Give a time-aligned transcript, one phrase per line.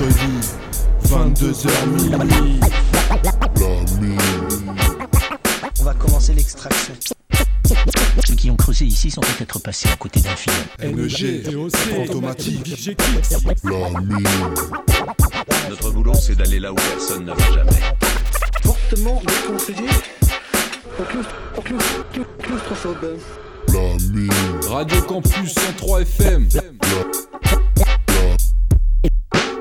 [0.00, 0.32] mercredi,
[1.04, 2.60] 22h minuit.
[5.80, 6.94] On va commencer l'extraction.
[8.26, 10.56] Ceux qui ont creusé ici sont peut-être passés à côté d'un film.
[10.82, 11.54] NG,
[12.02, 12.88] automatique.
[15.68, 17.70] Notre boulot, c'est d'aller là où personne ne va jamais.
[18.62, 19.88] Fortement déconseillé
[22.40, 23.18] claustrophobes.
[24.68, 26.48] Radio Campus 103 FM.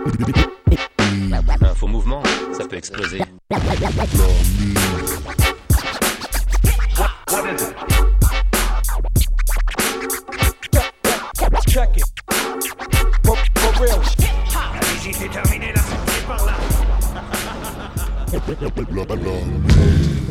[0.06, 2.22] Un faux mouvement,
[2.52, 3.22] ça peut exploser.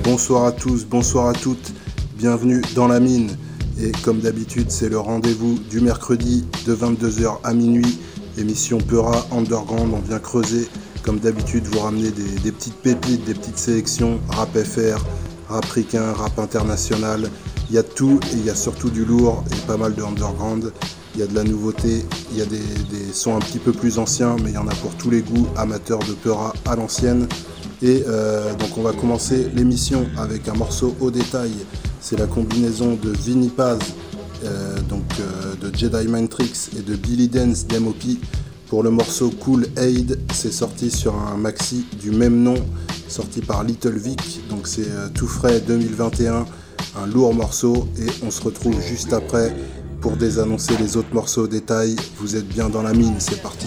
[0.05, 1.73] Bonsoir à tous, bonsoir à toutes,
[2.19, 3.39] bienvenue dans la mine.
[3.81, 7.99] Et comme d'habitude, c'est le rendez-vous du mercredi de 22h à minuit.
[8.39, 10.67] Émission Peura Underground, on vient creuser.
[11.03, 15.05] Comme d'habitude, vous ramener des, petites pépites, des petites sélections, rap FR,
[15.49, 17.29] rap ricain, rap international.
[17.69, 20.03] Il y a tout et il y a surtout du lourd et pas mal de
[20.03, 20.73] underground.
[21.15, 22.61] Il y a de la nouveauté, il y a des,
[23.13, 25.47] sons un petit peu plus anciens, mais il y en a pour tous les goûts,
[25.57, 27.29] amateurs de Peura à l'ancienne.
[27.83, 31.53] Et euh, donc on va commencer l'émission avec un morceau au détail.
[32.01, 33.79] C'est la combinaison de Vinny Paz,
[34.89, 38.19] donc euh, de Jedi Mind Tricks et de Billy Dance d'MOP.
[38.69, 42.55] Pour le morceau Cool Aid, c'est sorti sur un maxi du même nom,
[43.09, 44.41] sorti par Little Vic.
[44.49, 46.47] Donc c'est euh, tout frais 2021,
[46.97, 47.89] un lourd morceau.
[47.99, 49.55] Et on se retrouve juste après
[50.01, 51.97] pour désannoncer les autres morceaux au détail.
[52.19, 53.67] Vous êtes bien dans la mine, c'est parti.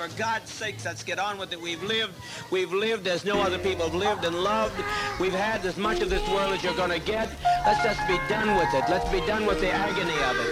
[0.00, 1.60] For God's sakes, let's get on with it.
[1.60, 2.14] We've lived,
[2.50, 4.82] we've lived as no other people have lived and loved.
[5.20, 7.28] We've had as much of this world as you're gonna get.
[7.66, 8.84] Let's just be done with it.
[8.88, 10.48] Let's be done with the agony of it.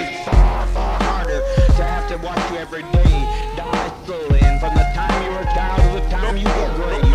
[0.00, 1.42] It's far, far harder
[1.76, 4.40] to have to watch you every day die slowly.
[4.40, 7.07] And from the time you're a child to the time you get great,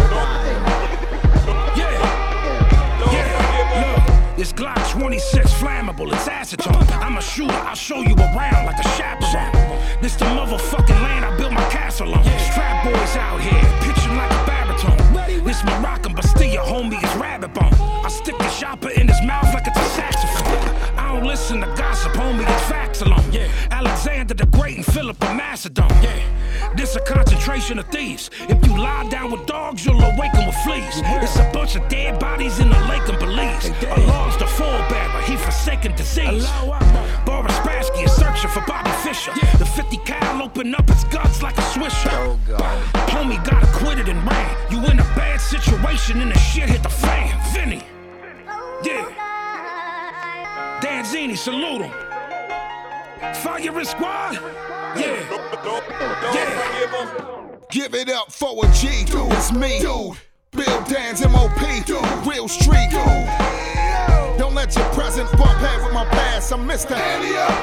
[4.37, 6.89] this Glock 26 flammable, it's acetone.
[7.01, 9.51] I'm a shooter, I'll show you around like a chaperone.
[10.01, 12.23] This the motherfucking land I built my castle on.
[12.23, 15.43] Strap boys out here, pitching like a baritone.
[15.43, 17.73] This Moroccan Bastilla, homie, is rabbit bone.
[18.03, 19.71] I stick the chopper in his mouth like a
[21.23, 23.31] don't listen to gossip, homie, it's facts alone.
[23.31, 23.47] Yeah.
[23.71, 25.87] Alexander the Great and Philip of Macedon.
[26.01, 26.73] Yeah.
[26.75, 28.29] This a concentration of thieves.
[28.49, 31.01] If you lie down with dogs, you'll awaken with fleas.
[31.23, 33.69] It's a bunch of dead bodies in the lake in Belize.
[33.85, 36.45] Allah's the forebearer, he forsaken disease.
[37.25, 39.31] Boris Spassky is searching for Bobby Fischer.
[39.59, 42.11] The 50 cal opened up its guts like a swisher.
[42.11, 42.83] Oh, God.
[43.11, 44.71] Homie got acquitted and ran.
[44.71, 47.39] You in a bad situation and the shit hit the fan.
[47.53, 47.81] Vinny.
[48.49, 49.32] Oh, yeah.
[50.83, 51.91] Danzini, salute him.
[53.35, 54.33] Firing squad.
[54.99, 55.15] Yeah.
[56.33, 57.59] Yeah.
[57.71, 59.05] Give it up for a G.
[59.05, 59.79] Dude, it's me.
[59.79, 60.17] Dude.
[60.51, 61.85] Bill Dan's MOP.
[61.85, 62.03] Dude.
[62.27, 62.89] Real street.
[62.91, 64.37] Dude.
[64.37, 66.51] Don't let your present bump head with my past.
[66.51, 66.99] I'm Mr.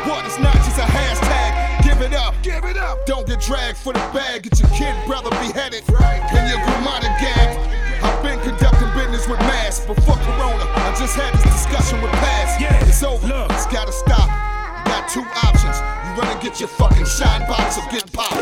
[0.08, 1.84] What is not just a hashtag.
[1.84, 2.34] Give it up.
[2.42, 3.04] Give it up.
[3.04, 4.44] Don't get dragged for the bag.
[4.44, 5.84] Get your kid brother beheaded.
[5.90, 7.60] And your grandmother gagged.
[8.02, 8.89] I've been conducting
[9.20, 10.64] business with mass before Corona.
[10.64, 12.60] I just had this discussion with Paz.
[12.60, 12.86] Yeah.
[12.86, 13.26] It's over.
[13.26, 13.50] Look.
[13.52, 14.28] It's gotta stop.
[14.28, 15.76] You got two options.
[15.80, 18.36] You run and get your fucking shine box or get popped.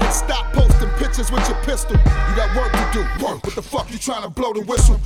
[0.00, 1.96] And stop posting pictures with your pistol.
[1.96, 3.02] You got work to do.
[3.24, 3.44] Work.
[3.44, 5.00] What the fuck you trying to blow the whistle?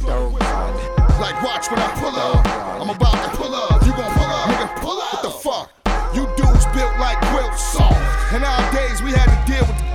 [1.21, 2.47] Like watch when I pull up.
[2.81, 3.85] I'm about to pull up.
[3.85, 4.49] You gon' pull up.
[4.49, 5.13] Nigga, pull up.
[5.15, 5.67] What the fuck?
[6.15, 7.63] You dudes built like quilts.
[7.73, 7.95] Soft.
[8.33, 9.90] And nowadays we had to deal with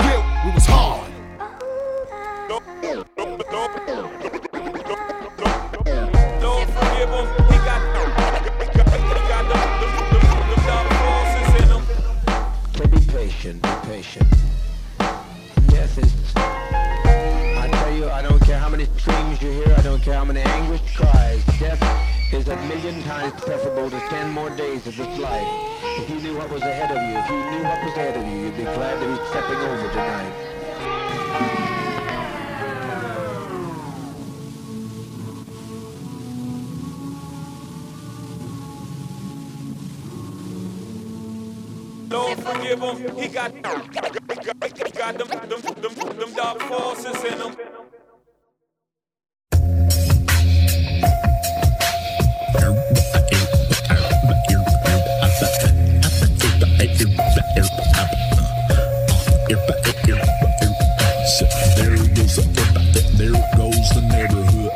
[22.76, 25.48] million times preferable to ten more days of this life.
[25.98, 28.28] If you knew what was ahead of you, if you knew what was ahead of
[28.28, 30.34] you, you'd be glad to be stepping over tonight.
[42.12, 42.96] Lord forgive him.
[43.16, 43.84] He got, he got,
[44.84, 47.85] he got them, them, them, them dark forces in him.
[59.48, 59.58] There
[62.16, 62.42] goes the
[63.16, 64.72] there goes the neighborhood.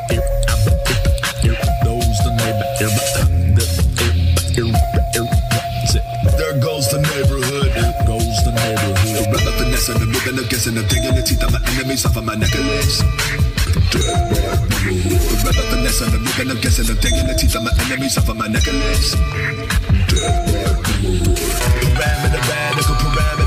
[6.37, 7.69] There goes the neighborhood.
[7.73, 9.27] There goes the neighborhood.
[9.33, 13.01] Rather than this, I'm living, guessing, I'm taking teeth of my enemies off my necklace.
[15.45, 19.15] Rather than this, I'm living, guessing, I'm taking teeth of my enemies off my necklace.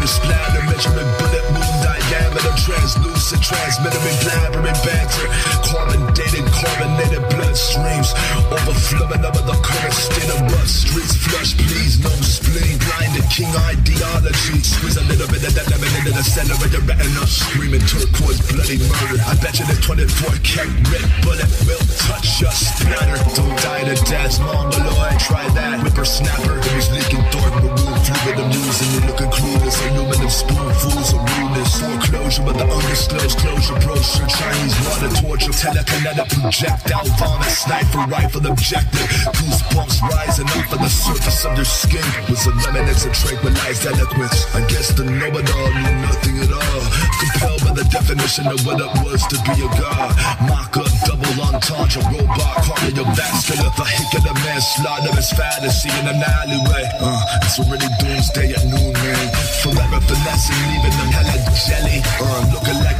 [0.02, 5.28] Radical, parameter splatter, measuring bullet wound diameter, translucent, transmittering, blabbering banter,
[5.62, 8.12] carbon dated, carbonated bloodstreams,
[8.52, 14.60] overflowing over the current state of rough streets, flush, please, no spleen, blinded king ideology,
[14.60, 18.40] squeeze a little bit of that lemon into the center of your retina, screaming turquoise,
[18.52, 19.18] bloody murder.
[19.24, 23.16] I bet you the 24 karat red bullet will touch your splatter.
[23.34, 28.90] Don't die to death, mongoloid, try that, whippersnapper, was leaking dark, maroon fluid, I'm losing
[29.00, 35.10] it, looking clueless, aluminum spoonfuls of rudeness, foreclosure, but the undisclosed closure, brochure, Chinese water
[35.20, 39.06] torture, telekinetic projectile, vomit, sniper rifle objective,
[39.38, 44.50] goosebumps rising up on the surface of your skin, was a remnants of tranquilized eloquence.
[44.54, 46.82] I guess the know-it-all knew nothing at all,
[47.22, 50.10] compelled by the definition of what it was to be a god.
[50.50, 56.84] Mock up, double entendre, robot, cardiovascular, vehicular manslaughter is fantasy in an alleyway.
[56.98, 59.26] Uh, it's already doomsday at noon, man.
[59.62, 62.02] Forever finessing, leaving them hella jelly.
[62.18, 62.98] Uh, looking like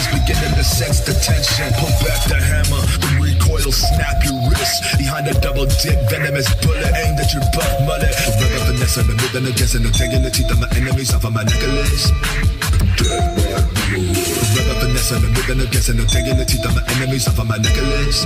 [0.00, 1.68] the enemy's beginning to sense the tension.
[1.76, 4.98] Pull back the hammer, the recoil snap your wrist.
[4.98, 8.14] Behind a double dip, venomous bullet aimed at your butt mullet.
[8.38, 11.32] Forever finessing, I'm moving against and I'm taking the teeth of my enemies off of
[11.32, 12.10] my necklace.
[14.54, 17.46] Forever finessing, I'm moving against and I'm taking the teeth of my enemies off of
[17.46, 18.24] my necklace.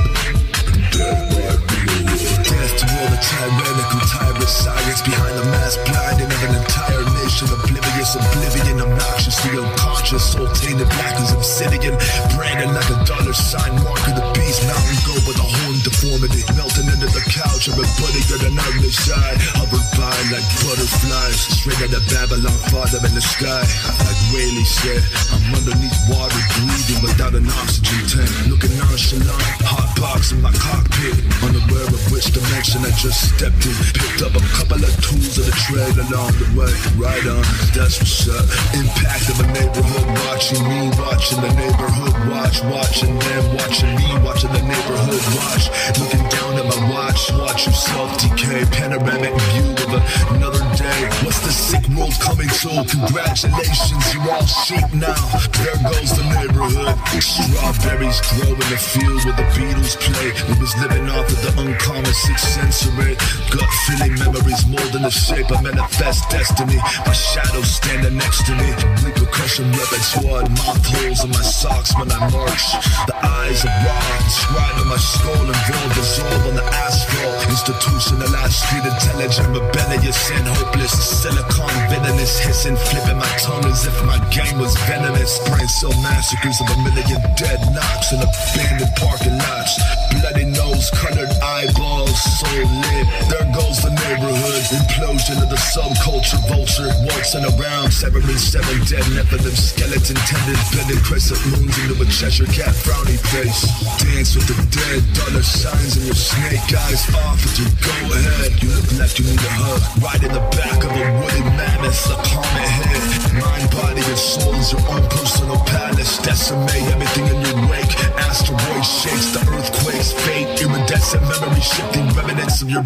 [0.94, 7.50] Dance to all the tyrannical tyrant science behind the mask blinding of an entire nation
[7.50, 11.98] oblivious oblivion obnoxiously unconscious soul tainted black as obsidian
[12.38, 16.46] branded like a dollar sign mark of the beast mountain goat with a horn deformity
[16.54, 19.84] melting into the couch of a buddy got an ugly side hovered
[20.30, 23.62] like butterflies straight out of Babylon father in the sky
[24.02, 28.32] like Whaley said I'm underneath water breathing without an oxygen tank.
[28.48, 30.52] Looking nonchalant hot box in my
[30.84, 33.74] cockpit unaware of which dimension I just stepped in.
[33.92, 36.72] Picked up a couple of tools of the trade along the way.
[36.96, 38.44] Right on that's what's up?
[38.74, 44.52] Impact of a neighborhood watching me watching the neighborhood watch watching them watching me watching
[44.52, 45.64] the neighborhood watch.
[46.00, 49.90] Looking down at my watch watch yourself decay panoramic view of
[50.36, 51.00] another day.
[51.24, 52.84] What's the sick world coming to?
[52.88, 55.16] Congratulations you're all sheep now.
[55.60, 56.96] There goes the neighborhood.
[57.20, 60.32] Strawberries grow in the field where the Beatles play.
[60.48, 63.16] We was living off of the uncommon sixth sensory
[63.54, 66.76] gut feeling memories molding the shape I manifest destiny.
[67.06, 68.70] My shadow standing next to me.
[69.06, 72.66] Repercussion repertoire moth holes in my socks when I march.
[73.06, 77.38] The eyes of raw inscribing my skull and involved dissolve on the asphalt.
[77.46, 80.92] Institutionalized street intelligent rebellious and hopeless.
[80.92, 85.38] Silicon venomous hissing flipping my tongue as if my game was venomous.
[85.46, 89.78] Brain cell massacres of a million dead knocks in abandoned parking lots.
[90.10, 94.62] Bloody nose colored eyeballs so lit goes the neighborhood.
[94.74, 96.90] Implosion of the subculture vulture.
[97.06, 100.66] Once waltzing around severing seven dead nephilim skeleton tendons.
[100.74, 103.62] bending crescent moons into a Cheshire cat frowny face.
[104.02, 107.06] Dance with the dead dollar signs in your snake eyes.
[107.24, 108.50] Off with your go ahead.
[108.62, 109.82] You look like you need a hug.
[110.02, 113.02] Right in the back of a wooded mammoth a comet head.
[113.38, 116.18] Mind body and soul is your own personal palace.
[116.18, 117.94] Decimate everything in your wake.
[118.18, 122.84] Asteroid shakes the earthquakes fate iridescent memory shifting remnants of your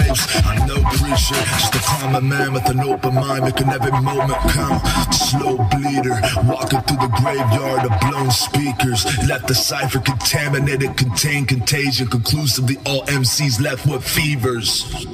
[0.00, 0.26] waves.
[0.44, 5.14] I'm no preacher just a common man with an open mind making every moment count.
[5.14, 9.04] Slow bleeder walking through the graveyard of blown speakers.
[9.28, 12.08] Left the cipher contaminated contain contagion.
[12.08, 15.06] Conclusively all MCs left with fevers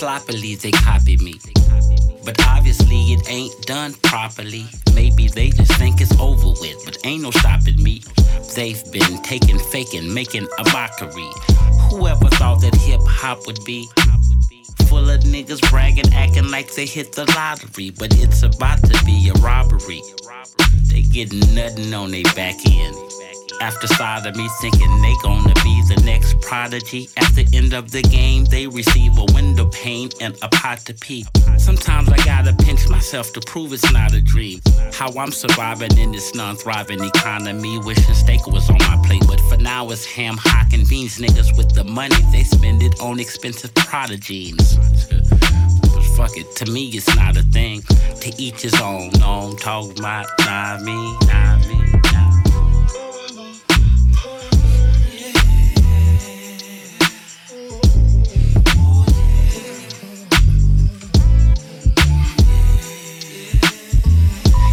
[0.00, 1.34] sloppily they copy me.
[2.24, 4.64] But obviously it ain't done properly.
[4.94, 8.02] Maybe they just think it's over with but ain't no stopping me.
[8.56, 11.30] They've been taking faking making a mockery.
[11.90, 13.86] Whoever thought that hip-hop would be
[14.88, 17.90] full of niggas bragging acting like they hit the lottery.
[17.90, 20.02] But it's about to be a robbery.
[20.90, 22.96] They getting nothing on their back end.
[23.60, 27.10] After side of me thinking they gonna be the next prodigy.
[27.18, 30.94] At the end of the game they receive a window pane and a pot to
[30.94, 31.26] pee.
[31.58, 34.60] Sometimes I gotta pinch myself to prove it's not a dream.
[34.92, 37.78] How I'm surviving in this non-thriving economy.
[37.78, 41.18] Wishing steak was on my plate but for now it's ham hock and beans.
[41.18, 46.54] Niggas with the money they spend it on expensive prodigies but fuck it.
[46.56, 47.82] To me, it's not a thing.
[48.20, 49.10] To each his own.
[49.18, 50.92] No, I'm talking about not me,
[51.26, 51.76] not me.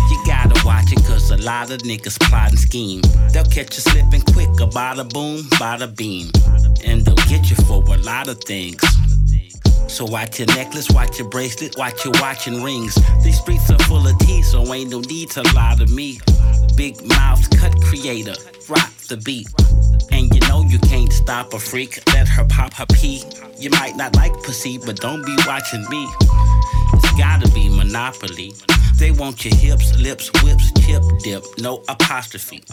[0.09, 3.01] You gotta watch it, a lot of niggas plot and scheme.
[3.31, 6.31] They'll catch you slipping quick, a bada boom, bada beam.
[6.85, 8.81] And they'll get you for a lot of things.
[9.87, 12.95] So watch your necklace, watch your bracelet, watch your watch and rings.
[13.23, 16.19] These streets are full of tea, so ain't no need to lie to me.
[16.75, 18.35] Big mouth cut creator,
[18.69, 19.47] rock the beat.
[20.11, 23.23] And you know you can't stop a freak, let her pop her pee.
[23.57, 26.07] You might not like pussy, but don't be watching me.
[26.93, 28.53] It's gotta be Monopoly.
[28.97, 32.63] They want your hips, lips, whips, chip, dip, no apostrophe.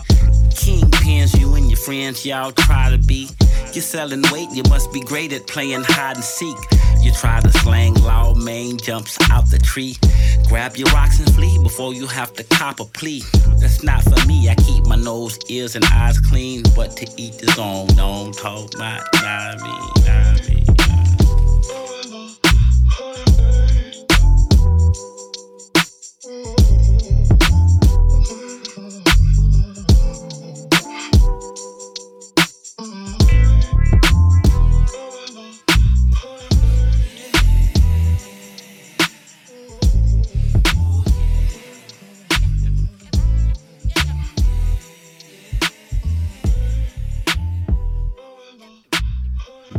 [0.51, 3.29] Kingpins, you and your friends, y'all try to be.
[3.73, 6.57] You're selling weight, you must be great at playing hide and seek.
[7.01, 8.34] You try to slang law,
[8.85, 9.97] jumps out the tree.
[10.49, 13.23] Grab your rocks and flee before you have to cop a plea.
[13.59, 16.63] That's not for me, I keep my nose, ears, and eyes clean.
[16.77, 20.54] But to eat his own, don't talk my, not me, me.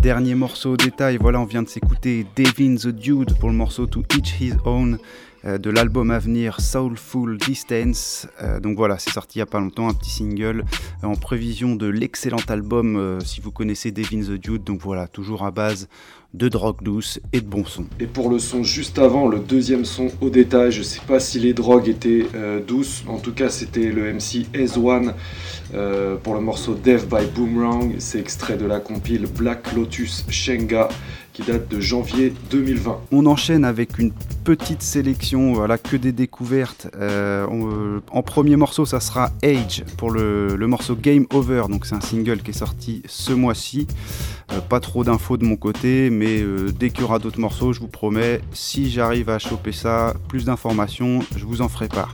[0.06, 3.88] Dernier morceau au détail, voilà, on vient de s'écouter Devin the Dude pour le morceau
[3.88, 5.00] To Each His Own
[5.46, 8.28] de l'album à venir Soulful Distance.
[8.42, 10.66] Euh, donc voilà, c'est sorti il n'y a pas longtemps, un petit single
[11.04, 14.64] euh, en prévision de l'excellent album si vous connaissez Devin the Dude.
[14.64, 15.88] Donc voilà, toujours à base
[16.34, 17.86] de drogue douce et de bon son.
[18.00, 21.40] Et pour le son juste avant, le deuxième son au détail, je sais pas si
[21.40, 22.26] les drogues étaient
[22.68, 25.14] douces, en tout cas c'était le MC S1
[26.24, 30.90] pour le morceau Death by Boomerang, c'est extrait de la compile Black Lotus Shenga
[31.36, 32.98] qui date de janvier 2020.
[33.12, 34.14] On enchaîne avec une
[34.46, 36.88] petite sélection, voilà, que des découvertes.
[36.96, 41.64] Euh, euh, en premier morceau, ça sera Age pour le, morceau Game Over.
[41.70, 43.86] Donc c'est un single qui est sorti ce mois-ci.
[44.54, 46.42] Euh, pas trop d'infos de mon côté, mais
[46.80, 50.46] dès qu'il y aura d'autres morceaux, je vous promets, si j'arrive à choper ça, plus
[50.46, 52.14] d'informations, je vous en ferai part.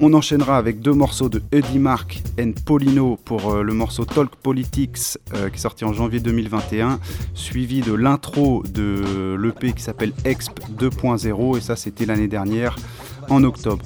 [0.00, 4.36] On enchaînera avec deux morceaux de Eddie Mark and Polino pour euh, le morceau Talk
[4.36, 7.00] Politics euh, qui est sorti en janvier 2021,
[7.34, 12.76] suivi de l'intro de l'EP qui s'appelle Exp 2.0 et ça c'était l'année dernière
[13.28, 13.84] en octobre.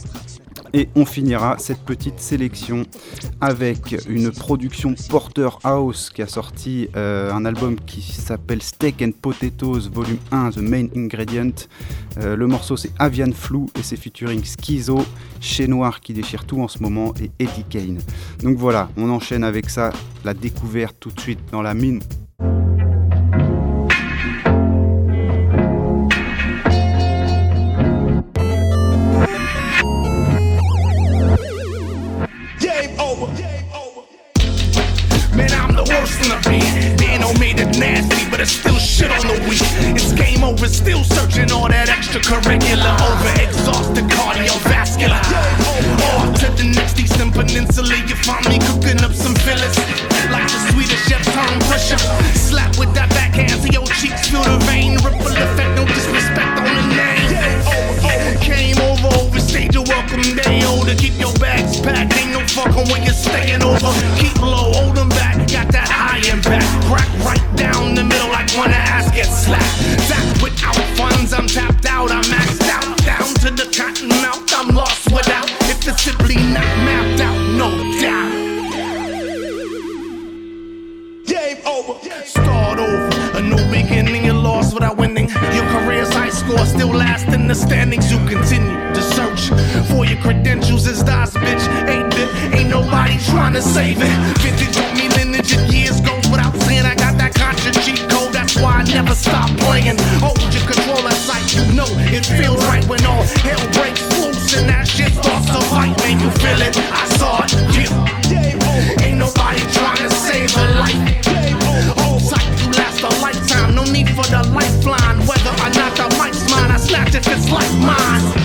[0.74, 2.84] Et on finira cette petite sélection
[3.40, 9.10] avec une production Porter House qui a sorti euh, un album qui s'appelle Steak and
[9.20, 11.68] Potatoes Volume 1 The Main Ingredient.
[12.18, 15.04] Euh, le morceau c'est Avian Flu et c'est featuring Schizo,
[15.40, 17.98] Chez Noir qui déchire tout en ce moment et Eddie Kane.
[18.42, 19.92] Donc voilà, on enchaîne avec ça,
[20.24, 22.00] la découverte tout de suite dans la mine
[38.42, 39.62] it's still shit on the week.
[39.94, 45.22] It's game over, still searching all that extracurricular, over exhausted cardiovascular.
[46.10, 49.78] Off to the next Eastern Peninsula, you find me cooking up some fillers.
[50.34, 52.02] Like the Swedish chef tongue pusher.
[52.34, 54.98] Slap with that backhand to your cheeks, feel the vein.
[55.06, 57.30] Ripple effect, no disrespect on the name.
[57.62, 60.66] Oh, oh, Came over, overstayed your welcome day.
[60.66, 62.10] Oh, to keep your bags packed.
[62.18, 63.94] Ain't no fucking when you're staying over.
[64.18, 65.38] Keep low, hold them back.
[65.46, 66.66] Got that high impact.
[66.90, 67.51] Crack right
[76.02, 78.32] Simply not mapped out, no doubt.
[81.24, 81.94] Game over.
[82.24, 83.38] Start over.
[83.38, 85.28] A new beginning, you lost without winning.
[85.54, 88.10] Your career's high score still last in the standings.
[88.10, 89.50] You continue to search
[89.88, 91.68] for your credentials as dies, bitch.
[91.86, 92.52] Ain't it?
[92.52, 94.10] Ain't nobody trying to save it.
[94.42, 98.32] Vintage on me lineage and years goes without saying I got that conscious cheat code.
[98.32, 99.98] That's why I never stop playing.
[100.18, 101.54] Hold your controller sight.
[101.54, 105.60] You know it feels right when all hell breaks loose and that shit starts to
[105.68, 105.96] fight.
[105.98, 106.76] Man, you feel it?
[106.76, 107.52] I saw it.
[107.76, 109.04] Yeah.
[109.04, 111.00] Ain't nobody trying to save a life.
[111.98, 113.74] Hold tight, you last a lifetime.
[113.74, 115.18] No need for the lifeline.
[115.26, 118.42] Whether or not the mic's mine, I snatch if it's like mine.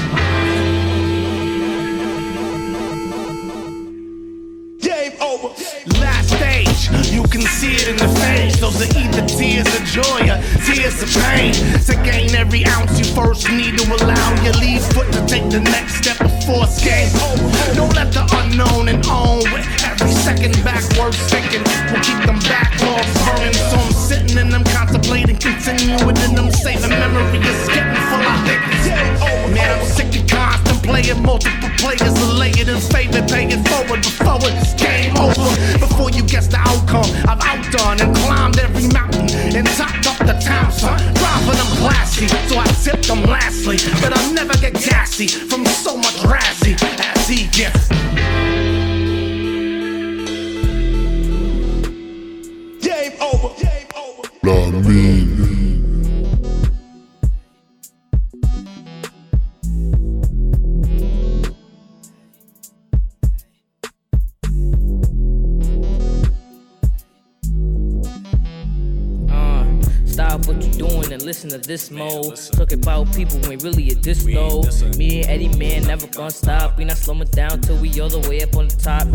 [6.02, 8.60] Last stage, you can see it in the face.
[8.60, 10.27] Those are either tears of joy or
[10.68, 11.54] tears of pain.
[11.88, 15.62] To gain every ounce, you first need to allow your lead foot to take the
[15.62, 17.48] next step before it's game over.
[17.48, 17.76] Oh, oh.
[17.76, 23.14] Don't let the unknown and own with every second backwards thinking will keep them backlogs
[23.24, 23.56] burning.
[23.72, 28.38] So I'm sitting in them contemplating, continuing in them saving memory is getting full of
[28.44, 28.84] niggas.
[29.24, 30.28] Oh, man, I'm sick of
[30.88, 32.18] contemplating multiple players
[32.60, 35.80] it in favor, pay it forward before it's game over.
[35.80, 40.38] Before you guess the outcome, I've outdone and climbed every mountain and topped up the
[40.40, 40.98] town, son.
[41.16, 43.78] Driving them classy, so I tip them lastly.
[44.02, 47.90] But I'll never get gassy from so much razzy as he gets.
[52.82, 53.54] Game over.
[53.60, 54.30] Game over.
[54.44, 55.57] La mine.
[71.48, 72.36] Listen to this mode.
[72.36, 74.64] Talk about people when really a this though.
[74.98, 76.78] Me and Eddie man never gonna stop.
[76.78, 79.08] We not slowing down till we all the way up on the top.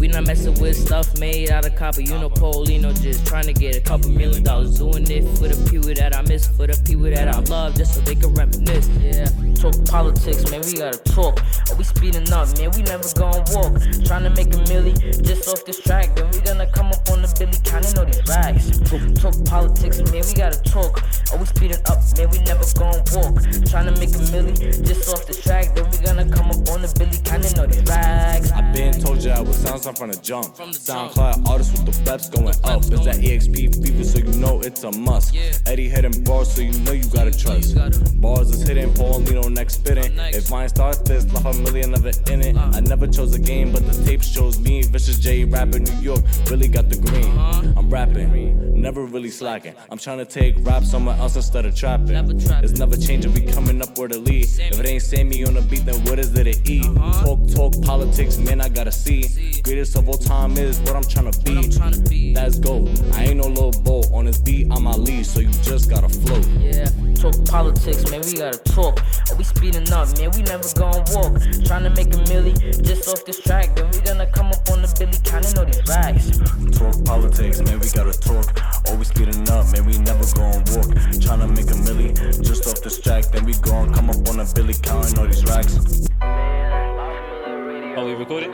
[0.00, 2.00] We not messing with stuff made out of copper.
[2.00, 4.78] You know, Polino just trying to get a couple million dollars.
[4.78, 7.94] Doing it for the people that I miss, for the people that I love, just
[7.94, 8.88] so they can reminisce.
[8.98, 10.62] Yeah, talk politics, man.
[10.66, 11.38] We gotta talk.
[11.70, 12.72] Are we speeding up, man?
[12.74, 13.78] We never gonna walk.
[14.10, 16.16] Trying to make a milli just off this track.
[16.16, 18.74] Then we gonna come up on the Billy, counting all these rags.
[18.90, 20.26] Talk, talk politics, man.
[20.26, 20.98] We gotta talk.
[21.30, 22.30] Are we speeding up, man?
[22.30, 23.36] We never gonna walk.
[23.68, 25.74] Trying to make a milli just off this track.
[25.74, 28.50] Then we gonna come up on the Billy, counting all these rags.
[28.52, 30.56] I been told you I was sounds up from the jump.
[30.56, 32.80] SoundCloud artists with the reps going up.
[32.80, 35.36] It's that EXP fever, so you know it's a must.
[35.66, 37.76] Eddie hitting bars, so you know you gotta trust.
[38.20, 40.18] Bars is hitting, Polino next spitting.
[40.18, 42.56] Oh, if mine starts this, left a million of it in it.
[42.56, 42.70] Uh.
[42.72, 44.82] I never chose a game, but the tape shows me.
[44.82, 47.36] Vicious J rapping New York, really got the green.
[47.36, 47.72] Uh-huh.
[47.76, 49.74] I'm rapping, never really slacking.
[49.90, 52.16] I'm trying to take rap somewhere else of trapping.
[52.64, 54.44] It's never changing, we coming up where to lead.
[54.44, 56.86] If it ain't Sammy on the beat, then what is it to eat?
[56.86, 57.24] Uh-huh.
[57.24, 59.60] Talk, talk politics, man, I gotta see.
[59.62, 62.34] Greatest of all time is what I'm trying to be.
[62.34, 62.86] That's go.
[63.12, 66.08] I ain't no little boat on this beat, I'm my lead, so you just gotta
[66.08, 66.46] float.
[66.58, 68.22] Yeah, talk politics, man.
[68.22, 69.00] We gotta talk.
[69.30, 70.30] Are we speeding up, man?
[70.36, 71.40] We never gonna walk.
[71.66, 73.74] Trying to make a milli just off this track.
[73.76, 76.38] Then we gonna come up on the Billy, counting all these rags.
[76.76, 78.46] Talk politics, man, we gotta talk.
[78.88, 80.90] Always speeding up, man, we never gonna walk.
[81.40, 82.12] Tryna make a milli,
[82.44, 85.42] just off this track, then we gon' come up on a billy, counting all these
[85.46, 85.78] racks.
[86.20, 88.52] Are we recording?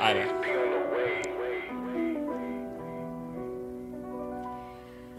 [0.00, 0.30] Alright.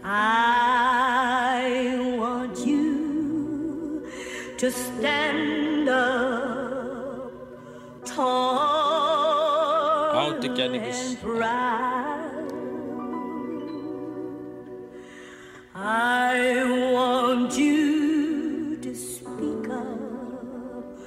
[0.02, 4.08] I want you
[4.56, 7.30] to stand up
[8.06, 8.56] tall
[10.16, 12.19] I don't think y'all niggas.
[15.82, 20.98] I want you to speak up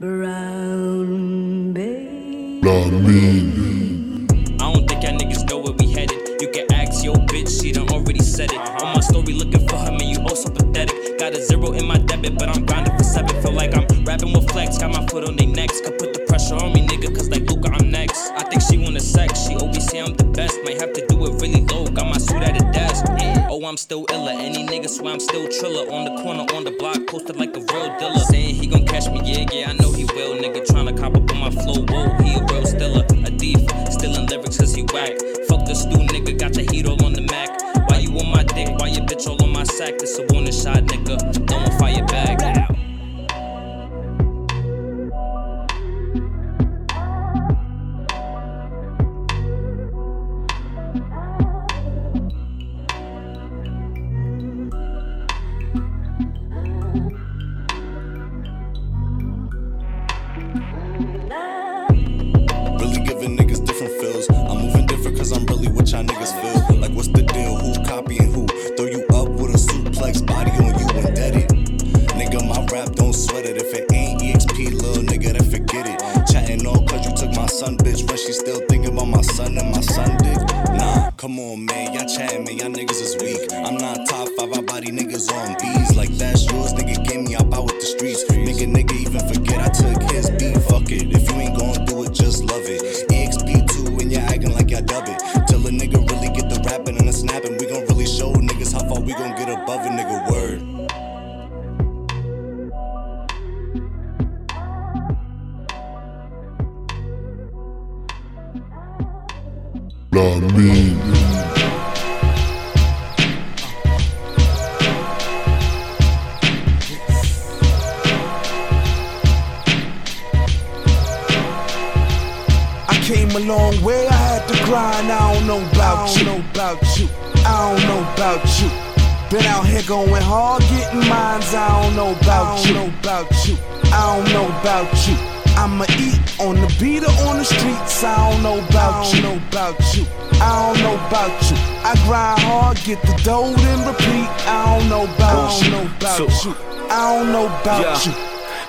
[0.00, 2.60] Brown baby.
[2.62, 4.26] La mine.
[4.60, 6.40] I don't think y'all niggas know where we headed.
[6.40, 8.58] You can ask your bitch, she done already said it.
[8.58, 11.18] On my story looking for her, man, you also pathetic.
[11.18, 13.40] Got a zero in my debit, but I'm grinding for seven.
[13.42, 15.80] Feel like I'm rapping with flex, got my foot on their necks.
[15.80, 18.30] Could put the pressure on me, nigga, cause like Luca, I'm next.
[18.32, 20.58] I think she wanna sex, she always say I'm the best.
[20.64, 23.04] Might have to do it really low, got my suit at the desk.
[23.48, 24.32] Oh, I'm still iller.
[24.32, 25.90] Any nigga swear I'm still triller.
[25.90, 28.35] On the corner, on the block, posted like a real dealer.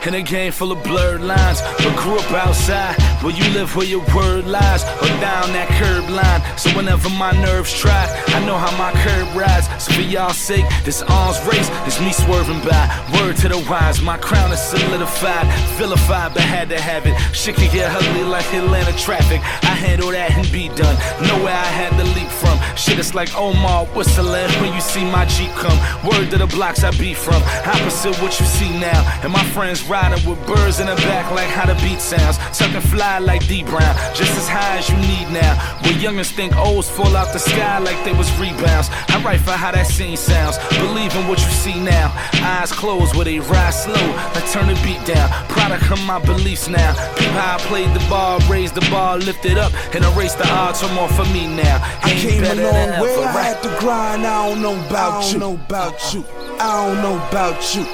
[0.08, 3.86] In a game full of blurred lines, but grew up outside where you live where
[3.86, 6.42] your word lies, or down that curb line.
[6.58, 9.68] So whenever my nerves try, I know how my curb rides.
[9.84, 12.88] So for y'all's sake, this arms race is me swerving by.
[13.20, 17.16] Word to the wise, my crown is solidified, vilified, but had to have it.
[17.36, 19.42] Shit can get ugly like Atlanta traffic.
[19.68, 20.96] I handle that and be done.
[21.28, 22.56] Nowhere I had to leap from.
[22.78, 25.78] Shit, it's like Omar whistling when you see my Jeep come.
[26.08, 27.44] Word to the blocks I be from.
[27.68, 29.02] Opposite what you see now.
[29.24, 32.40] And my friends riding with birds in the back like how the beat sounds.
[32.56, 33.96] Sucking fly like D Brown.
[34.16, 35.60] Just as high as you need now.
[35.88, 38.90] Where youngins think O's fall out the sky like they was rebounds.
[39.08, 40.58] I write for how that scene sounds.
[40.84, 42.12] Believe in what you see now.
[42.44, 43.96] Eyes closed where they rise slow.
[43.96, 45.30] I turn the beat down.
[45.48, 46.92] Product of my beliefs now.
[47.16, 50.82] Peep how I played the ball, raised the ball, lifted up, and erased the odds
[50.82, 51.80] from off of me now.
[52.04, 54.28] I Ain't came a long way, I had to grind.
[54.28, 55.38] I don't know about you.
[55.38, 56.26] I don't know about you.
[56.60, 57.86] I don't know about you.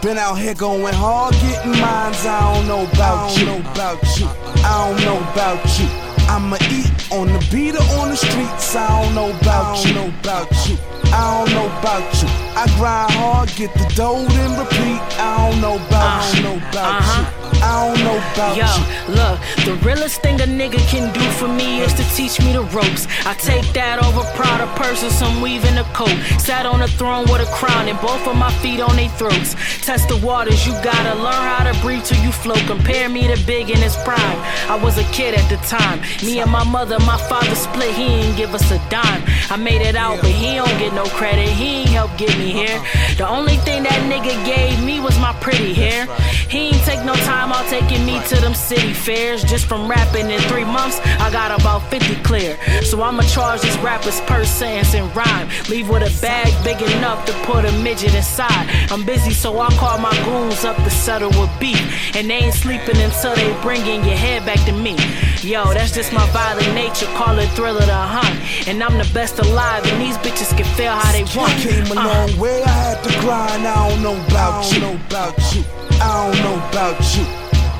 [0.00, 2.24] Been out here going hard, getting mines.
[2.24, 3.44] I don't know about you.
[3.44, 4.28] Know about you.
[4.64, 6.03] I don't know about you.
[6.28, 8.74] I'ma eat on the beat or on the streets.
[8.74, 9.90] I don't know about you.
[9.90, 10.76] I don't Know about you.
[11.12, 12.28] I don't know about you.
[12.56, 15.00] I grind hard, get the dough, then repeat.
[15.18, 16.36] I don't know about uh-huh.
[16.36, 16.42] you.
[16.42, 17.44] Know about you.
[17.62, 19.14] I don't know about Yo, you.
[19.14, 22.64] look, the realest thing a nigga can do for me is to teach me the
[22.74, 23.06] ropes.
[23.24, 26.12] I take that over Prada purses, some weave in a coat.
[26.38, 29.54] Sat on a throne with a crown and both of my feet on their throats.
[29.86, 31.53] Test the waters, you gotta learn how
[31.84, 32.56] breathe till you flow.
[32.66, 34.38] Compare me to Big in his prime.
[34.72, 36.00] I was a kid at the time.
[36.24, 39.22] Me and my mother, my father split, he ain't give us a dime.
[39.50, 41.46] I made it out, but he don't get no credit.
[41.46, 42.78] He ain't help get me here.
[43.18, 46.06] The only thing that nigga gave me was my pretty hair.
[46.48, 49.44] He ain't take no time out taking me to them city fairs.
[49.44, 52.56] Just from rapping in three months, I got about 50 clear.
[52.82, 55.48] So I'ma charge these rappers per sentence and rhyme.
[55.68, 58.66] Leave with a bag big enough to put a midget inside.
[58.90, 61.73] I'm busy, so I call my goons up to settle with beef.
[62.16, 64.96] And they ain't sleeping until they bringing your head back to me.
[65.42, 67.06] Yo, that's just my violent nature.
[67.16, 68.68] Call it thriller to hunt.
[68.68, 71.52] And I'm the best alive, and these bitches can feel how they want.
[71.52, 72.06] I came a Uh.
[72.06, 73.66] long way, I had to grind.
[73.66, 74.78] I don't know about you.
[74.78, 75.64] I don't Know about you.
[76.00, 77.24] I don't know about you.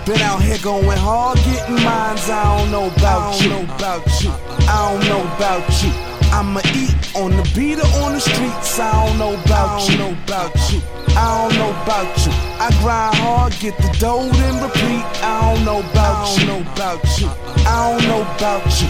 [0.07, 2.29] Been out here going hard, getting mines.
[2.29, 3.49] I don't know about you.
[3.51, 4.31] Know about you.
[4.69, 5.91] I don't know about you.
[6.35, 8.81] I'ma eat on the beat or on the streets.
[8.81, 9.95] I don't know about you.
[9.95, 10.81] I don't Know about you.
[11.15, 12.33] I don't know about you.
[12.59, 15.05] I grind hard, get the dough, then repeat.
[15.23, 16.43] I don't know about you.
[16.43, 17.29] I don't Know about you.
[17.65, 18.89] I don't know about you.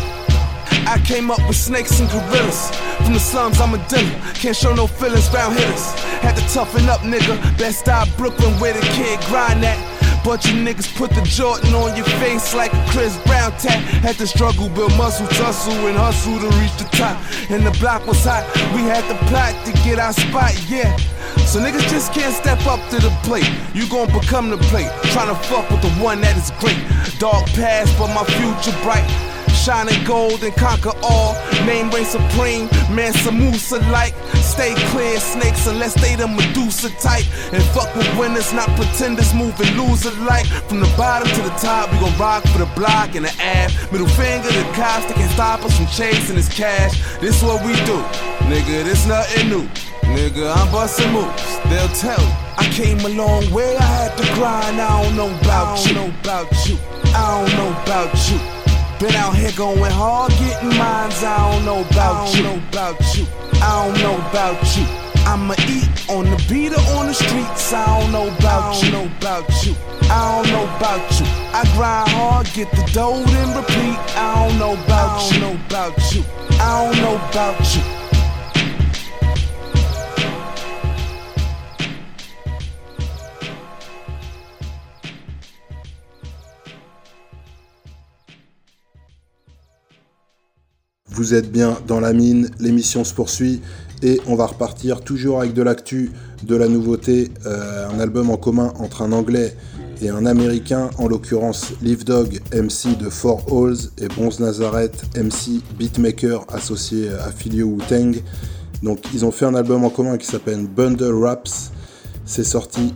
[0.89, 2.71] I came up with snakes and gorillas.
[3.05, 4.19] From the slums, I'm a dealer.
[4.41, 5.93] Can't show no feelings round hitters.
[6.25, 7.37] Had to toughen up, nigga.
[7.59, 9.94] Best out Brooklyn where the kid grind at.
[10.25, 13.79] But you niggas put the Jordan on your face like a Chris Brown tat.
[14.03, 17.21] Had to struggle, build muscle, tussle, and hustle to reach the top.
[17.51, 18.45] And the block was hot.
[18.75, 20.97] We had the plot to get our spot, yeah.
[21.45, 23.49] So niggas just can't step up to the plate.
[23.75, 24.91] You gon' become the plate.
[25.13, 26.81] Tryna fuck with the one that is great.
[27.19, 29.34] Dark past, but my future bright.
[29.65, 31.33] Shining gold and conquer all.
[31.65, 34.13] Name reign supreme, Mansa Musa like.
[34.45, 37.25] Stay clear, snakes, unless they the Medusa type.
[37.51, 40.45] And fuck with winners, not pretenders, moving loser like.
[40.69, 43.71] From the bottom to the top, we gon' rock for the block and the ab.
[43.91, 47.01] Middle finger to cops, they can't stop us from chasing this cash.
[47.21, 47.97] This what we do,
[48.45, 49.67] nigga, this nothing new.
[50.13, 52.33] Nigga, I'm busting moves, they'll tell you.
[52.59, 54.79] I came a long way, I had to grind.
[54.79, 55.95] I don't know about you.
[55.95, 56.77] Know about you.
[57.17, 58.54] I don't know about you.
[59.01, 61.23] Been out here going hard, getting mines.
[61.25, 62.43] I don't know about you.
[62.45, 63.27] Know about you.
[63.61, 64.87] I don't know about you.
[65.27, 67.73] I'ma eat on the beat or on the streets.
[67.73, 68.93] I don't know about you.
[68.93, 69.75] Know about you.
[70.11, 71.27] I don't know about you.
[71.53, 73.99] I grind hard, get the dough, then repeat.
[74.17, 75.41] I don't know about you.
[75.41, 76.23] Know about you.
[76.61, 78.04] I don't know about you.
[91.15, 93.61] Vous êtes bien dans la mine, l'émission se poursuit
[94.03, 96.11] et on va repartir toujours avec de l'actu,
[96.43, 99.57] de la nouveauté, euh, un album en commun entre un anglais
[100.03, 105.63] et un américain, en l'occurrence Live Dog, MC de Four Halls, et Bronze Nazareth, MC
[105.79, 108.17] beatmaker associé à Filio Wu-Tang.
[108.83, 111.71] Donc ils ont fait un album en commun qui s'appelle Bundle Raps.
[112.27, 112.93] C'est sorti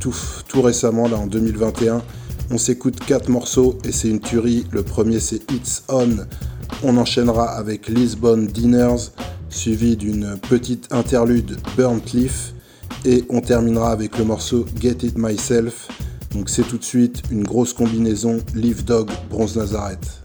[0.00, 0.16] tout,
[0.48, 2.02] tout récemment, là en 2021.
[2.50, 4.64] On s'écoute quatre morceaux et c'est une tuerie.
[4.70, 6.16] Le premier c'est It's On.
[6.82, 9.10] On enchaînera avec Lisbon Dinners,
[9.50, 12.52] suivi d'une petite interlude Burnt Leaf.
[13.04, 15.88] Et on terminera avec le morceau Get It Myself.
[16.34, 20.22] Donc c'est tout de suite une grosse combinaison Leaf Dog Bronze Nazareth.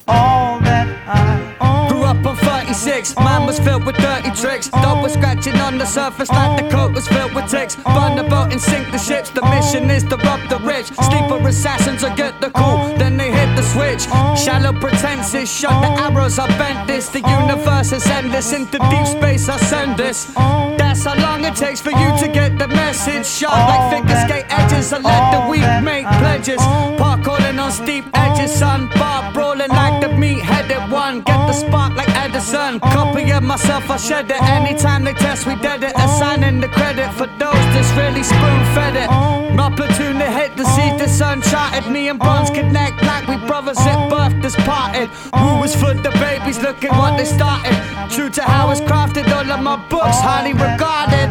[2.74, 4.68] 36, mine was filled with dirty tricks.
[4.68, 7.76] Dog was scratching on the surface like the coat was filled with ticks.
[7.76, 9.30] Burn the boat and sink the ships.
[9.30, 10.88] The mission is to rob the rich.
[10.88, 14.04] Sleeper assassins will get the call, then they hit the switch.
[14.44, 16.40] Shallow pretenses, shot the arrows.
[16.40, 17.10] I bent this.
[17.10, 18.52] The universe is endless.
[18.54, 20.34] Into deep space, I send this.
[20.80, 23.28] That's how long it takes for you to get the message.
[23.28, 24.92] Sharp like figure skate edges.
[24.92, 26.62] I let the weak make pledges.
[26.98, 28.52] Park Parkouring on steep edges,
[32.74, 32.92] Edison.
[32.92, 34.42] Copy of myself, I shed it.
[34.42, 35.94] Anytime they test, we dead it.
[35.96, 39.10] Assigning the credit for those that's really spoon-fed it.
[39.56, 41.92] My platoon that hit the seat, the sun charted.
[41.92, 45.10] Me and Bronze connect like we brothers at birth that's parted.
[45.38, 46.60] Who was for the babies?
[46.62, 47.76] Look at what they started.
[48.10, 51.30] True to how it's crafted, all of my books highly regarded.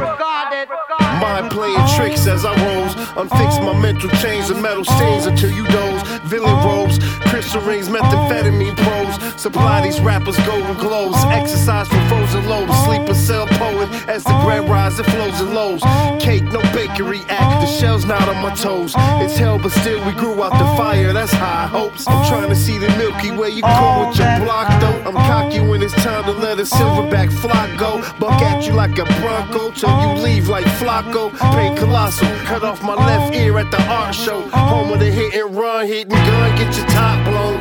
[1.20, 2.94] Mind playing tricks as I rose.
[3.16, 6.02] Unfix my mental chains and metal stains until you doze.
[6.24, 9.40] Villain robes, crystal rings, methamphetamine pros.
[9.40, 11.18] Supply these rappers golden globes.
[11.24, 12.72] Exercise for frozen lobes.
[12.84, 15.82] Sleep a cell poet as the bread rise, it flows and lows.
[16.20, 17.60] Cake, no bakery act.
[17.62, 18.94] The shell's not on my toes.
[19.22, 21.12] It's hell, but still we grew out the fire.
[21.12, 22.06] That's high hopes.
[22.08, 23.50] I'm trying to see the Milky Way.
[23.50, 25.02] You cool with your block though?
[25.08, 28.00] I'm cocky when it's time to let a silverback flock go.
[28.18, 31.32] Buck at you like a bronco till you leave like Flacco.
[31.54, 32.28] Pain colossal.
[32.46, 34.40] Cut off my left ear at the art show.
[34.50, 37.58] Home of the hit and run, hit and gun, get your top blown.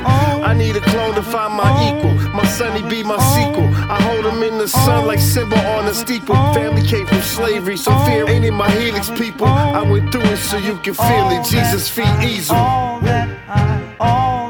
[0.50, 2.14] I need a clone to find my equal.
[2.38, 3.68] My sonny be my sequel.
[3.96, 6.36] I hold him in the sun like Simba on a steeple.
[6.54, 9.48] Family came from slavery, so fear ain't in my helix, people.
[9.48, 11.44] I went through it so you can feel it.
[11.46, 12.56] Jesus feet easel.
[12.56, 14.40] Yeah.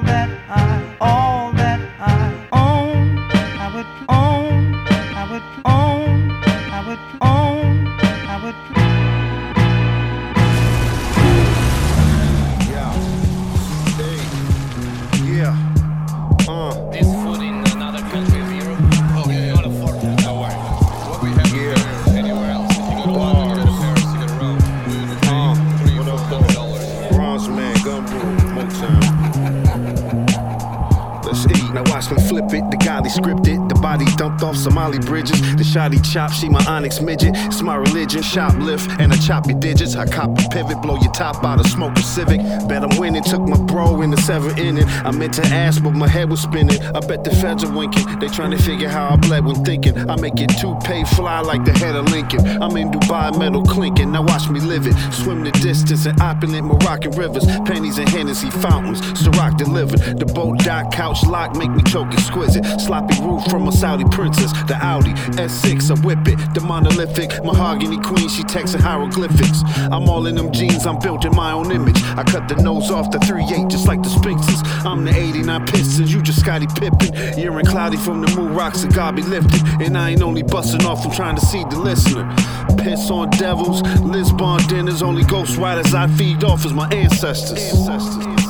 [33.01, 33.60] Golly scripted.
[33.91, 35.37] Body dumped off Somali bridges.
[35.57, 36.31] The shoddy chop.
[36.31, 37.33] She my onyx midget.
[37.35, 38.21] It's my religion.
[38.21, 39.97] Shoplift and I chop your digits.
[39.97, 40.81] I cop a pivot.
[40.81, 42.39] Blow your top out of smoke Pacific.
[42.69, 43.21] Bet I'm winning.
[43.21, 44.85] Took my bro in the seventh inning.
[45.03, 46.81] I meant to ask, but my head was spinning.
[46.95, 48.05] I bet the feds are winking.
[48.19, 49.97] They trying to figure how I bled when thinking.
[50.09, 52.61] I make it toupee fly like the head of Lincoln.
[52.63, 54.13] I'm in Dubai, metal clinking.
[54.13, 54.95] Now watch me live it.
[55.11, 57.45] Swim the distance in opulent Moroccan rivers.
[57.65, 59.01] Pennies and Hennessy fountains.
[59.21, 59.99] Ciroc delivered.
[60.17, 62.63] The boat dock couch lock make me choke exquisite.
[62.79, 64.53] Sloppy roof from a Saudi princess.
[64.67, 66.37] The Audi S6, I whip it.
[66.53, 69.63] The monolithic mahogany queen, she texting hieroglyphics.
[69.91, 71.97] I'm all in them jeans, I'm built in my own image.
[72.15, 74.61] I cut the nose off the 3-8 just like the Sphinxes.
[74.85, 77.39] I'm the 89 Pistons, you just Scottie Pippen.
[77.39, 79.63] You're in cloudy from the moon rocks and God be lifted.
[79.81, 82.31] And I ain't only busting off, I'm trying to see the listener.
[82.77, 87.57] Piss on devils, Lisbon dinners, only ghost riders I feed off as my ancestors.
[87.57, 88.40] ancestors.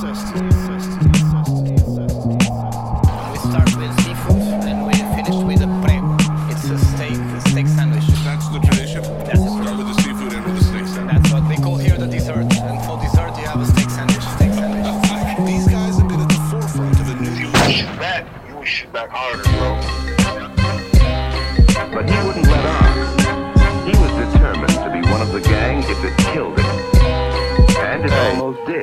[26.03, 26.60] It killed it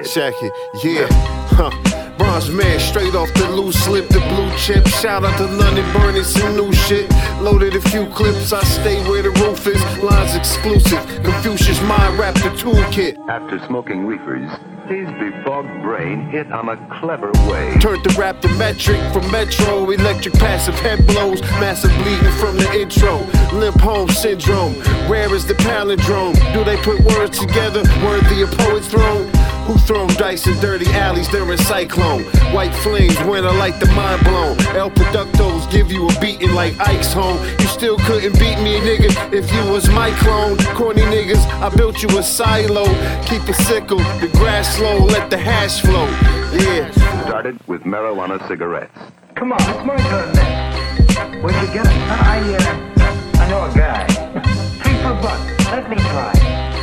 [0.09, 0.33] almost did.
[0.33, 0.53] Check it,
[0.85, 1.07] yeah.
[1.51, 1.71] Huh.
[2.19, 4.87] Bronze man, straight off the loose slip, the blue chip.
[4.89, 7.11] Shout out to London burning some new shit.
[7.41, 9.81] Loaded a few clips, I stay where the roof is.
[10.03, 11.05] Lines exclusive.
[11.23, 13.17] Confucius mind rap the toolkit.
[13.29, 14.51] After smoking reefers,
[14.89, 17.77] his befogged brain hit on a clever way.
[17.79, 19.91] Turned the rap to metric from Metro.
[19.91, 21.41] Electric passive head blows.
[21.61, 23.19] Massive bleeding from the intro.
[23.53, 24.75] Limp home syndrome.
[25.09, 26.35] Rare as the palindrome.
[26.53, 29.31] Do they put words together worthy of poet's throne?
[29.69, 32.23] Who throw dice in dirty alleys during cyclone?
[32.55, 34.59] White flames, when I like the mind blown.
[34.75, 37.37] El Productos give you a beating like Ike's home.
[37.61, 40.57] You still couldn't beat me, nigga, if you was my clone.
[40.75, 42.87] Corny niggas, I built you a silo.
[43.27, 46.07] Keep it sickle, the grass slow, let the hash flow.
[46.59, 46.91] Yeah.
[47.27, 48.99] Started with marijuana cigarettes.
[49.35, 51.43] Come on, it's my turn now.
[51.43, 51.93] Where'd you get it?
[51.93, 54.07] I, uh, I know a guy.
[54.83, 55.71] Three for a buck.
[55.71, 56.78] Let me try.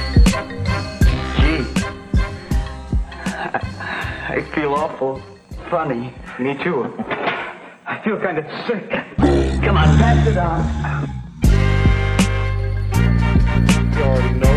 [3.45, 5.21] I, feel awful
[5.69, 6.11] funny.
[6.39, 6.91] Me too.
[7.85, 8.89] I feel kind of sick.
[9.61, 10.65] Come on, pass it on.
[13.93, 14.55] You already know.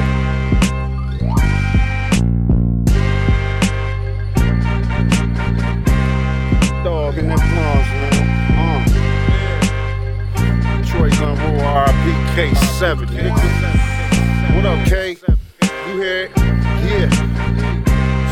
[6.83, 8.14] Dog in that bronze, man.
[8.57, 8.83] Uh.
[10.87, 12.88] Troy Gun RIP K7.
[14.55, 15.16] What up, K?
[15.88, 16.31] You hear it?
[16.88, 17.67] Yeah.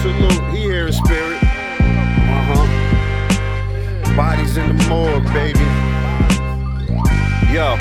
[0.07, 0.55] Salute.
[0.55, 1.43] He here spirit.
[1.43, 4.17] Uh huh.
[4.17, 5.59] Bodies in the morgue, baby.
[7.53, 7.77] Yo,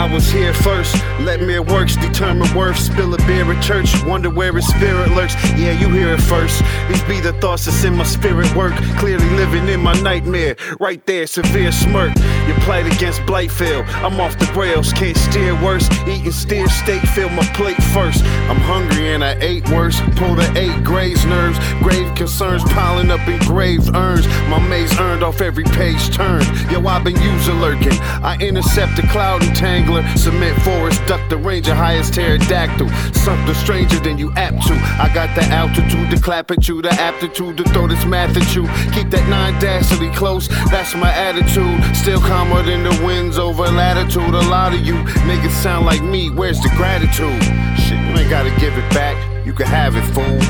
[0.00, 0.94] I was here first.
[1.20, 2.78] Let mere works determine worth.
[2.78, 5.34] Spill a beer at church, wonder where his spirit lurks.
[5.58, 6.62] Yeah, you hear it first.
[6.88, 8.72] These be the thoughts that's in my spirit work.
[8.96, 10.56] Clearly living in my nightmare.
[10.80, 12.16] Right there, severe smirk.
[12.48, 13.86] Your plight against Blightfield.
[14.02, 15.86] I'm off the rails, can't steer worse.
[16.08, 18.24] Eating steer steak, fill my plate first.
[18.48, 20.00] I'm hungry and I ate worse.
[20.16, 21.58] Pulled the eight graves nerves.
[21.82, 24.26] Grave concerns piling up in grave urns.
[24.48, 26.46] My maze earned off every page turned.
[26.72, 28.00] Yo, I've been user lurking.
[28.24, 29.42] I intercept the cloud
[29.90, 30.18] entangler.
[30.18, 32.88] Cement forest, duck the ranger, highest pterodactyl.
[33.14, 34.74] Something stranger than you apt to.
[34.74, 38.54] I got the altitude to clap at you, the aptitude to throw this math at
[38.54, 38.62] you.
[38.92, 41.96] Keep that nine dastardly close, that's my attitude.
[41.96, 44.34] Still calmer than the winds over latitude.
[44.34, 44.94] A lot of you
[45.28, 47.42] niggas sound like me, where's the gratitude?
[47.78, 50.40] Shit, you ain't gotta give it back, you can have it, fool.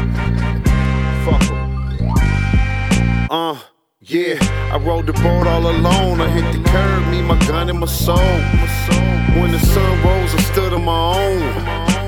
[1.25, 1.61] Fuck 'em.
[3.31, 3.70] Uh.
[4.03, 4.39] Yeah,
[4.73, 6.23] I rode the boat all alone.
[6.23, 8.17] I hit the curb, me, my gun, and my soul.
[9.39, 11.41] When the sun rose, I stood on my own.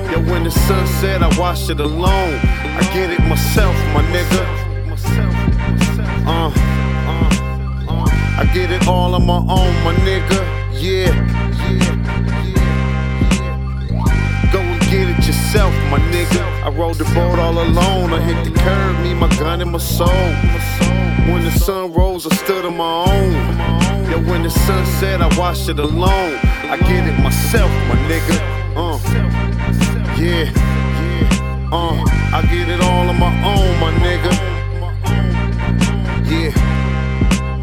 [0.09, 2.39] Yeah, when the sun set, I watched it alone.
[2.41, 4.43] I get it myself, my nigga.
[6.25, 6.49] Uh,
[7.05, 7.29] uh,
[7.87, 10.41] uh, I get it all on my own, my nigga.
[10.81, 12.62] Yeah, Go and
[15.53, 16.41] yourself, my nigga.
[16.63, 18.11] I rode the boat all alone.
[18.11, 20.07] I hit the curb, me, my gun, and my soul.
[21.31, 23.33] When the sun rose, I stood on my own.
[24.09, 26.39] Yeah, when the sun set, I watched it alone.
[26.73, 28.37] I get it myself, my nigga.
[28.75, 28.97] Uh,
[30.19, 30.49] yeah,
[31.71, 32.03] uh,
[32.37, 34.33] I get it all on my own, my nigga.
[36.29, 36.72] Yeah.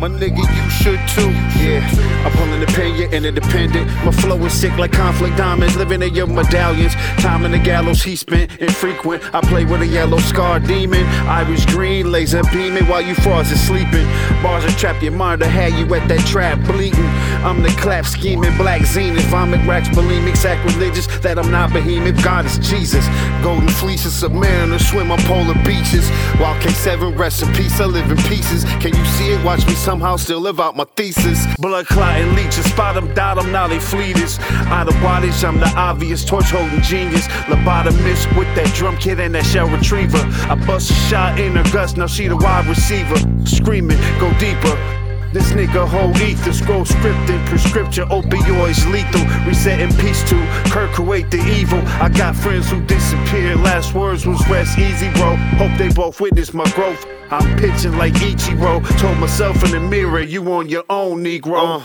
[0.00, 1.28] My nigga, you should too.
[1.60, 1.84] Yeah,
[2.24, 3.86] I'm pulling the pen, you're interdependent.
[4.02, 6.94] My flow is sick like conflict diamonds, living in your medallions.
[7.18, 9.22] Time in the gallows, he spent infrequent.
[9.34, 11.04] I play with a yellow scar demon.
[11.28, 14.06] Irish green, laser beaming while you frozen sleeping.
[14.42, 17.04] Bars are trapped, your mind to have you at that trap bleeding.
[17.44, 21.06] I'm the clap scheming, black zenith, vomit racks, bulimic, sacrilegious.
[21.20, 23.06] That I'm not behemoth, God is Jesus.
[23.42, 26.08] Golden fleeces, submariner, swim on polar beaches.
[26.38, 28.64] While K7 rests in peace, I live in pieces.
[28.80, 29.44] Can you see it?
[29.44, 31.46] Watch me somehow still live out my thesis.
[31.56, 34.38] Blood clotting leeches, spot them, dot them, now they fleeters.
[34.68, 37.26] Out of wattage, I'm the obvious torch holding genius.
[37.48, 40.18] Lobotomist with that drum kit and that shell retriever.
[40.48, 43.16] I bust a shot in her guts, now she the wide receiver.
[43.46, 44.99] Screaming, go deeper.
[45.32, 49.24] This nigga hold ether, scroll scripted, prescription, opioids lethal.
[49.46, 50.34] Resetting peace to
[50.70, 51.78] Kirk the evil.
[52.02, 53.60] I got friends who disappeared.
[53.60, 55.36] Last words was rest easy, bro.
[55.56, 57.06] Hope they both witness my growth.
[57.30, 58.82] I'm pitching like Ichiro.
[58.98, 61.54] Told myself in the mirror, you on your own, Negro.
[61.54, 61.84] Uh,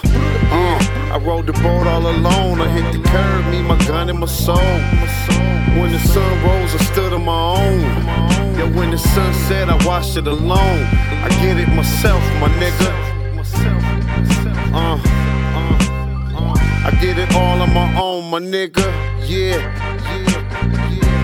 [0.51, 2.61] uh, I rode the boat all alone.
[2.61, 4.57] I hit the curb, me, my gun, and my soul.
[5.77, 7.81] When the sun rose, I stood on my own.
[8.57, 10.83] Yeah, when the sun set, I watched it alone.
[11.21, 13.04] I get it myself, my nigga.
[14.73, 14.97] Uh,
[15.55, 15.75] uh,
[16.35, 18.85] uh, I get it all on my own, my nigga.
[19.27, 19.57] Yeah,
[20.21, 21.15] yeah.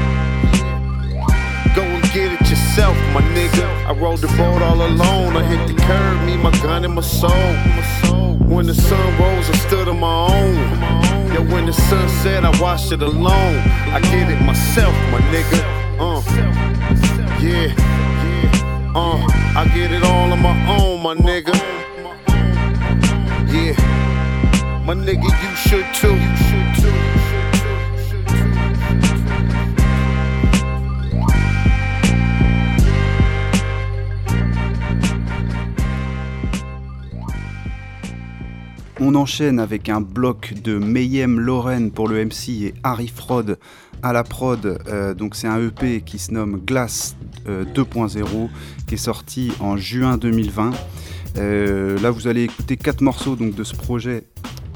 [1.75, 3.65] Go and get it yourself, my nigga.
[3.85, 5.37] I rode the boat all alone.
[5.37, 7.31] I hit the curb, me, my gun, and my soul.
[8.39, 10.55] When the sun rose, I stood on my own.
[11.31, 13.57] Yeah, when the sun set, I watched it alone.
[13.95, 15.63] I get it myself, my nigga.
[15.97, 16.21] Uh,
[17.39, 17.73] yeah,
[18.25, 18.93] yeah.
[18.93, 21.80] Uh, I get it all on my own, my nigga.
[39.03, 43.57] On enchaîne avec un bloc de Mayhem Lauren pour le MC et Harry Fraud
[44.01, 44.79] à la prod.
[44.87, 47.17] Euh, donc c'est un EP qui se nomme Glass
[47.49, 48.49] euh, 2.0
[48.87, 50.71] qui est sorti en juin 2020.
[51.37, 54.23] Euh, là vous allez écouter quatre morceaux donc, de ce projet.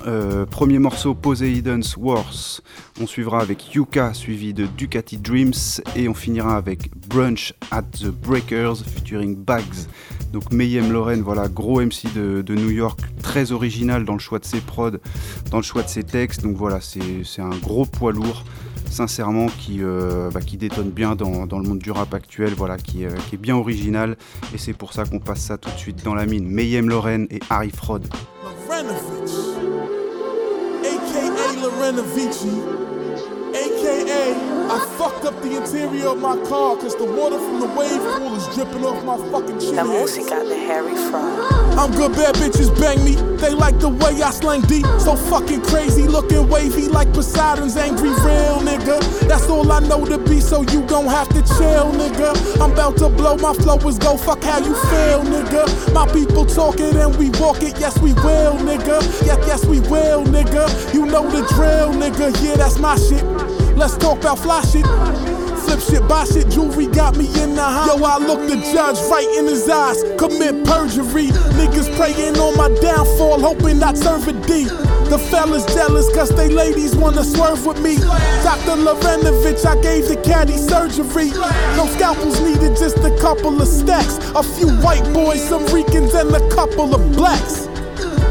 [0.07, 2.61] Euh, premier morceau Poseidon's Wars.
[3.01, 5.53] On suivra avec Yuka suivi de Ducati Dreams
[5.95, 9.87] et on finira avec Brunch at the Breakers featuring Bags.
[10.31, 14.37] Donc Mayhem Loren, voilà, gros MC de, de New York, très original dans le choix
[14.37, 14.97] de ses prods,
[15.49, 16.43] dans le choix de ses textes.
[16.43, 18.43] Donc voilà, c'est c'est un gros poids lourd,
[18.89, 23.05] sincèrement, qui, euh, bah, qui détonne bien dans, le monde du rap actuel, voilà, qui,
[23.05, 24.17] euh, qui est bien original.
[24.53, 26.47] Et c'est pour ça qu'on passe ça tout de suite dans la mine.
[26.47, 28.01] Mayhem Loren et Harry Fraud.
[34.75, 38.35] I fucked up the interior of my car cause the water from the wave pool
[38.35, 39.77] is dripping off my fucking chin.
[39.77, 41.79] La música de Harry Fraud.
[41.79, 43.15] I'm good, bad bitches bang me.
[43.37, 44.85] They like the way I slang deep.
[44.99, 48.99] So fucking crazy, looking wavy like Poseidon's angry real nigga.
[49.29, 52.35] That's all I know to be, so you gon' have to chill, nigga.
[52.59, 55.93] I'm about to blow, my flow is go fuck how you feel, nigga.
[55.93, 58.99] My people talk it and we walk it, yes we will, nigga.
[59.25, 60.67] Yes, yes we will, nigga.
[60.93, 62.35] You know the drill, nigga.
[62.43, 63.23] Yeah, that's my shit.
[63.75, 64.85] Let's talk about fly shit.
[65.65, 67.87] Flip shit, buy shit, jewelry got me in the house.
[67.87, 71.27] Yo, I look the judge right in his eyes, commit perjury.
[71.57, 74.65] Niggas praying on my downfall, hoping I serve a D.
[75.09, 77.97] The fellas jealous cause they ladies wanna swerve with me.
[77.97, 78.77] Dr.
[78.79, 81.31] Laurenovich, I gave the caddy surgery.
[81.75, 84.17] No scalpels needed, just a couple of stacks.
[84.35, 87.67] A few white boys, some Ricans, and a couple of blacks.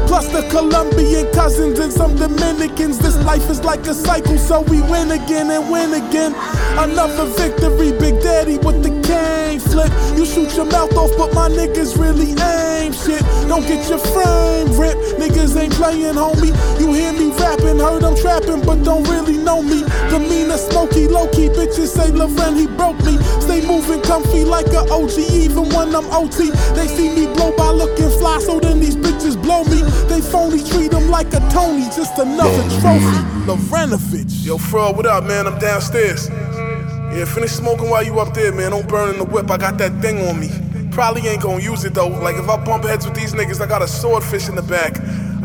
[0.07, 2.99] Plus the Colombian cousins and some Dominicans.
[2.99, 6.33] This life is like a cycle, so we win again and win again.
[6.77, 9.91] Another victory, Big Daddy with the cane flip.
[10.17, 13.21] You shoot your mouth off, but my niggas really aim shit.
[13.47, 15.19] Don't get your frame ripped.
[15.19, 16.53] Niggas ain't playing, homie.
[16.79, 19.83] You hear me rapping, heard I'm trapping, but don't really know me.
[20.09, 21.49] Demeanor smoky, low key.
[21.49, 23.17] Bitches say Lauren, he broke me.
[23.41, 26.51] Stay moving comfy like a OG, even when I'm OT.
[26.75, 29.81] They see me blow by looking fly, so then these bitches blow me.
[30.07, 33.19] They phony treat him like a Tony, just another trophy.
[33.47, 34.45] Laurenovich.
[34.45, 35.47] Yo, Fraud, what up, man?
[35.47, 36.29] I'm downstairs.
[36.29, 38.71] Yeah, finish smoking while you up there, man.
[38.71, 39.49] Don't burn in the whip.
[39.49, 40.49] I got that thing on me.
[40.91, 42.07] Probably ain't gonna use it though.
[42.07, 44.95] Like if I bump heads with these niggas, I got a swordfish in the back.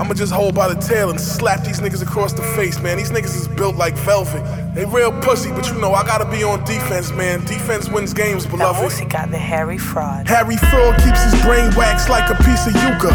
[0.01, 2.97] I'ma just hold by the tail and slap these niggas across the face, man.
[2.97, 4.43] These niggas is built like velvet.
[4.75, 7.45] They real pussy, but you know I gotta be on defense, man.
[7.45, 8.83] Defense wins games, beloved.
[8.83, 10.27] música de Harry Fraud.
[10.27, 13.13] Harry Fraud keeps his brain waxed like a piece of yucca.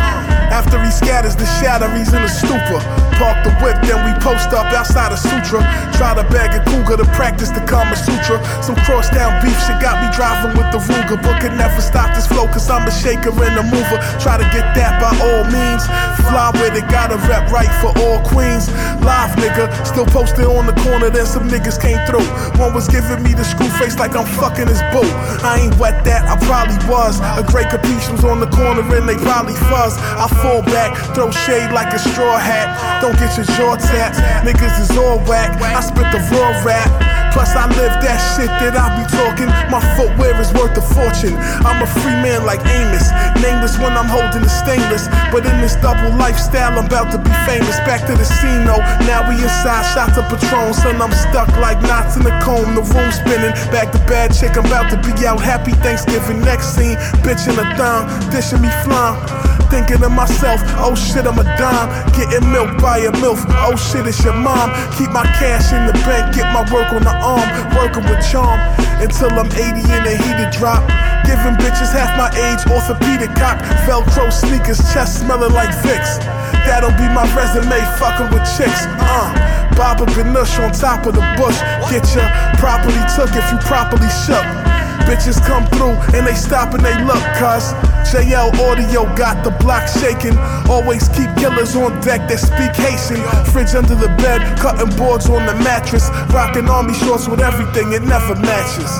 [0.53, 2.79] After he scatters the shatter, he's in a stupor.
[3.15, 5.63] Park the whip, then we post up outside of Sutra.
[5.95, 8.43] Try to bag a cougar to practice the Kama Sutra.
[8.61, 12.13] Some cross down beef shit got me driving with the Ruger, but could never stop
[12.15, 13.99] this flow, cause I'm a shaker and a mover.
[14.19, 15.87] Try to get that by all means.
[16.27, 18.67] Fly with it, gotta rep right for all queens.
[19.05, 22.25] Live nigga, still posted on the corner, then some niggas came through.
[22.59, 25.07] One was giving me the screw face like I'm fucking his boo.
[25.45, 27.19] I ain't wet that, I probably was.
[27.39, 29.97] A great capiche was on the corner and they probably fuzz.
[30.19, 33.01] I fall back, throw shade like a straw hat.
[33.05, 35.53] Don't get your jaw tapped, niggas is all whack.
[35.61, 36.89] I spit the raw rap.
[37.37, 39.45] Plus I live that shit that I be talking.
[39.69, 41.37] My footwear is worth a fortune.
[41.61, 43.05] I'm a free man like Amos.
[43.45, 45.05] Nameless when I'm holding the stainless.
[45.29, 47.77] But in this double lifestyle, I'm about to be famous.
[47.85, 48.81] Back to the scene though.
[49.05, 50.73] Now we inside, shots of Patron.
[50.73, 52.73] Son, I'm stuck like knots in a comb.
[52.73, 53.53] The room spinning.
[53.69, 55.37] Back to bad chick, I'm about to be out.
[55.37, 56.41] Happy Thanksgiving.
[56.41, 58.09] Next scene, bitch in a thong.
[58.33, 59.54] Dishing me flan.
[59.69, 61.89] Thinking to myself, oh shit, I'm a dime.
[62.13, 63.43] Getting milk by a MILF.
[63.65, 64.71] Oh shit, it's your mom.
[64.97, 67.47] Keep my cash in the bank, get my work on the arm.
[67.75, 68.59] Working with charm
[69.01, 70.85] until I'm 80 in a heated drop.
[71.25, 73.59] Giving bitches half my age, orthopedic cop.
[73.89, 76.21] Velcro sneakers, chest smelling like Vicks.
[76.65, 78.85] That'll be my resume, fucking with chicks.
[79.01, 79.55] Uh.
[79.75, 81.59] Baba Ganush on top of the bush.
[81.91, 82.23] Get ya
[82.57, 84.74] properly took if you properly shook.
[85.03, 87.73] Bitches come through and they stop and they look, cuz
[88.09, 90.37] JL Audio got the block shaking.
[90.69, 93.21] Always keep killers on deck that speak Haitian.
[93.51, 96.09] Fridge under the bed, cutting boards on the mattress.
[96.31, 98.91] Rocking army shorts with everything, it never matches.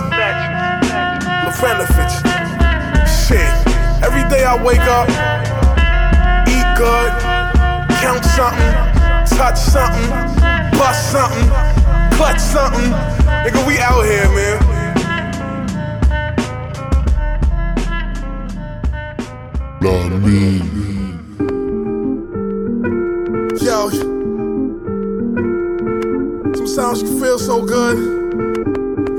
[1.46, 2.16] Lafrenovich.
[3.08, 3.76] Shit.
[4.04, 5.08] Every day I wake up,
[6.48, 7.12] eat good,
[8.04, 8.74] count something,
[9.38, 10.10] touch something,
[10.78, 11.48] bust something,
[12.18, 12.92] clutch something.
[13.44, 14.75] Nigga, we out here, man.
[19.82, 21.20] Mine.
[23.62, 23.90] Yo,
[26.54, 27.98] some sounds you feel so good,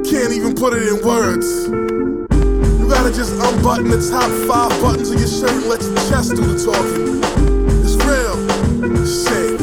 [0.05, 1.69] can't even put it in words.
[1.69, 6.31] You gotta just unbutton the top five buttons of your shirt and let your chest
[6.37, 7.21] do the talking.
[7.85, 8.37] It's real.
[9.07, 9.61] Shit.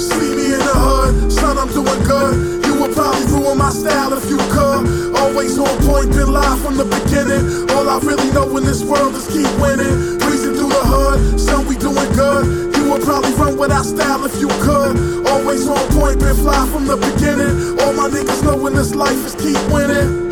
[0.00, 2.57] See me in the hood, son, I'm doing good
[2.88, 5.14] would probably ruin my style if you could.
[5.16, 7.70] Always on point, been live from the beginning.
[7.70, 10.18] All I really know in this world is keep winning.
[10.18, 12.76] Breezing through the hood, son, we doing good.
[12.76, 15.26] You would probably run without style if you could.
[15.26, 17.80] Always on point, been fly from the beginning.
[17.80, 20.27] All my niggas know in this life is keep winning.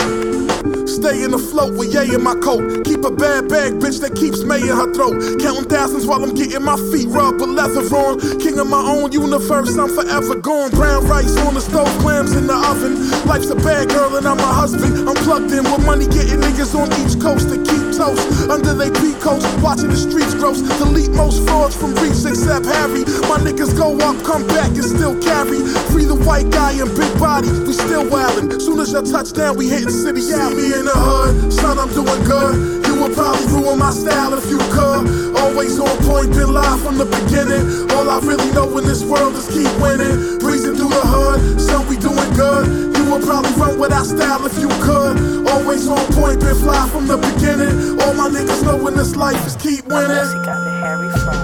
[0.96, 2.64] Stay in the float with yay in my coat.
[2.86, 5.20] Keep a bad bag, bitch, that keeps May in her throat.
[5.44, 8.16] Counting thousands while I'm getting my feet rubbed with leather on.
[8.40, 10.70] King of my own universe, I'm forever gone.
[10.70, 12.96] Brown rice on the stove, clams in the oven.
[13.28, 15.06] Life's a bad girl and I'm a husband.
[15.06, 18.50] I'm plugged in with money, getting niggas on each coast to keep toast.
[18.50, 20.60] Under they peacoats, watching the streets gross.
[20.78, 23.02] Delete most frauds from reach except Harry.
[23.26, 25.64] My niggas go up, come back, and still carry.
[25.90, 28.60] Free the white guy and big body, we still wildin'.
[28.60, 31.52] Soon as your touchdown, we hitting city alley in the hood.
[31.52, 32.85] Son, I'm doing good.
[32.96, 35.36] You would probably ruin my style if you could.
[35.36, 37.92] Always on point, been live from the beginning.
[37.92, 40.40] All I really know in this world is keep winning.
[40.40, 42.96] Breezing through the hood, son, we doing good.
[42.96, 45.44] You would probably run without style if you could.
[45.44, 48.00] Always on point, been fly from the beginning.
[48.00, 50.32] All my niggas know in this life is keep winning.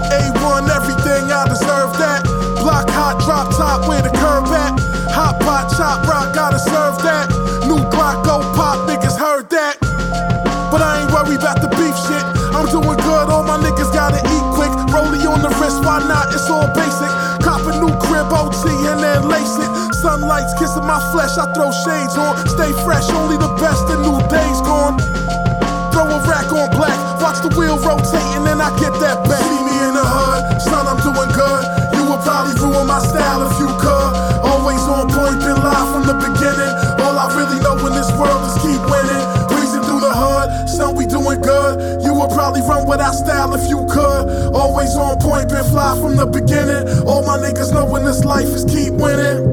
[0.08, 2.24] A1, everything, I deserve that.
[2.64, 4.80] Block hot, drop top, where the curb at.
[5.12, 7.28] Hot pot, chop rock, gotta serve that.
[7.68, 9.91] New Glock, go pop, niggas heard that.
[20.32, 22.40] Sunlight's kissing my flesh, I throw shades on.
[22.48, 24.96] Stay fresh, only the best, the new days gone.
[25.92, 29.44] Throw a rack on black, watch the wheel rotating, and I get that back.
[29.44, 31.62] See me in the hood, son, I'm doing good.
[31.92, 34.12] You would probably ruin my style if you could.
[34.40, 36.72] Always on point, been live from the beginning.
[37.04, 39.24] All I really know in this world is keep winning.
[39.52, 42.00] Breezing through the hood, son, we doing good.
[42.08, 44.56] You would probably run without style if you could.
[44.56, 46.88] Always on point, been fly from the beginning.
[47.04, 49.51] All my niggas know in this life is keep winning.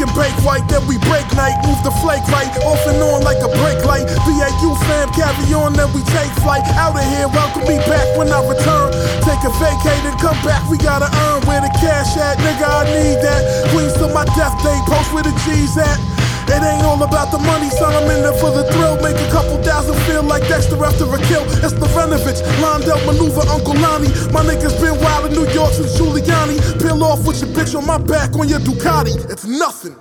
[0.00, 1.56] And bake white, then we break night.
[1.68, 4.08] Move the flake right, off and on like a brake light.
[4.24, 6.64] BAU fam, carry on, then we take flight.
[6.80, 8.92] Out of here, welcome me back when I return.
[9.22, 12.40] Take a vacate and come back, we gotta earn where the cash at.
[12.40, 13.70] Nigga, I need that.
[13.70, 16.09] Queens till my death day, post where the G's at.
[16.50, 17.94] It ain't all about the money, son.
[17.94, 18.98] I'm in there for the thrill.
[19.00, 21.46] Make a couple thousand feel like Dexter after a kill.
[21.62, 24.10] It's the Renovich, Londell maneuver, Uncle Lonnie.
[24.34, 26.58] My niggas been wild in New York since Giuliani.
[26.82, 29.14] Peel off with your bitch on my back on your Ducati.
[29.30, 29.96] It's nothing.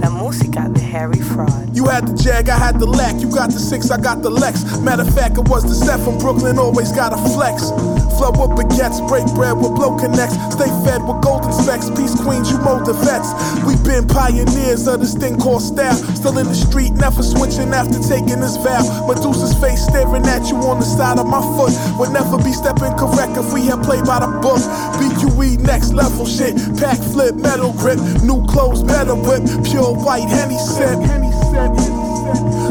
[0.00, 1.74] La música de Harry Fraud.
[1.74, 3.20] You had the Jag, I had the Lack.
[3.20, 4.78] You got the six, I got the Lex.
[4.78, 7.70] Matter of fact, it was the set from Brooklyn, always got a flex.
[8.18, 10.34] Flow with baguettes, break bread with blow connects.
[10.54, 11.90] Stay fed with golden specs.
[11.90, 13.30] Peace queens, you mold the vets.
[13.64, 15.96] We've been pioneers of this thing called style.
[16.16, 19.06] Still in the street, never switching after taking this vow.
[19.06, 21.72] Medusa's face staring at you on the side of my foot.
[21.98, 24.62] Would never be stepping correct if we had played by the book.
[24.98, 26.54] BQE next level shit.
[26.78, 27.98] Pack flip, metal grip.
[28.22, 29.42] New clothes, metal whip.
[29.64, 31.97] Pure white, Henny sip.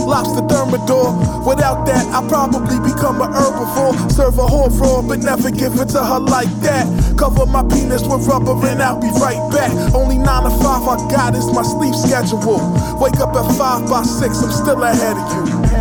[0.08, 1.12] Lobster thermidor.
[1.45, 4.12] Without that, I probably become a herbivore.
[4.12, 6.88] Serve a whole raw, but never give it to her like that.
[7.18, 9.72] Cover my penis with rubber and I'll be right back.
[9.93, 12.62] Only nine to five I got is my sleep schedule.
[13.01, 14.78] Wake up at five by six, I'm still.
[14.78, 15.76] Ahead of you.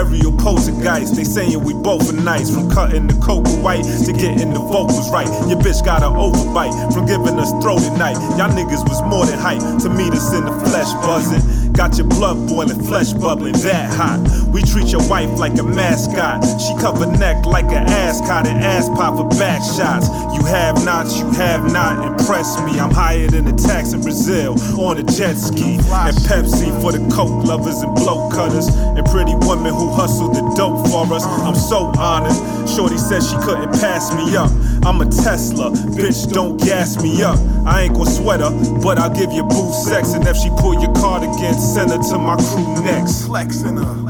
[0.00, 1.16] Indian burial poltergeist.
[1.16, 2.52] They saying we both are nice.
[2.54, 5.26] From cutting the cocoa white to getting the vocals right.
[5.48, 8.16] Your bitch got an overbite from giving us throat at night.
[8.38, 11.69] Y'all niggas was more than hype to meet us in the flesh buzzing.
[11.80, 14.20] Got your blood boiling, flesh bubbling, that hot.
[14.52, 16.44] We treat your wife like a mascot.
[16.60, 20.06] She cover neck like an ascot and ass pop for back shots.
[20.36, 22.78] You have not, you have not impressed me.
[22.78, 25.80] I'm higher than the tax in Brazil on a jet ski.
[25.80, 28.68] And Pepsi for the coke lovers and blow cutters.
[28.68, 31.24] And pretty women who hustle the dope for us.
[31.24, 32.36] I'm so honored.
[32.68, 34.52] Shorty said she couldn't pass me up.
[34.82, 37.38] I'm a Tesla, bitch, don't gas me up.
[37.66, 38.50] I ain't gon' sweat her,
[38.82, 40.14] but I'll give you boo sex.
[40.14, 43.26] And if she pull your card again, send her to my crew next.
[43.26, 44.00] Flexing her.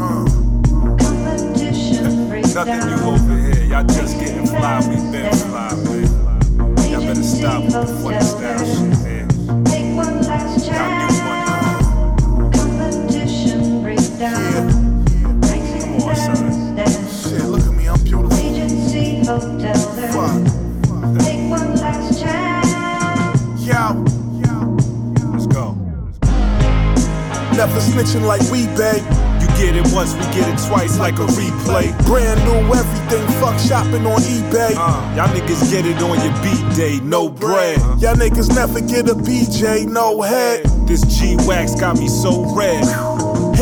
[0.00, 0.24] Uh.
[2.54, 3.64] Nothing new over here.
[3.64, 4.80] Y'all just getting fly.
[4.80, 6.90] We been fly, man.
[6.90, 7.86] Y'all better stop with the
[28.16, 29.02] like we beg.
[29.40, 31.92] You get it once, we get it twice like a replay.
[32.06, 34.72] Brand new everything, fuck shopping on eBay.
[34.76, 37.78] Uh, y'all niggas get it on your beat day, no bread.
[38.00, 40.64] Y'all niggas never get a BJ, no head.
[40.86, 42.82] This G Wax got me so red.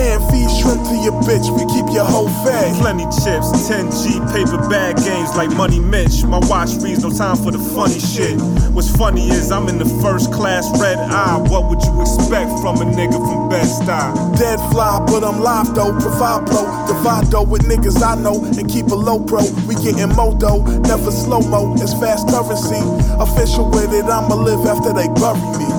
[0.06, 2.78] Hand feed shrimp to your bitch, we keep your whole fed.
[2.78, 6.22] Plenty chips, 10G paper bag games like Money Mitch.
[6.22, 8.38] My watch reads no time for the funny shit.
[8.70, 11.38] What's funny is I'm in the first class red eye.
[11.50, 14.38] What would you expect from a nigga from Bed-Stuy?
[14.38, 15.90] Dead fly, but I'm live though.
[15.98, 19.42] Provide blow, divide though with niggas I know and keep a low pro.
[19.66, 21.74] We getting moto, never slow mo.
[21.82, 22.78] It's fast currency.
[23.18, 25.75] Official with it, I'ma live after they bury me.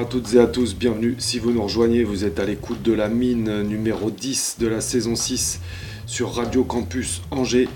[0.00, 1.14] À toutes et à tous, bienvenue.
[1.18, 4.80] Si vous nous rejoignez, vous êtes à l'écoute de la mine numéro 10 de la
[4.80, 5.60] saison 6
[6.04, 7.68] sur Radio Campus Angers.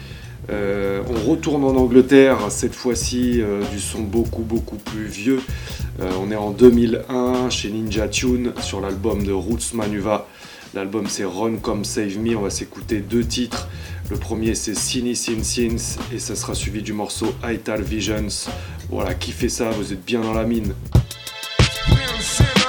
[0.51, 5.41] Euh, on retourne en Angleterre, cette fois-ci euh, du son beaucoup beaucoup plus vieux.
[6.01, 10.27] Euh, on est en 2001 chez Ninja Tune sur l'album de Roots Manuva.
[10.75, 13.69] L'album c'est Run Come Save Me, on va s'écouter deux titres.
[14.11, 18.49] Le premier c'est Sini Sin Sins et ça sera suivi du morceau Ital Visions.
[18.91, 20.75] Voilà, kiffez ça, vous êtes bien dans la mine.
[22.19, 22.68] Them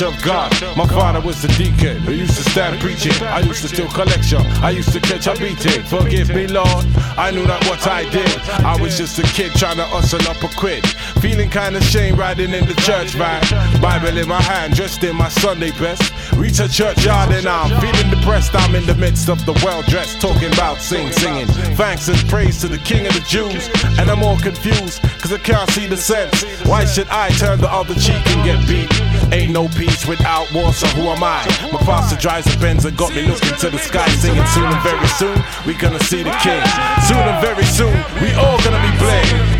[0.00, 0.50] Church of God.
[0.78, 3.12] My father was the deacon who used to stand preaching.
[3.22, 4.40] I used to steal collection.
[4.62, 5.82] I used to catch a beating.
[5.84, 6.86] Forgive me, Lord.
[7.18, 8.30] I knew not what I did.
[8.64, 10.86] I was just a kid trying to hustle up a quid.
[11.20, 13.42] Feeling kind of shame riding in the church van.
[13.82, 16.12] Bible in my hand, dressed in my Sunday best.
[16.32, 18.54] Reach a churchyard and I'm feeling depressed.
[18.54, 21.46] I'm in the midst of the well dressed, talking about sing, singing.
[21.76, 23.68] Thanks and praise to the King of the Jews.
[23.98, 26.42] And I'm all confused, cause I can't see the sense.
[26.64, 29.09] Why should I turn the other cheek and get beat?
[29.32, 31.46] Ain't no peace without war, so who am I?
[31.72, 34.82] My pastor drives a Benz and got me looking to the sky, singing soon and
[34.82, 36.62] very soon we gonna see the King.
[37.06, 39.59] Soon and very soon we all gonna be blamed.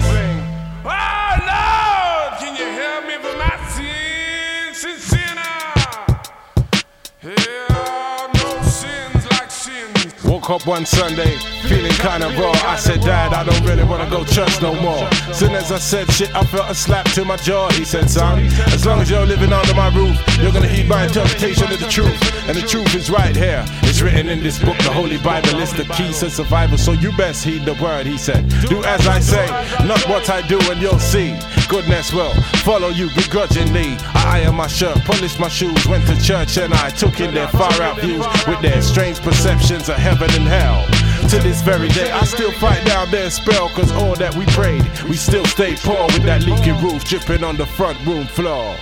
[10.40, 11.36] Woke up one Sunday,
[11.68, 12.52] feeling kinda raw.
[12.64, 15.06] I said, Dad, I don't really wanna go church no more.
[15.34, 17.68] Soon as I said shit, I felt a slap to my jaw.
[17.72, 18.38] He said, Son,
[18.72, 21.86] as long as you're living under my roof, you're gonna heed my interpretation of the
[21.88, 22.18] truth.
[22.48, 23.66] And the truth is right here.
[23.82, 26.78] It's written in this book, the Holy Bible is the key to survival.
[26.78, 28.48] So you best heed the word, he said.
[28.70, 29.46] Do as I say,
[29.86, 31.36] not what I do, and you'll see.
[31.70, 33.96] Goodness will follow you begrudgingly.
[34.12, 37.46] I ironed my shirt, polished my shoes, went to church, and I took in their
[37.46, 40.84] far out views with their strange perceptions of heaven and hell.
[41.28, 44.82] To this very day, I still fight down their spell, cause all that we prayed,
[45.02, 48.76] we still stay poor with that leaking roof dripping on the front room floor.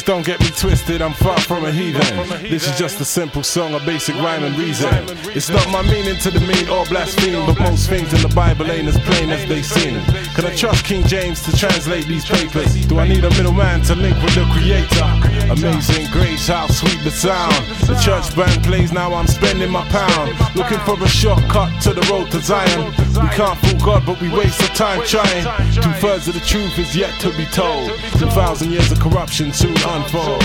[0.00, 2.00] Please don't get me twisted, I'm far from a heathen.
[2.40, 4.88] This is just a simple song, a basic rhyme and reason.
[5.36, 8.88] It's not my meaning to demean or blaspheme, but most things in the Bible ain't
[8.88, 10.00] as plain as they seem.
[10.34, 12.86] Can I trust King James to translate these papers?
[12.86, 15.29] Do I need a middleman to link with the Creator?
[15.50, 17.52] Amazing grace, how sweet the sound.
[17.86, 20.30] The church band plays, now I'm spending my pound.
[20.54, 22.86] Looking for a shortcut to the road to Zion.
[23.20, 25.44] We can't fool God, but we waste our time trying.
[25.74, 27.90] Two thirds of the truth is yet to be told.
[28.18, 30.42] Two thousand years of corruption soon unfold.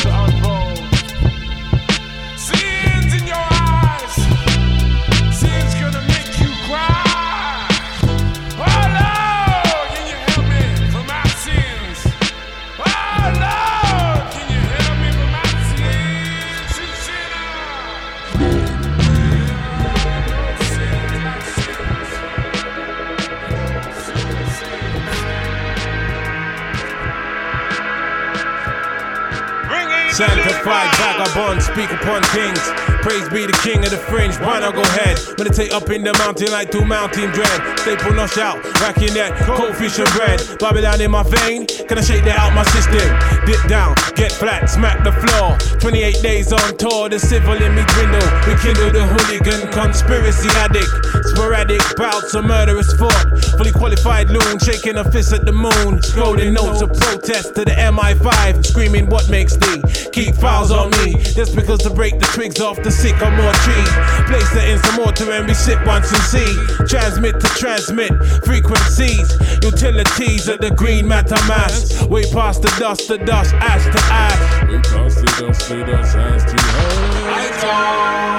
[30.65, 32.59] Sanctified vagabond, speak upon kings.
[33.05, 34.33] Praise be the king of the fringe.
[34.41, 35.19] Why not go ahead?
[35.37, 37.77] Meditate up in the mountain like two mountain dread.
[37.77, 40.41] Staple nosh out, racking that cold fish and bread.
[40.57, 43.05] Babylon in my vein, can I shake that out my system?
[43.45, 45.53] Dip down, get flat, smack the floor.
[45.85, 48.25] 28 days on tour, the civil in me dwindle.
[48.49, 50.89] We kindle the hooligan, conspiracy addict.
[51.29, 53.37] Sporadic bouts of murderous fought.
[53.61, 56.01] Fully qualified loon, shaking a fist at the moon.
[56.01, 59.83] Scrolling notes of protest to the MI5, screaming what makes thee.
[60.09, 63.87] Keep on me, just because to break the twigs off the sycamore tree.
[64.25, 66.85] Place it in some water and we sip once and see.
[66.87, 68.11] Transmit to transmit
[68.45, 72.01] frequencies, utilities of the green matter mass.
[72.03, 74.69] Way past the dust to dust, ash to ash.
[74.69, 78.34] Way past the dust to dust, ash to ash.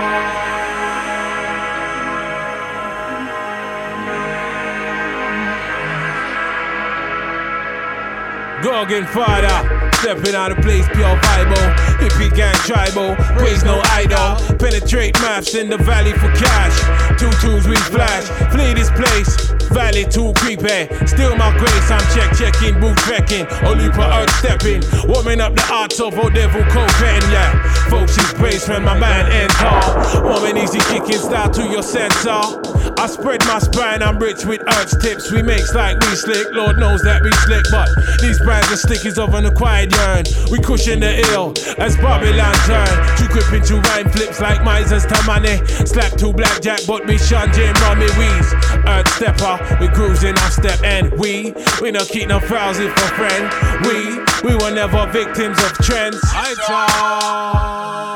[8.66, 11.54] Gorgon Father, stepping out of place, pure Bible.
[12.02, 14.34] Hippie gang tribal, praise no idol.
[14.58, 16.74] Penetrate maps in the valley for cash.
[17.16, 19.30] Two twos we flash, flee this place.
[19.70, 21.90] Valley too creepy, still my grace.
[21.92, 22.98] I'm check checking, boot.
[23.62, 27.22] Only for earth stepping, warming up the arts of old devil cocaine.
[27.30, 27.54] Yeah,
[27.88, 30.22] folks praise when my man enter.
[30.22, 32.40] Warming easy kicking style to your sensor.
[32.98, 35.30] I spread my spine, I'm rich with earth tips.
[35.32, 37.88] We makes like we slick, Lord knows that we slick, but
[38.20, 40.24] these brands are stickies of an acquired yearn.
[40.50, 43.16] We cushion the ill as Babylon turn.
[43.16, 45.59] Too grip into rhyme flips like misers to money.
[45.86, 48.52] Slap two blackjack, but we shun Jim Rummy Weeze.
[48.86, 53.46] Earth stepper, we cruising our step, and we, we no keep no frowsy for friend.
[53.86, 56.20] We, we were never victims of trends.
[56.24, 58.15] I talk.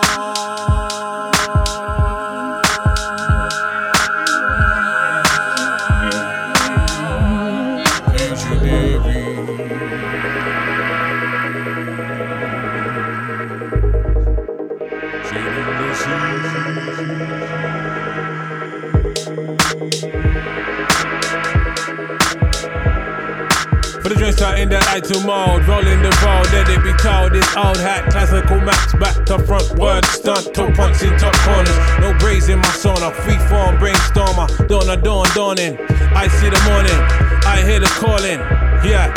[24.11, 27.33] The joints out in the item mode, rolling the road, let it be told.
[27.33, 31.77] This old hat, classical maps, back to front, word stunt, toe punch in top corners.
[32.01, 35.79] No braids in my sauna, free form, brainstormer, dawn dawn, dawning.
[36.15, 36.99] I see the morning,
[37.47, 38.41] I hear the calling,
[38.83, 39.15] yeah.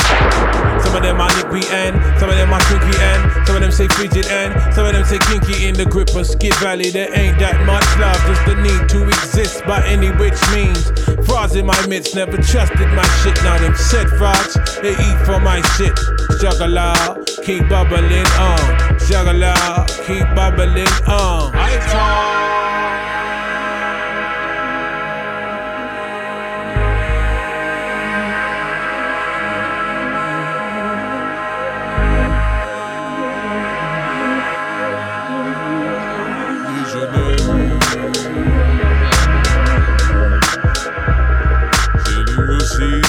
[0.83, 3.61] Some of them I nick we end, some of them I kinky end, some of
[3.61, 6.89] them say frigid end, some of them say kinky in the grip of Skid Valley.
[6.89, 10.91] There ain't that much love, just the need to exist by any which means.
[11.25, 13.35] Frauds in my midst, never trusted my shit.
[13.43, 15.97] Now them said frauds, they eat for my shit.
[16.39, 18.57] Juggler, keep bubbling uh.
[18.57, 18.99] on.
[19.07, 21.51] Juggler, keep bubbling on.
[21.55, 22.52] I talk.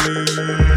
[0.06, 0.73] Voilà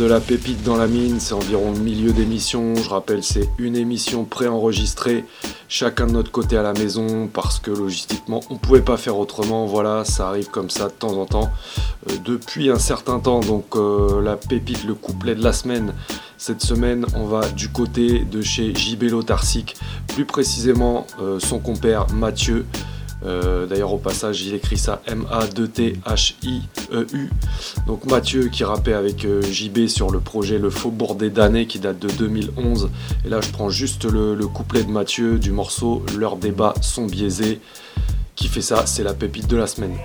[0.00, 2.74] de la pépite dans la mine, c'est environ le milieu d'émission.
[2.74, 5.26] Je rappelle, c'est une émission préenregistrée,
[5.68, 9.66] chacun de notre côté à la maison, parce que logistiquement, on pouvait pas faire autrement.
[9.66, 11.50] Voilà, ça arrive comme ça de temps en temps,
[12.08, 13.40] euh, depuis un certain temps.
[13.40, 15.92] Donc, euh, la pépite, le couplet de la semaine.
[16.38, 19.76] Cette semaine, on va du côté de chez Gibello Tarsic,
[20.14, 22.64] plus précisément euh, son compère Mathieu.
[23.24, 27.30] Euh, D'ailleurs, au passage, il écrit ça M-A-2-T-H-I-E-U.
[27.86, 31.78] Donc Mathieu qui rappait avec euh, JB sur le projet Le Faubourg des damnés qui
[31.78, 32.90] date de 2011.
[33.24, 37.60] Et là, je prends juste le couplet de Mathieu du morceau Leurs débats sont biaisés.
[38.36, 39.96] Qui fait ça C'est la pépite de la semaine.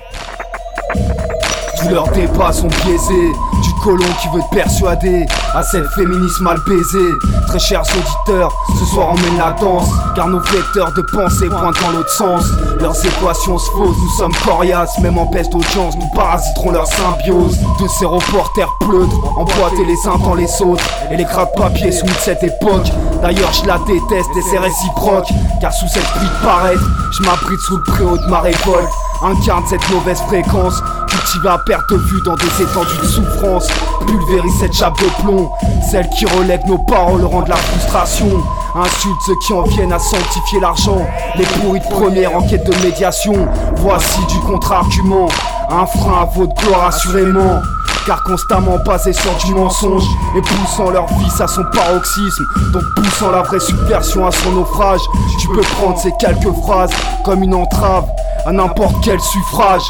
[1.82, 3.32] Tous leurs débats sont biaisés
[3.64, 7.00] Du colon qui veut te persuader À cette féminisme mal baisé
[7.48, 9.88] Très chers auditeurs, ce soir on mène la danse.
[10.16, 12.46] Car nos vecteurs de pensée pointent dans l'autre sens.
[12.80, 14.98] Leurs équations se faussent, nous sommes coriaces.
[15.00, 17.58] Même en peste d'audience, nous parasiterons leur symbiose.
[17.80, 20.84] De ces reporters pleutres, emboîtés les uns dans les autres.
[21.12, 22.88] Et les de papier soumis de cette époque.
[23.22, 25.28] D'ailleurs je la déteste et c'est réciproque.
[25.62, 28.90] Car sous cette pluie de paraître, je m'abrite sous le préau de ma révolte.
[29.22, 30.82] Incarne cette mauvaise fréquence
[31.26, 33.68] Cultive à perte de vue dans des étendues de souffrance.
[34.06, 35.50] Pulvérise cette chape de plomb.
[35.90, 38.28] Celle qui relègue nos paroles rend la frustration.
[38.76, 41.02] Insulte ceux qui en viennent à sanctifier l'argent.
[41.38, 43.34] Les pourris de première enquête de médiation.
[43.78, 45.28] Voici du contre-argument.
[45.70, 47.62] Un frein à votre gloire assurément.
[48.06, 50.06] Car constamment basés sur du mensonge
[50.38, 55.02] et poussant leur vice à son paroxysme, donc poussant la vraie subversion à son naufrage.
[55.40, 56.92] Tu peux prendre ces quelques phrases
[57.24, 58.06] comme une entrave
[58.46, 59.82] à n'importe quel suffrage.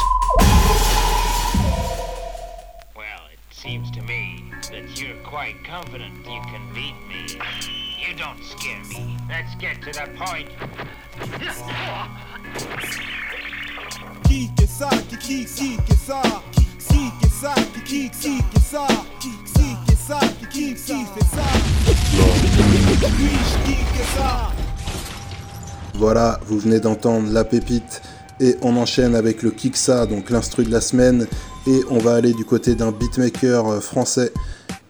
[25.94, 28.02] Voilà, vous venez d'entendre la pépite
[28.40, 31.26] et on enchaîne avec le Kiksa, donc l'instru de la semaine,
[31.66, 34.32] et on va aller du côté d'un beatmaker euh, français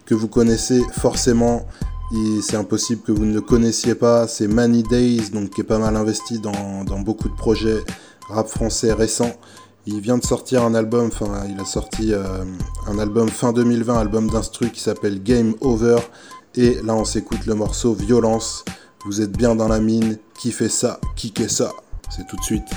[0.05, 1.67] que vous connaissez forcément,
[2.41, 5.79] c'est impossible que vous ne le connaissiez pas, c'est Many Days, donc qui est pas
[5.79, 7.83] mal investi dans, dans beaucoup de projets
[8.29, 9.33] rap français récents.
[9.87, 12.45] Il vient de sortir un album, enfin il a sorti euh,
[12.87, 15.99] un album fin 2020, album d'instru qui s'appelle Game Over.
[16.55, 18.65] Et là on s'écoute le morceau Violence.
[19.05, 21.73] Vous êtes bien dans la mine, qui fait ça, qui fait ça?
[22.09, 22.69] C'est tout de suite.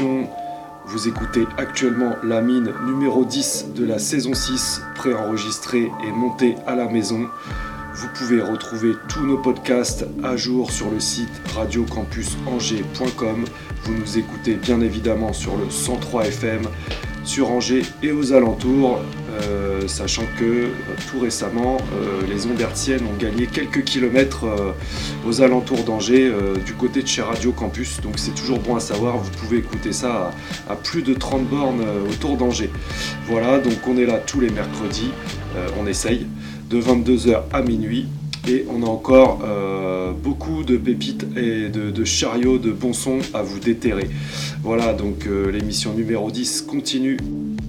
[0.00, 6.74] Vous écoutez actuellement la mine numéro 10 de la saison 6, préenregistrée et montée à
[6.74, 7.26] la maison.
[7.94, 13.44] Vous pouvez retrouver tous nos podcasts à jour sur le site radiocampusangers.com.
[13.84, 16.62] Vous nous écoutez bien évidemment sur le 103 FM,
[17.26, 19.00] sur Angers et aux alentours,
[19.42, 20.68] euh, sachant que euh,
[21.10, 24.46] tout récemment, euh, les ondes hertziennes ont gagné quelques kilomètres
[25.26, 26.32] aux alentours d'Angers,
[26.64, 28.00] du côté de chez Radio Campus.
[28.00, 30.32] Donc c'est toujours bon à savoir, vous pouvez écouter ça
[30.68, 32.70] à, à plus de 30 bornes autour d'Angers.
[33.26, 35.10] Voilà, donc on est là tous les mercredis,
[35.80, 36.26] on essaye,
[36.70, 38.06] de 22h à minuit.
[38.48, 42.92] Et on a encore euh, beaucoup de pépites et de, chariots de bons
[43.34, 44.08] à vous déterrer.
[44.62, 47.16] Voilà, donc euh, l'émission numéro 10 continue.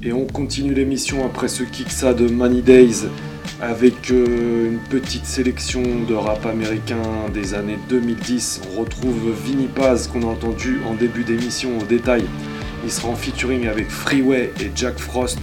[0.04, 3.08] Et on continue l'émission après ce kick ça de Money Days
[3.60, 7.02] avec euh, une petite sélection de rap américain
[7.34, 8.62] des années 2010.
[8.72, 12.24] On retrouve Vinny Paz qu'on a entendu en début d'émission au détail.
[12.84, 15.40] Il sera en featuring avec Freeway et Jack Frost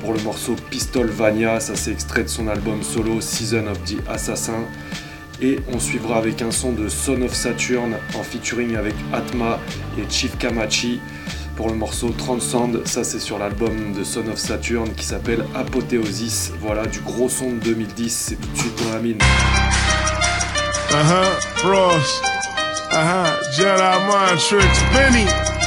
[0.00, 1.60] pour le morceau Pistolvania.
[1.60, 4.64] Ça c'est extrait de son album solo Season of the Assassin.
[5.40, 9.60] Et on suivra avec un son de Son of Saturn en featuring avec Atma
[9.96, 11.00] et Chief Kamachi
[11.56, 12.86] pour le morceau Transcend.
[12.86, 16.52] Ça c'est sur l'album de Son of Saturn qui s'appelle Apothéosis.
[16.60, 18.10] Voilà du gros son de 2010.
[18.10, 19.18] C'est tout de suite dans la mine.
[20.90, 21.24] Uh huh,
[21.56, 22.22] Frost.
[22.90, 23.26] Uh huh,
[23.56, 24.80] Jedi mind tricks.
[24.92, 25.57] Benny.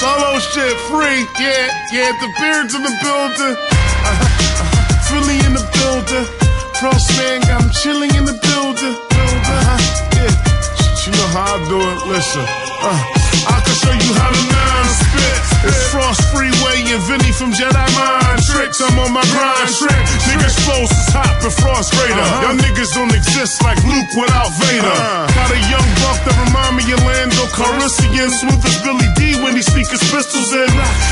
[0.00, 1.28] Solo shit free.
[1.38, 3.52] Yeah, yeah, the beards in the building.
[3.52, 5.12] Uh-huh, uh-huh.
[5.12, 6.24] Philly in the building.
[6.80, 8.96] Frost man him chilling in the building.
[8.96, 9.76] Uh-huh,
[10.16, 10.32] yeah.
[11.04, 11.98] You know how I do it.
[12.08, 12.46] Listen.
[12.80, 12.96] Uh,
[13.44, 15.39] I can show you how to nine spit.
[15.60, 18.80] It's Frost Freeway and Vinnie from Jedi Mind Tricks.
[18.80, 20.00] I'm on my grind trick.
[20.24, 22.16] Niggas flows is hot but Frost greater.
[22.40, 24.96] Y'all niggas don't exist like Luke without Vader.
[25.36, 28.32] Got a young buck that remind me of Lando Calrissian.
[28.32, 30.70] Smooth as Billy Dee when he speak his pistols in.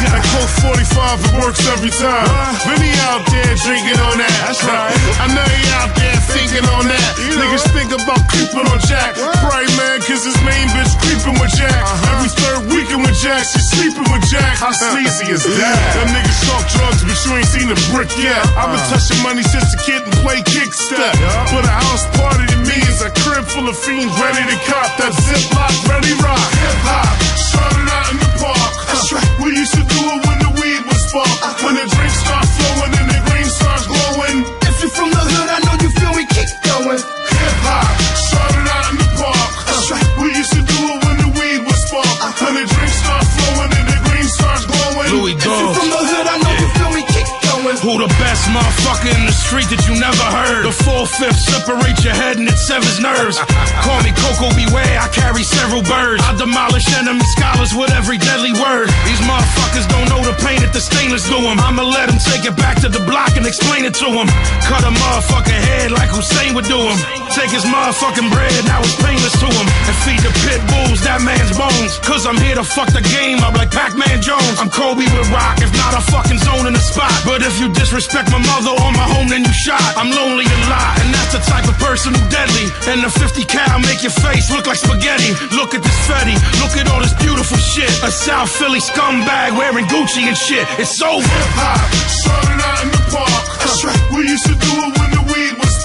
[0.08, 2.24] That Colt 45, it works every time.
[2.64, 4.32] Vinnie out there drinking on that.
[4.48, 4.96] That's right.
[5.20, 7.12] I know he out there thinking on that.
[7.36, 9.12] Niggas think about creeping on Jack.
[9.44, 11.84] Right, man, cause his main bitch creeping with Jack.
[12.16, 14.37] Every third weekend with Jack, she sleeping with Jack.
[14.58, 15.76] How sleazy is that?
[15.94, 18.42] Them niggas talk drugs, but you ain't seen a brick yet.
[18.58, 21.14] I've been touching money since a kid and play kick step.
[21.54, 24.90] But a house party to me is a crib full of fiends ready to cop
[24.98, 26.38] that ziplock, ready rock.
[26.38, 28.72] Hip hop, started out in the park.
[28.90, 29.30] That's right.
[29.40, 31.26] We used to do it when the weed was spark.
[31.26, 31.64] Uh-huh.
[31.64, 32.67] When the drinks start flowing
[47.78, 50.66] Who the best motherfucker in the street that you never heard?
[50.66, 53.38] The full fifth separate your head and it severs nerves.
[53.86, 56.18] Call me Coco Beware, I carry several birds.
[56.26, 58.90] I demolish enemy scholars with every deadly word.
[59.06, 61.62] These motherfuckers don't know the pain that the stainless do 'em.
[61.62, 64.26] I'ma let 'em take it back to the block and explain it to 'em.
[64.66, 67.27] Cut a motherfucking head like Hussein would do 'em.
[67.38, 69.66] Take his motherfucking bread, now it's painless to him.
[69.86, 71.94] And feed the pit bulls that man's bones.
[72.02, 74.58] Cause I'm here to fuck the game up like Pac-Man Jones.
[74.58, 77.14] I'm Kobe with rock, if not a fucking zone in the spot.
[77.22, 79.78] But if you disrespect my mother or my home, then you shot.
[79.94, 82.74] I'm lonely a lot, and that's the type of person who deadly.
[82.90, 85.30] And the 50 cal make your face look like spaghetti.
[85.54, 87.94] Look at this Fetty, look at all this beautiful shit.
[88.02, 90.66] A South Philly scumbag wearing Gucci and shit.
[90.82, 91.22] It's over.
[91.22, 91.86] Hip hop,
[92.18, 93.44] started out in the park.
[93.62, 94.02] That's right.
[94.10, 95.17] We used to do it when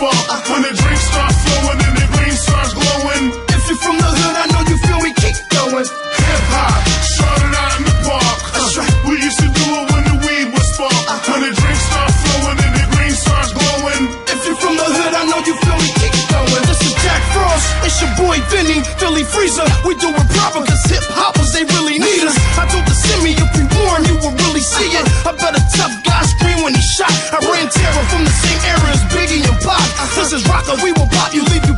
[0.03, 3.31] When the drink start flowing and the green starts glowing.
[3.55, 5.15] If you're from the hood, I know you feel me.
[5.15, 5.87] Keep going.
[5.87, 8.37] Hip hop, started out in the park.
[8.51, 8.91] That's right.
[9.07, 11.23] We used to do it when the weed was spark.
[11.31, 14.03] When the drink start flowing and the green starts glowing.
[14.27, 15.89] If you're from the hood, I know you feel me.
[15.95, 16.63] Keep going.
[16.67, 17.63] This is Jack Frost.
[17.87, 19.63] It's your boy Vinnie, Philly Freezer.
[19.87, 22.35] We do it proper cause hip hoppers, they really need us.
[22.59, 25.07] I told the semi if we warn, you will really see it.
[25.23, 27.15] I bet a tough guy scream when he shot.
[27.31, 28.92] I ran terror from the same era
[30.33, 31.73] is rocker, we will pop you, leave you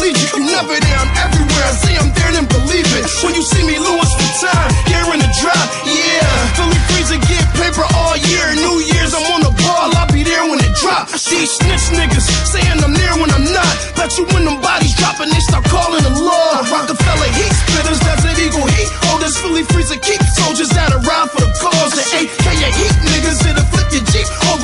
[0.00, 0.28] believe you.
[0.40, 1.66] You never there, I'm everywhere.
[1.68, 3.04] I say I'm there, then believe it.
[3.20, 6.24] When you see me, Louis Vuitton, gear in the drop, yeah.
[6.56, 8.46] Philly Freezer get paper all year.
[8.56, 11.12] New Year's, I'm on the ball, I'll be there when it drop.
[11.12, 13.74] These snitch niggas saying I'm there when I'm not.
[13.96, 16.64] Bet you when them bodies drop and they start calling the law.
[16.72, 18.90] Rockefeller heat spitters, Desert Eagle heat.
[19.20, 21.79] This Philly Freezer keep soldiers that ride for the cause.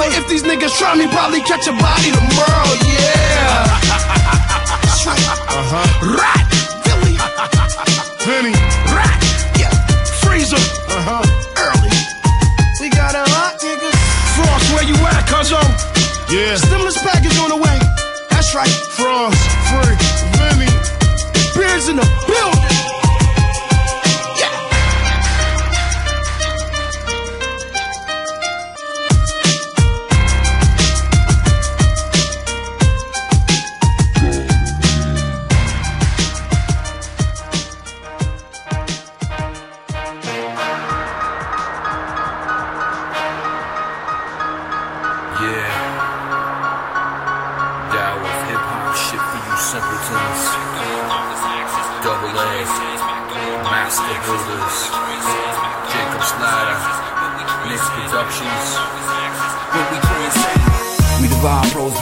[0.06, 0.16] Over.
[0.18, 3.66] If these niggas try me, probably catch a body tomorrow, yeah.
[5.06, 6.18] Uh-huh.
[6.18, 6.46] Rat,
[6.84, 7.16] Philly.
[8.22, 8.54] Penny.
[8.94, 9.18] Rat,
[9.58, 9.70] yeah.
[10.22, 10.56] Freezer.
[10.56, 11.22] Uh-huh.
[11.58, 11.90] Early.
[12.80, 13.98] We got a lot, niggas.
[14.36, 15.60] Frost, where you at, cuzzo?
[16.30, 16.56] Yeah.
[16.56, 17.78] Stimulus package on the way.
[18.30, 18.70] That's right.
[18.94, 19.38] Frost,
[19.70, 19.96] free,
[20.38, 20.72] Vinnie.
[21.56, 22.85] Beers in the building.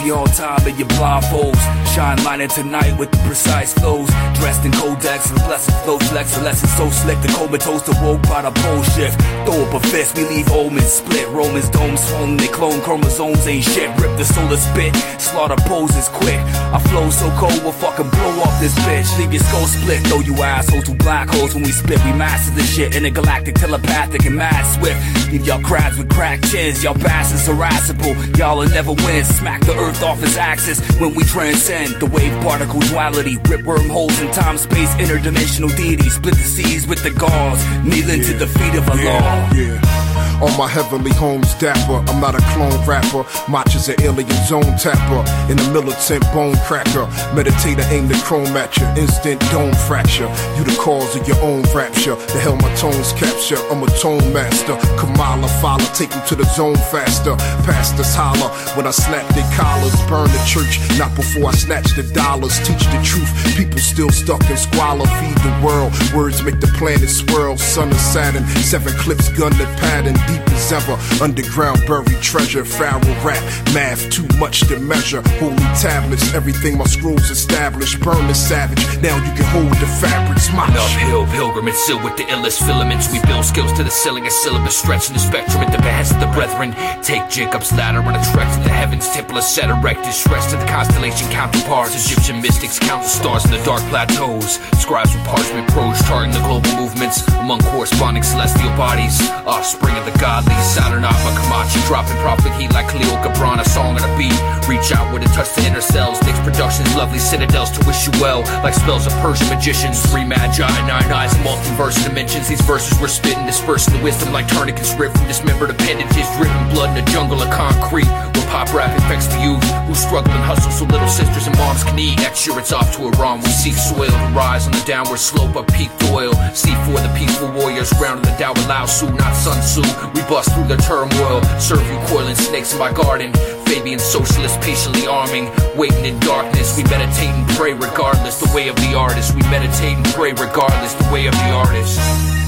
[0.05, 1.84] Beyond time in your blindfolds.
[1.95, 4.09] Shine lining tonight with the precise flows.
[4.35, 6.35] Dressed in codex and blessed flow flex.
[6.37, 9.15] A lesson so slick the comatose to woke by the pole shift.
[9.47, 11.25] Throw up a fist, we leave omens split.
[11.29, 13.87] Romans domes swollen, they clone chromosomes ain't shit.
[14.01, 16.35] Rip the solar spit, slaughter poses quick.
[16.75, 19.07] I flow so cold, we'll fucking blow off this bitch.
[19.17, 22.03] Leave your skull split, throw you assholes to black holes when we spit.
[22.03, 24.99] We master the shit intergalactic, telepathic, and mad swift.
[25.31, 28.15] Leave y'all crabs with cracked chins, y'all bastards harassable.
[28.37, 29.23] Y'all will never win.
[29.23, 33.37] Smack the earth off its axis when we transcend the wave particle duality.
[33.49, 36.09] Rip wormholes in time space, interdimensional deity.
[36.09, 39.51] Split the seas with the gauze, kneeling to the feet of a law.
[39.53, 40.14] Yeah.
[40.41, 43.23] On my heavenly home's dapper, I'm not a clone rapper.
[43.47, 45.23] Matcha's an alien zone tapper.
[45.49, 47.07] In a militant bone cracker.
[47.31, 48.85] Meditator aim the chrome at you.
[48.99, 50.27] Instant dome fracture.
[50.57, 52.15] You the cause of your own rapture.
[52.15, 53.57] The hell my tones capture.
[53.71, 54.75] I'm a tone master.
[54.99, 57.35] Kamala follow, take them to the zone faster.
[57.63, 59.95] Pastors holler when I slap their collars.
[60.09, 62.59] Burn the church, not before I snatch the dollars.
[62.59, 63.31] Teach the truth.
[63.55, 65.07] People still stuck in squalor.
[65.23, 65.95] Feed the world.
[66.13, 67.57] Words make the planet swirl.
[67.57, 68.45] Sun of Saturn.
[68.59, 70.97] Seven clips, gun the pattern deep as ever.
[71.23, 75.21] Underground buried treasure, foul rap, math too much to measure.
[75.39, 77.95] Holy tablets, everything my scrolls establish.
[77.99, 80.51] Burn the savage, now you can hold the fabrics.
[80.53, 83.11] My uphill pilgrimage, still with the illest filaments.
[83.11, 86.19] We build skills to the ceiling, a syllabus stretching the spectrum at the behest of
[86.19, 86.73] the brethren.
[87.01, 90.57] Take Jacob's ladder on a trek to the heavens, temple is set erected, stress to
[90.57, 91.93] the constellation counterparts.
[91.95, 94.59] Egyptian mystics count the stars in the dark plateaus.
[94.79, 99.19] Scribes with parchment prose charting the global movements among corresponding celestial bodies.
[99.45, 103.95] Offspring of the godly, Saturn Alpha Kamachi, dropping prophet heat like Khalil Gibran, a song
[103.97, 104.35] and a beat.
[104.67, 106.21] Reach out with a touch to inner cells.
[106.23, 108.41] Nick's Productions, lovely citadels to wish you well.
[108.63, 112.47] Like spells of Persian magicians, three magi, nine eyes, multiverse dimensions.
[112.47, 116.97] These verses we're spitting, dispersing the wisdom like tourniquets ripped from dismembered appendages, dripping blood
[116.97, 118.05] in a jungle of concrete.
[118.05, 121.83] Where pop rap infects the youth who struggle and hustle so little sisters and moms
[121.83, 122.17] can eat.
[122.17, 123.41] Next year it's off to Iran.
[123.41, 126.33] We seek soil to rise on the downward slope of peaked oil.
[126.53, 130.04] See for the peaceful warriors grounded in the Tao Lao Tzu, not Sun Tzu.
[130.13, 133.33] We bust through the turmoil, serve you coiling snakes in my garden.
[133.65, 136.77] Fabian socialists patiently arming, waiting in darkness.
[136.77, 139.33] We meditate and pray regardless the way of the artist.
[139.33, 142.44] We meditate and pray regardless the way of the artist.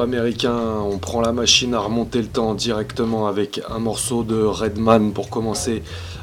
[0.00, 5.12] Américain, on prend la machine à remonter le temps directement avec un morceau de Redman
[5.12, 5.82] pour commencer,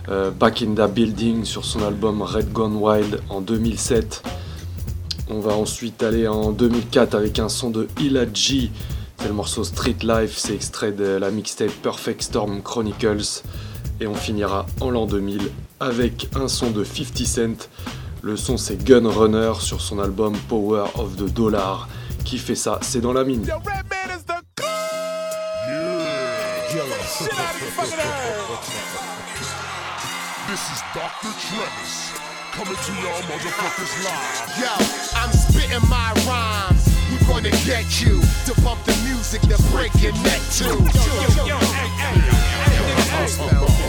[0.10, 4.23] euh, Back in the Building sur son album Red Gone Wild en 2007.
[5.30, 8.72] On va ensuite aller en 2004 avec un son de Illa G,
[9.18, 13.43] c'est le morceau Street Life, c'est extrait de la mixtape Perfect Storm Chronicles.
[13.99, 15.49] Et on finira en l'an 2000
[15.80, 17.69] avec un son de 50 Cent.
[18.22, 21.88] Le son c'est Gun Runner sur son album Power of the Dollar.
[22.26, 23.43] Qui fait ça C'est dans la mine.
[30.47, 31.31] This is Dr.
[31.38, 32.14] Travis
[32.53, 34.57] coming to y'all motherfuckers live.
[34.60, 34.73] Yo,
[35.19, 36.85] I'm spitting my rhymes.
[37.11, 40.65] We gonna get you to bump the music to break your neck to.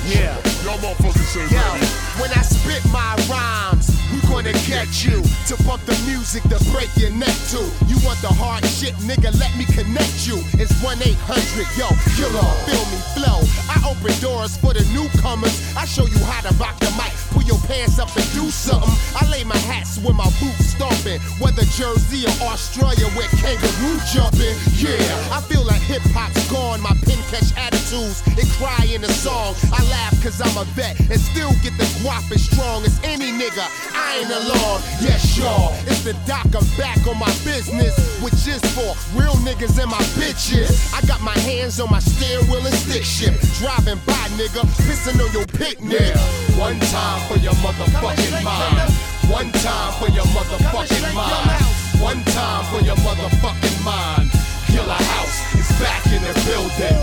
[0.07, 0.37] Yeah.
[0.65, 3.86] Y'all motherfuckers ain't Yo, when I spit my rhymes,
[4.29, 7.63] gonna get you to bump the music to break your neck to.
[7.87, 9.33] You want the hard shit, nigga?
[9.39, 10.43] Let me connect you.
[10.59, 13.41] It's 1 800, yo, killer, feel me, flow.
[13.71, 15.55] I open doors for the newcomers.
[15.77, 17.13] I show you how to rock the mic.
[17.31, 18.91] Pull your pants up and do something.
[19.15, 21.21] I lay my hats with my boots stomping.
[21.39, 24.57] Whether Jersey or Australia where kangaroo jumping.
[24.77, 26.81] Yeah, I feel like hip hop's gone.
[26.81, 29.55] My pin catch attitudes and cry in the song.
[29.73, 33.33] I laugh cause I'm a vet and still get the guap as strong as any
[33.33, 33.67] nigga.
[33.93, 34.81] I ain't alone.
[35.01, 35.73] Yes, y'all.
[35.87, 36.49] It's the doc.
[36.57, 40.93] I'm back on my business, which is for real niggas and my bitches.
[40.97, 43.41] I got my hands on my steering wheel and stick shift.
[43.61, 46.17] Driving by, nigga, pissing on your picnic.
[46.57, 48.91] One time for your motherfucking mind.
[49.29, 51.65] One time for your motherfucking mind.
[52.01, 54.31] One time for your motherfucking mind.
[54.73, 56.97] Gilla House is back in the building.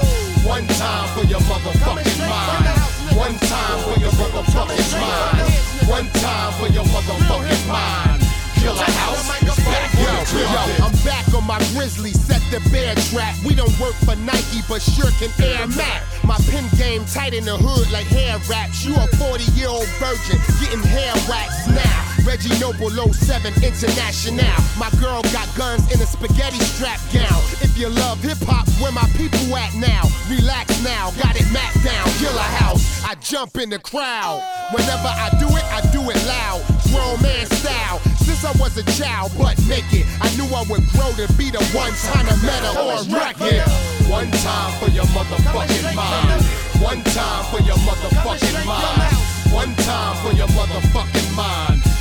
[0.45, 3.17] One time for your motherfucking mind.
[3.17, 5.62] One time for your motherfucking mind.
[5.87, 8.23] One time for your motherfucking mind.
[8.63, 10.39] House is back in the.
[10.39, 13.35] Yo, I'm back on my grizzly, set the bear trap.
[13.45, 16.03] We don't work for Nike, but sure can air Mac.
[16.23, 18.85] My pin game tight in the hood like hair wraps.
[18.85, 22.12] You a 40 year old virgin getting hair waxed now.
[22.25, 24.55] Reggie Noble 07 International.
[24.79, 27.41] My girl got guns in a spaghetti strap gown.
[27.59, 30.07] If you love hip hop, where my people at now?
[30.31, 32.07] Relax now, got it mapped down.
[32.19, 34.39] Gilla House, I jump in the crowd.
[34.71, 36.63] Whenever I do it, I do it loud.
[36.91, 37.99] Grown man style.
[38.23, 41.63] Since I was a child, but naked, I knew I would grow to be the
[41.75, 43.59] one time to metal or record.
[44.07, 46.41] One time for your motherfucking mind.
[46.79, 49.15] One time for your motherfucking mind.
[49.51, 51.92] One time for your motherfucking mind.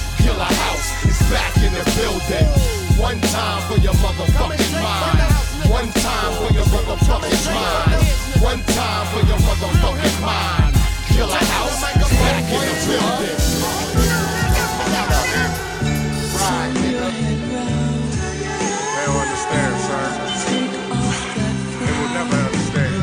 [0.43, 2.47] Gilla House is back in the building.
[2.99, 5.71] One time for your motherfucking mind.
[5.71, 8.03] One time for your motherfucking mind.
[8.43, 10.75] One time for your motherfucking mind.
[11.15, 13.39] Gilla House is back in the building.
[18.83, 20.05] They don't understand, sir.
[21.79, 22.99] They will never understand.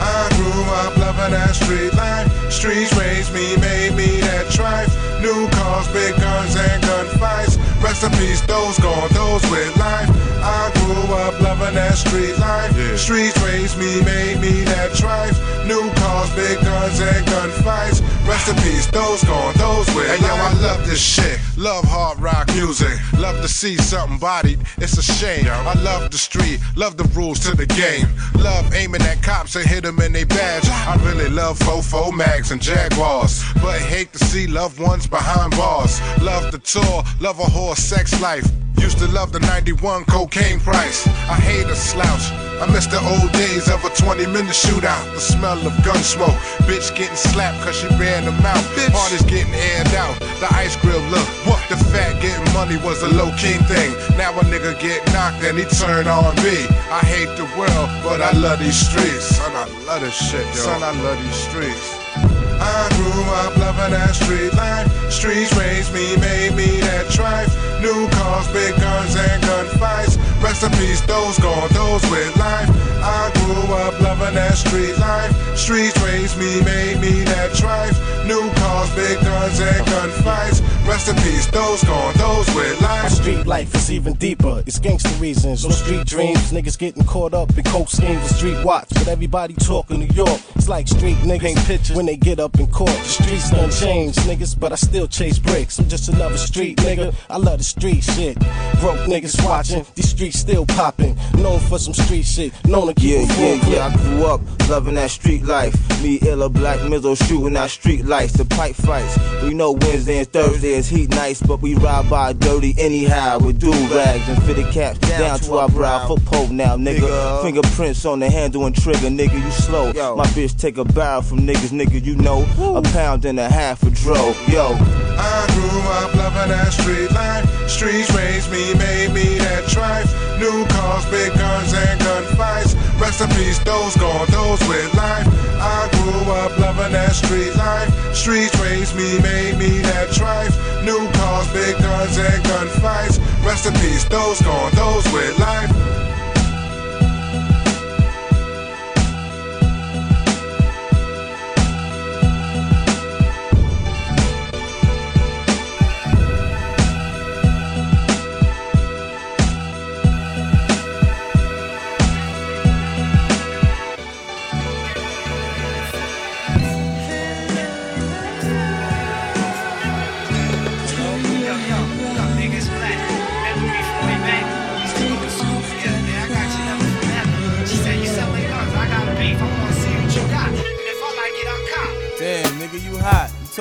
[0.00, 0.02] I
[0.34, 2.33] grew up loving that street life.
[2.54, 4.88] Streets raised me, made me that trife.
[5.20, 7.58] New cars, big guns, and gunfights.
[7.82, 10.08] Rest in peace, those gone, those with life.
[10.42, 12.72] I grew up loving that street life.
[12.98, 15.36] Streets raised me, made me that trife.
[15.66, 18.02] New cars, big guns, and gunfights.
[18.26, 20.36] Rest in peace, those gone, those with Hey life.
[20.36, 21.38] yo, I love this shit.
[21.56, 22.92] Love hard rock music.
[23.18, 24.60] Love to see something bodied.
[24.78, 25.46] It's a shame.
[25.46, 26.60] I love the street.
[26.76, 28.06] Love the rules to the game.
[28.42, 30.66] Love aiming at cops and hit them in their badge.
[30.68, 36.00] I really love fofo mags and jaguars, but hate to see loved ones behind bars.
[36.20, 37.04] Love the tour.
[37.20, 37.44] Love a
[37.76, 38.46] sex life.
[38.78, 41.06] Used to love the 91 cocaine price.
[41.06, 42.30] I hate a slouch.
[42.60, 45.04] I miss the old days of a 20 minute shootout.
[45.14, 46.36] The smell of gun smoke.
[46.68, 48.62] Bitch getting slapped cause she ran them out.
[48.76, 48.92] Bitch.
[48.92, 50.18] Parties getting aired out.
[50.40, 51.26] The ice grill look.
[51.46, 53.90] What the fat getting money was a low key thing.
[54.18, 56.66] Now a nigga get knocked and he turn on me.
[56.90, 59.36] I hate the world, but I love these streets.
[59.36, 60.68] Son, I love this shit, yo.
[60.68, 62.33] Son, I love these streets.
[62.60, 64.86] I grew up loving that street life.
[65.10, 67.52] Streets raised me, made me that trife.
[67.80, 70.16] New cars, big guns, and gunfights.
[70.42, 72.68] Rest in peace, those gone, those with life.
[73.02, 75.32] I grew up loving that street life.
[75.56, 77.96] Streets raised me, made me that trife.
[78.26, 80.60] New cars, big guns, and gunfights.
[80.86, 83.12] Rest in peace, those gone, those with My life.
[83.12, 84.62] street life is even deeper.
[84.66, 86.52] It's gangster reasons, no street dreams.
[86.52, 88.88] Niggas getting caught up in coke schemes and street watch.
[88.90, 90.40] But everybody talking New York.
[90.56, 92.90] It's like street niggas paint pictures when they get up in court.
[92.90, 95.78] The streets done changed, niggas, but I still chase bricks.
[95.78, 97.14] I'm just another street nigga.
[97.28, 98.38] I love the street shit.
[98.80, 101.16] Broke niggas watching, these streets still popping.
[101.38, 103.86] Known for some street shit, known to keep Yeah, yeah, yeah.
[103.86, 105.74] I grew up loving that street life.
[106.02, 108.34] Me, illa, black middle, shooting out street lights.
[108.34, 109.18] The pipe fights.
[109.42, 113.58] We know Wednesday and Thursday is heat nights, but we ride by dirty anyhow with
[113.58, 116.06] do rags and fitted caps down, to our brow.
[116.06, 117.00] Foot pole now, nigga.
[117.00, 117.42] Nigga.
[117.42, 119.34] Fingerprints on the handle and trigger, nigga.
[119.34, 119.92] You slow.
[120.16, 122.04] My bitch take a barrel from niggas, nigga.
[122.04, 124.34] You know a pound and a half of dro.
[124.48, 124.74] Yo.
[125.16, 127.44] I grew up loving that street life.
[127.68, 130.10] Streets raised me, made me that trife.
[130.40, 132.74] New cars, big guns, and gunfights.
[133.00, 135.26] Rest in peace, those gone, those with life.
[135.60, 137.90] I grew up loving that street life.
[138.14, 140.54] Streets raised me, made me that trife.
[140.84, 143.18] New cars, big guns, and gunfights.
[143.44, 145.70] Rest in peace, those gone, those with life.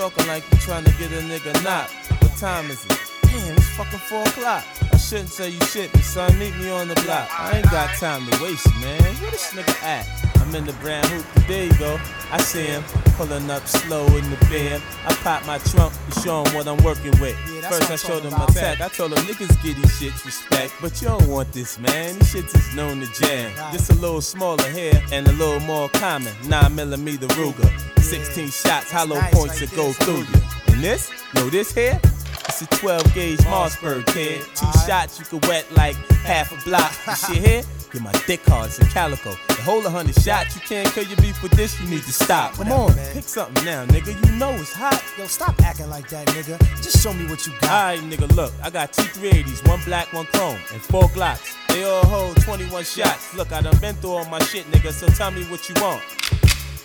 [0.10, 1.94] Talking like you trying to get a nigga knocked.
[2.22, 3.00] What time is it?
[3.22, 4.66] Damn, it's fucking 4 o'clock.
[4.92, 6.38] I shouldn't say you shit me, son.
[6.38, 7.30] Meet me on the block.
[7.40, 9.02] I ain't got time to waste, man.
[9.02, 10.33] Where this nigga at?
[10.44, 11.98] I'm in the brown hoop, there you go.
[12.30, 12.84] I see him
[13.15, 14.82] pulling up slow in the bed.
[15.06, 17.38] I pop my trunk to show him what I'm working with.
[17.61, 18.82] that's First, I showed him my tech.
[18.82, 22.20] I told him niggas get these shits respect, but you don't want this, man.
[22.20, 23.53] These shits is known to jam.
[23.72, 26.34] Just a little smaller here and a little more common.
[26.49, 28.02] 9 millimeter Ruger.
[28.02, 30.74] 16 shots, hollow points that go through you.
[30.74, 31.10] And this?
[31.36, 32.02] No, this here?
[32.49, 34.41] It's a 12 gauge Mossberg kid.
[34.56, 35.95] Two shots you can wet like
[36.26, 36.91] half a block.
[37.07, 37.64] You shit here?
[37.94, 39.38] Get my dick it's a calico.
[39.64, 42.56] The whole 100 shots, you can't kill your beef with this, you need to stop.
[42.56, 43.14] Come on, man.
[43.14, 44.14] Pick something now, nigga.
[44.26, 45.02] You know it's hot.
[45.18, 46.60] Yo, stop acting like that, nigga.
[46.84, 47.72] Just show me what you got.
[47.72, 51.56] Alright, nigga, look, I got two 380s, one black, one chrome, and four Glocks.
[51.69, 53.34] They all hold 21 shots.
[53.35, 56.03] Look, I done been through all my shit, nigga, so tell me what you want.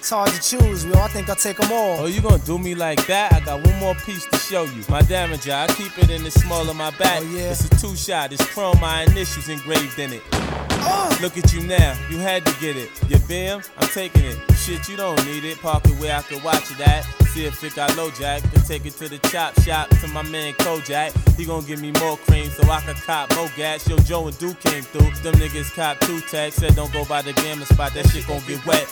[0.09, 0.95] It's hard to choose, yo.
[0.95, 1.99] I think I'll take them all.
[2.01, 3.31] Oh, you gonna do me like that?
[3.35, 4.83] I got one more piece to show you.
[4.89, 7.21] My damager, I keep it in the small of my back.
[7.21, 7.51] Oh, yeah?
[7.51, 10.23] It's a two shot, it's chrome, my initials engraved in it.
[10.33, 11.15] Oh.
[11.21, 12.89] Look at you now, you had to get it.
[13.11, 14.39] Your BM, I'm taking it.
[14.57, 15.61] Shit, you don't need it.
[15.61, 17.05] Park it where I can watch it at.
[17.29, 18.43] See if it got low jack.
[18.43, 21.13] Then take it to the chop shop to my man Kojak.
[21.37, 23.87] He gon' give me more cream so I can cop more gas.
[23.89, 25.11] Yo, Joe and Duke came through.
[25.23, 26.57] Them niggas cop two tags.
[26.57, 27.95] Said don't go by the gambling spot.
[27.95, 28.89] That shit gon' get wet.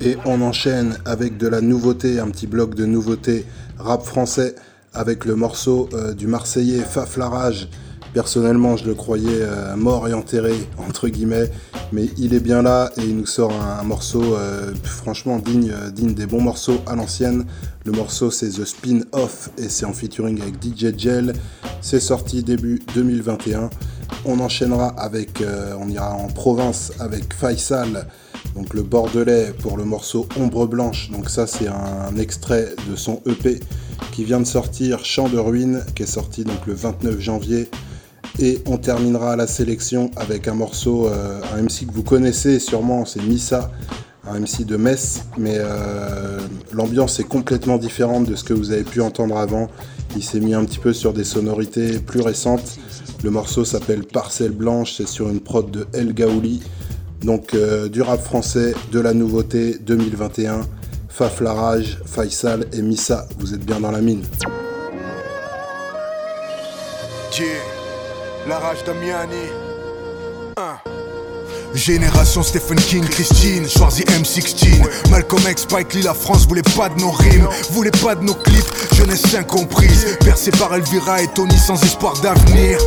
[0.00, 3.44] Et on enchaîne avec de la nouveauté, un petit bloc de nouveauté
[3.78, 4.54] rap français
[4.92, 7.68] avec le morceau euh, du Marseillais Faf la Rage.
[8.12, 11.50] Personnellement, je le croyais euh, mort et enterré, entre guillemets,
[11.92, 16.14] mais il est bien là et il nous sort un, morceau euh, franchement digne, digne
[16.14, 17.44] des bons morceaux à l'ancienne.
[17.84, 21.34] Le morceau c'est The Spin Off et c'est en featuring avec DJ Gel.
[21.80, 23.70] C'est sorti début 2021.
[24.24, 28.06] On enchaînera avec, euh, on ira en province avec Faisal,
[28.54, 31.10] donc le Bordelais pour le morceau Ombre Blanche.
[31.10, 33.60] Donc ça c'est un, extrait de son EP
[34.12, 37.70] qui vient de sortir, Chant de ruines, qui est sorti donc le 29 janvier.
[38.38, 43.04] Et on terminera la sélection avec un morceau, euh, un MC que vous connaissez sûrement,
[43.04, 43.70] c'est Missa,
[44.26, 46.38] un MC de Metz, mais euh,
[46.72, 49.68] l'ambiance est complètement différente de ce que vous avez pu entendre avant.
[50.16, 52.78] Il s'est mis un petit peu sur des sonorités plus récentes.
[53.22, 56.62] Le morceau s'appelle Parcelle Blanche, c'est sur une prod de El Gaouli.
[57.22, 60.62] Donc euh, du rap français, de la nouveauté 2021,
[61.08, 64.22] Faf la Rage, Faisal et Missa, vous êtes bien dans la mine.
[68.86, 69.36] D'Amiani.
[71.74, 77.00] Génération Stephen King, Christine, Schwarzy M16 Malcolm X, Spike Lee, la France voulait pas de
[77.00, 81.82] nos rimes Voulait pas de nos clips, jeunesse incomprise Percé par Elvira et Tony sans
[81.82, 82.78] espoir d'avenir.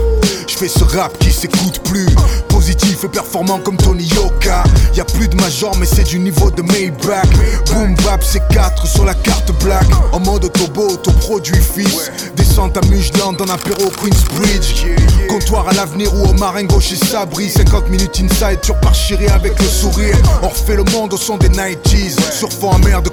[0.47, 2.05] Je fais ce rap qui s'écoute plus.
[2.49, 4.63] Positif et performant comme Tony Yoka.
[4.95, 7.27] Y a plus de major mais c'est du niveau de Maybach.
[7.71, 9.87] Boom bap c'est 4 sur la carte black.
[10.11, 12.11] En mode autobo, autoproduit fils.
[12.35, 14.85] Descente à Mujland en apéro Queensbridge
[15.29, 17.49] Comptoir à l'avenir ou au gauche chez Sabri.
[17.49, 20.15] 50 minutes inside sur Parchiré avec le sourire.
[20.41, 23.09] On refait le monde au son des 90s Sur fond amer de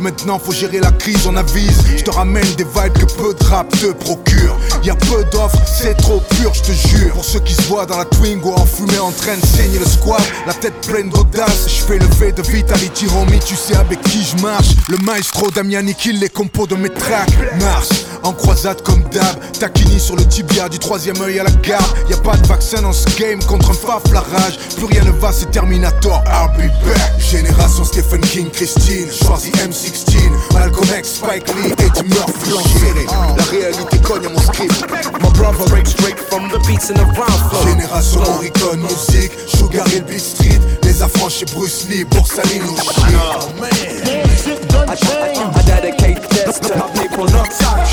[0.00, 1.82] Maintenant faut gérer la crise on avise.
[1.96, 4.56] Je te ramène des vibes que peu de rap te procure.
[4.84, 7.12] Y a peu d'offres c'est trop pur je te jure.
[7.14, 10.22] Pour ceux qui se voient dans la Twingo enfumée en train de saigner le squat.
[10.46, 13.40] La tête pleine d'audace Je fais le V de Vitality homie.
[13.44, 14.68] Tu sais avec qui je marche.
[14.88, 17.30] Le maestro Damiani kill les compos de mes tracks.
[17.60, 17.88] Mars
[18.22, 19.36] en croisade comme d'hab.
[19.58, 22.82] Taquini sur le tibia du troisième œil à la garde y a pas de vaccin
[22.82, 24.58] dans ce game contre un faf la rage.
[24.76, 27.18] Plus rien ne va c'est Terminator I'll be back.
[27.18, 33.98] Génération Stephen King Christine Schwarzy M16 Malcolm X Spike Lee Eddie Murphy L'enchéré La réalité
[34.00, 34.84] cogne à mon script.
[35.22, 37.64] My brother breaks straight from the beats in the round flow.
[37.64, 40.60] Génération Oricon Music Sugar Hill Beat Street
[40.92, 42.42] Les affranchis Bruce Lee outside.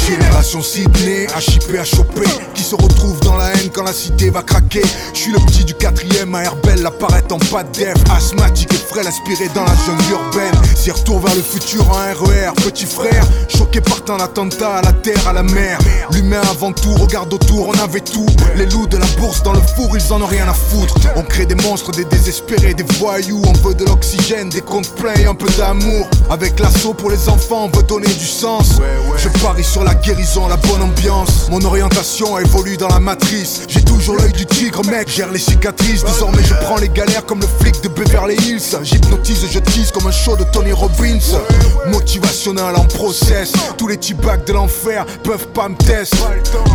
[0.08, 4.30] Génération Sydney, à chipper, à choper Qui se retrouve dans la haine quand la cité
[4.30, 4.82] va craquer.
[5.14, 7.64] Je suis le petit du quatrième à Herbel apparaît en pas
[8.16, 10.54] Asthmatique et frêle inspiré dans la jungle urbaine.
[10.76, 14.94] C'est retour vers le futur en RER Petit frère, choqué par tant d'attentats à la
[14.94, 15.78] terre, à la mer.
[16.12, 18.26] L'humain avant tout, regarde autour, on avait tout.
[18.56, 20.96] Les loups de la bourse dans le four, ils en ont rien à foutre.
[21.16, 25.16] On crée des monstres, des désespérés, des voyous On veut de l'oxygène, des comptes pleins
[25.16, 26.08] et un peu d'amour.
[26.30, 28.80] Avec l'assaut pour les enfants, on veut donner du sens.
[29.18, 31.50] Je parie sur la guérison, la bonne ambiance.
[31.50, 33.62] Mon orientation évolue dans la matrice.
[33.68, 36.04] J'ai toujours l'œil du tigre mec, gère les cicatrices.
[36.04, 38.78] Désormais je prends les galères comme le flic de Beverly Hills.
[38.84, 41.20] J'hypnotise, je tease comme un show de Tony Robbins.
[41.88, 43.52] Motivationnel en process.
[43.78, 46.16] Tous les T-bags de l'enfer peuvent pas me test.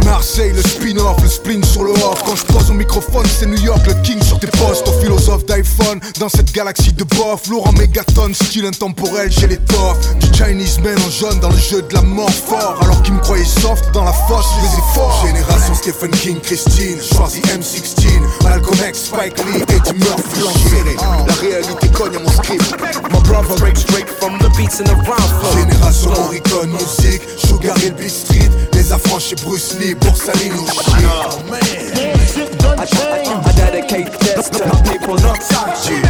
[0.05, 2.23] Marseille, le spin-off, le spleen sur le off.
[2.25, 4.87] Quand je pose au microphone, c'est New York, le king sur tes postes.
[4.89, 7.49] Au philo philosophe d'iPhone dans cette galaxie de bof.
[7.49, 10.17] Lourd en mégatonne, style intemporel, j'ai l'étoffe.
[10.19, 12.79] Du Chinese man en jaune dans le jeu de la mort fort.
[12.83, 15.25] Alors qu'ils me croyaient soft dans la fosse, je les ai forts.
[15.27, 18.21] Génération Stephen King, Christine, choisis M16.
[18.43, 20.97] Malcolm X, Spike Lee, Eddie Murphy, l'enferré.
[21.27, 22.75] La réalité cogne à mon script.
[23.13, 25.59] My brother breaks straight from the beats and the rhyme flow.
[25.59, 28.51] Génération Morricone, musique, Sugar Hill Beat Street.
[28.73, 32.54] Les affranchis Bruce Lee, Boursalino, shit.
[32.67, 36.05] I, I, I dedicate this to people not touching.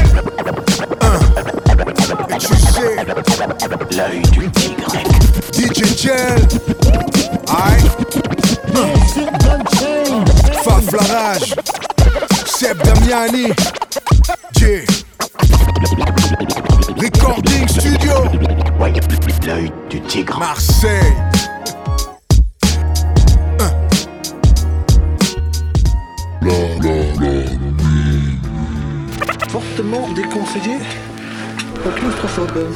[2.31, 2.97] Et tu sais,
[3.97, 4.93] L'œil du tigre.
[5.53, 6.49] DJ Gel,
[7.49, 7.85] aïe,
[10.63, 11.55] Faf la rage,
[12.47, 13.53] Seb Damiani,
[14.57, 14.85] J.
[16.97, 18.25] Recording Studio,
[19.47, 20.39] L'œil du tigre.
[20.39, 21.15] Marseille.
[29.49, 30.77] Fortement déconseillé
[31.87, 32.67] aux claustrophobes.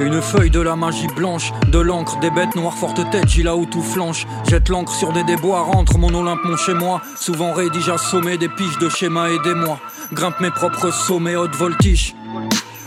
[0.00, 3.56] Une feuille de la magie blanche, de l'encre, des bêtes noires forte tête, j'y là
[3.56, 4.26] où tout flanche.
[4.48, 7.00] Jette l'encre sur des déboires, entre mon Olympe, mon chez moi.
[7.16, 9.78] Souvent rédige assommé des piges de schémas, aidez-moi.
[10.12, 12.14] Grimpe mes propres sommets, haute voltige.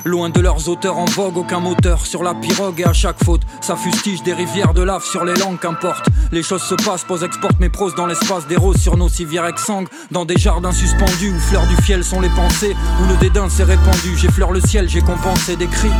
[0.05, 3.41] Loin de leurs auteurs en vogue, aucun moteur sur la pirogue et à chaque faute,
[3.59, 6.07] ça fustige des rivières de lave sur les langues, qu'importe.
[6.31, 9.45] Les choses se passent, pose exporte mes proses dans l'espace, des roses sur nos civières
[9.45, 13.49] exsangues, dans des jardins suspendus où fleurs du fiel sont les pensées, où le dédain
[13.49, 14.15] s'est répandu.
[14.15, 15.91] J'effleure le ciel, j'ai compensé des cris,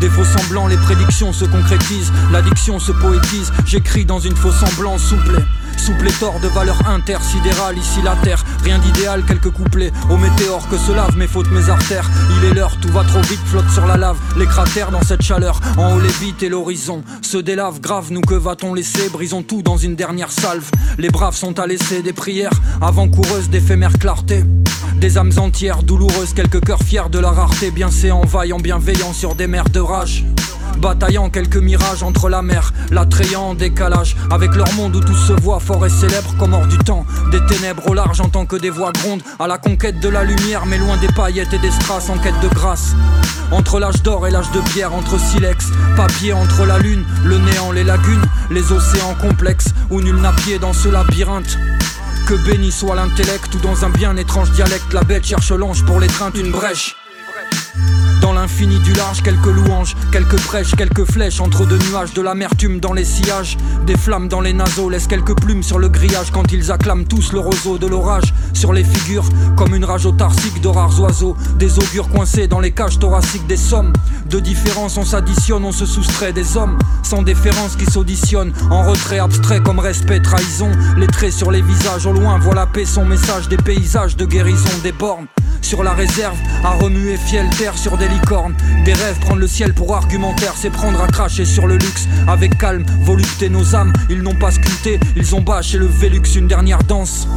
[0.00, 3.52] des faux semblants, les prédictions se concrétisent, l'addiction se poétise.
[3.66, 5.42] J'écris dans une faux semblance souple.
[5.78, 10.76] Sous pléthore de valeurs intersidérales, ici la terre, rien d'idéal, quelques couplets au météore que
[10.76, 12.10] se lavent mes fautes, mes artères.
[12.36, 15.22] Il est l'heure, tout va trop vite, flotte sur la lave, les cratères dans cette
[15.22, 19.08] chaleur, en haut les vites et l'horizon se délave grave, nous que va-t-on laisser?
[19.08, 20.70] Brisons tout dans une dernière salve.
[20.98, 24.44] Les braves sont à laisser des prières avant-coureuses d'éphémère clarté.
[24.96, 29.34] Des âmes entières, douloureuses, quelques cœurs fiers de la rareté, bien séants, vaillants, bienveillants sur
[29.34, 30.24] des mers de rage.
[30.78, 35.32] Bataillant quelques mirages entre la mer, l'attrayant en décalage Avec leur monde où tout se
[35.32, 37.04] voit fort et célèbre comme hors du temps.
[37.30, 40.24] Des ténèbres au large en tant que des voix grondent À la conquête de la
[40.24, 42.94] lumière mais loin des paillettes et des strass en quête de grâce.
[43.50, 45.66] Entre l'âge d'or et l'âge de pierre, entre silex,
[45.96, 50.58] papier entre la lune Le néant, les lagunes, les océans complexes Où nul n'a pied
[50.58, 51.58] dans ce labyrinthe.
[52.26, 55.98] Que béni soit l'intellect ou dans un bien étrange dialecte La bête cherche l'ange pour
[55.98, 56.94] l'étreinte une brèche
[58.38, 62.92] l'infini du large, quelques louanges, quelques brèches, quelques flèches entre deux nuages, de l'amertume dans
[62.92, 66.70] les sillages, des flammes dans les naseaux, laissent quelques plumes sur le grillage quand ils
[66.70, 69.24] acclament tous le roseau de l'orage sur les figures,
[69.56, 73.56] comme une rage autarcique de rares oiseaux, des augures coincés dans les cages thoraciques des
[73.56, 73.92] sommes.
[74.30, 79.18] De différence, on s'additionne, on se soustrait des hommes, sans déférence qui s'auditionnent, en retrait
[79.18, 83.04] abstrait comme respect, trahison, les traits sur les visages au loin, voient la paix, son
[83.04, 85.26] message des paysages de guérison des bornes.
[85.62, 88.54] Sur la réserve, à remuer fiel terre sur des licornes.
[88.84, 92.08] Des rêves, prendre le ciel pour argumentaire, c'est prendre à cracher sur le luxe.
[92.26, 96.48] Avec calme, volupté nos âmes, ils n'ont pas sculpté, ils ont bâché le Vélux, une
[96.48, 97.28] dernière danse.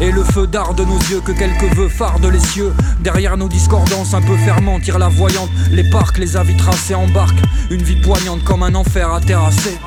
[0.00, 3.48] Et le feu d'art de nos yeux que quelques vœux fardent les cieux Derrière nos
[3.48, 8.00] discordances un peu ferments tire la voyante Les parcs, les avis tracés embarquent Une vie
[8.00, 9.78] poignante comme un enfer à terrasser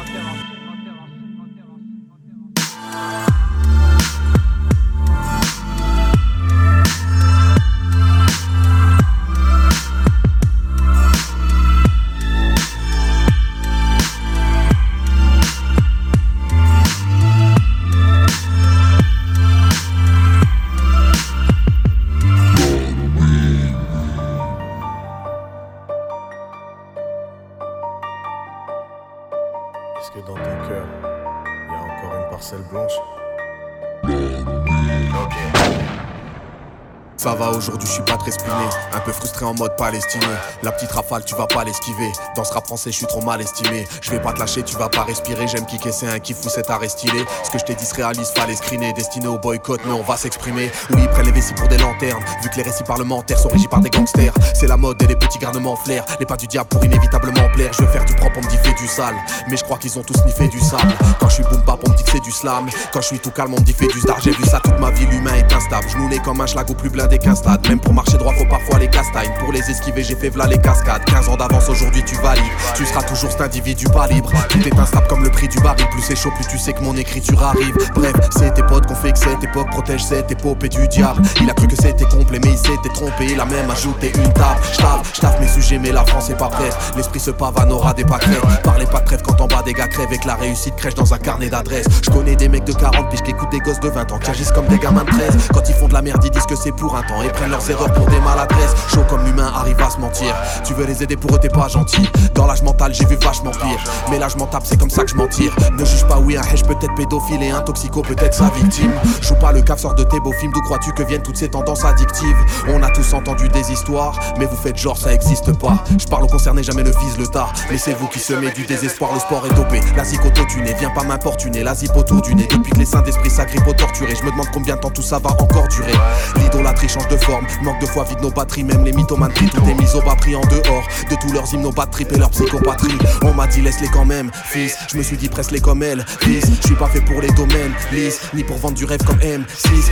[39.58, 40.38] mode palestinien.
[40.64, 42.12] La petite rafale, tu vas pas l'esquiver.
[42.36, 43.88] Dans ce rap français, je suis trop mal estimé.
[44.02, 45.48] Je vais pas te lâcher, tu vas pas respirer.
[45.48, 47.26] J'aime kicker, c'est un kiff ou c'est stylé.
[47.44, 48.94] Ce que je t'ai dit se réalise, fallait screener.
[48.94, 50.72] Destiné au boycott, mais on va s'exprimer.
[50.92, 52.24] Oui, ils prennent les vessies pour des lanternes.
[52.42, 54.34] Vu que les récits parlementaires sont régis par des gangsters.
[54.54, 56.06] C'est la mode et les petits garnements flair.
[56.20, 57.72] Les pas du diable pour inévitablement plaire.
[57.74, 59.16] Je veux faire du propre, on me dit fais du sale.
[59.50, 60.94] Mais je crois qu'ils ont tous sniffé du sable.
[61.20, 62.68] Quand je suis boom bap, on me dit que c'est du slam.
[62.92, 64.20] Quand je suis tout calme, on me dit fais du star.
[64.22, 65.88] J'ai vu ça toute ma vie, l'humain est instable.
[65.90, 67.68] Je comme un schlag plus blindé 15 stades.
[67.68, 69.32] Même pour marcher droit, faut parfois les castagnes.
[69.48, 71.06] Pour les esquiver, j'ai fait v'là les cascades.
[71.06, 72.44] 15 ans d'avance, aujourd'hui tu valides.
[72.76, 74.30] Tu seras toujours cet individu pas libre.
[74.50, 75.88] Tout est instable comme le prix du baril.
[75.90, 77.74] Plus c'est chaud, plus tu sais que mon écriture arrive.
[77.96, 81.22] Bref, c'est tes potes qu'on fait que cette époque protège cette épopée du diable.
[81.40, 83.28] Il a cru que c'était complet, mais il s'était trompé.
[83.30, 84.60] Il a même ajouté une table.
[84.74, 86.76] J'taffe, j'taffe mes sujets, mais la France est pas prête.
[86.98, 88.64] L'esprit se pavane, aura des pâquerettes.
[88.64, 90.12] Parlez pas de trêve quand en bas des gars crèvent.
[90.12, 91.88] Et que la réussite crèche dans un carnet d'adresses.
[92.04, 94.30] Je connais des mecs de 40 piges qui écoutent des gosses de 20 ans qui
[94.30, 95.48] agissent comme des gamins de 13.
[95.54, 97.52] Quand ils font de la merde, ils disent que c'est pour un temps et prennent
[97.52, 98.76] leurs erreurs pour des maladresses.
[98.94, 100.34] Chaud comme arrive à se mentir.
[100.64, 102.10] Tu veux les aider pour eux, t'es pas gentil.
[102.34, 103.84] Dans l'âge mental, j'ai vu vachement pire.
[104.10, 105.56] Mais là, je m'en tape, c'est comme ça que je m'en tire.
[105.78, 108.92] Ne juge pas, oui, un hesh peut-être pédophile et un toxico peut-être sa victime.
[109.22, 110.52] Joue pas le caf, sort de tes beaux films.
[110.54, 112.38] D'où crois-tu que viennent toutes ces tendances addictives?
[112.70, 115.84] On a tous entendu des histoires, mais vous faites genre ça existe pas.
[116.00, 117.48] Je parle aux concernés, jamais ne vise le tas.
[117.70, 119.82] Mais c'est vous qui semez du désespoir, le sport est dopé.
[119.96, 121.64] La zicoto-tunée, viens pas m'importuner.
[121.64, 122.48] La zip autour du nez.
[122.50, 125.02] Depuis que les saints d'esprit s'agrippent au torturé, je me demande combien de temps tout
[125.02, 125.94] ça va encore durer.
[126.38, 129.64] L'idolâtrie change de forme, manque de foi, vide nos batteries, même les mythomanes trient, tout
[129.70, 130.88] est mis au bas pris en dehors.
[131.10, 132.98] De tous leurs hymnes, nos bas trip et leur psychopatrie.
[133.24, 134.76] On m'a dit laisse-les quand même, fils.
[134.92, 136.46] Je me suis dit presse-les comme elle, fils.
[136.62, 139.44] Je suis pas fait pour les domaines, lisse, ni pour vendre du rêve comme M6.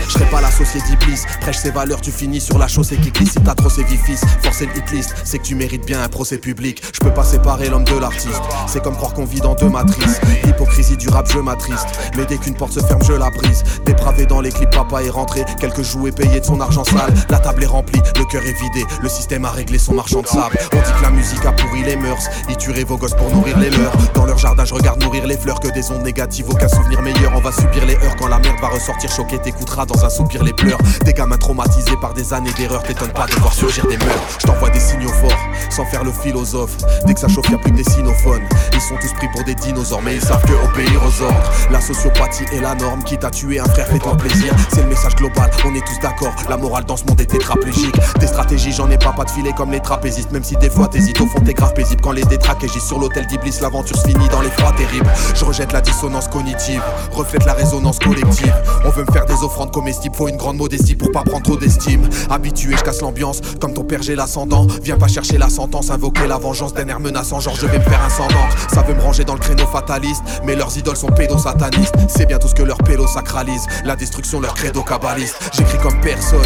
[0.07, 3.33] Je serai pas l'associé d'Iblis, prêche ses valeurs, tu finis sur la chaussée qui glisse.
[3.33, 6.37] Si t'as trop ses fils, forcer le hitlist, c'est que tu mérites bien un procès
[6.37, 6.81] public.
[6.93, 10.21] Je peux pas séparer l'homme de l'artiste, c'est comme croire qu'on vit dans deux matrices.
[10.43, 13.63] L'hypocrisie du rap, je m'attriste, mais dès qu'une porte se ferme, je la brise.
[13.85, 17.13] Dépravé dans les clips, papa est rentré, quelques jouets payés de son argent sale.
[17.29, 20.27] La table est remplie, le cœur est vidé, le système a réglé son marchand de
[20.27, 20.57] sable.
[20.71, 23.57] On dit que la musique a pourri les mœurs, y tuerait vos gosses pour nourrir
[23.57, 23.91] les leurs.
[24.13, 27.31] Dans leur jardin, je regarde nourrir les fleurs, que des ondes négatives, aucun souvenir meilleur.
[27.35, 30.43] On va subir les heures quand la merde va ressortir choquée, t'écouteras dans un soupir
[30.43, 30.77] les pleurs.
[31.03, 34.37] Des gamins traumatisés par des années d'erreurs, t'étonne pas de voir surgir des mœurs.
[34.39, 35.39] Je t'envoie des signaux forts,
[35.69, 36.77] sans faire le philosophe.
[37.05, 38.47] Dès que ça chauffe, y'a plus que des sinophones.
[38.73, 41.51] Ils sont tous pris pour des dinosaures, mais ils savent que obéir aux ordres.
[41.71, 44.53] La sociopathie est la norme, qui t'a tué un frère, fais-toi plaisir.
[44.69, 46.33] C'est le message global, on est tous d'accord.
[46.47, 47.95] La morale dans ce monde est tétraplégique.
[48.19, 50.31] Des stratégies, j'en ai pas, pas de filet comme les trapézistes.
[50.31, 52.01] Même si des fois t'hésites, au fond t'es grave paisible.
[52.01, 55.09] Quand les détraques agissent sur l'hôtel d'Iblis, l'aventure se finit dans les froids terribles.
[55.33, 56.81] Je rejette la dissonance cognitive,
[57.11, 58.53] reflète la résonance collective.
[58.85, 61.57] On veut me faire des offrandes comestibles, faut une grande modestie pour pas prendre trop
[61.57, 62.07] d'estime.
[62.29, 64.67] Habitué, je casse l'ambiance, comme ton père j'ai l'ascendant.
[64.83, 67.83] Viens pas chercher la sentence, invoquer la vengeance d'un air menaçant, genre je vais me
[67.83, 68.69] faire d'encre.
[68.73, 71.95] Ça veut me ranger dans le créneau fataliste, mais leurs idoles sont pédosatanistes.
[72.09, 75.35] C'est bien tout ce que leur pélo sacralise, la destruction leur credo kabbaliste.
[75.53, 76.39] J'écris comme personne,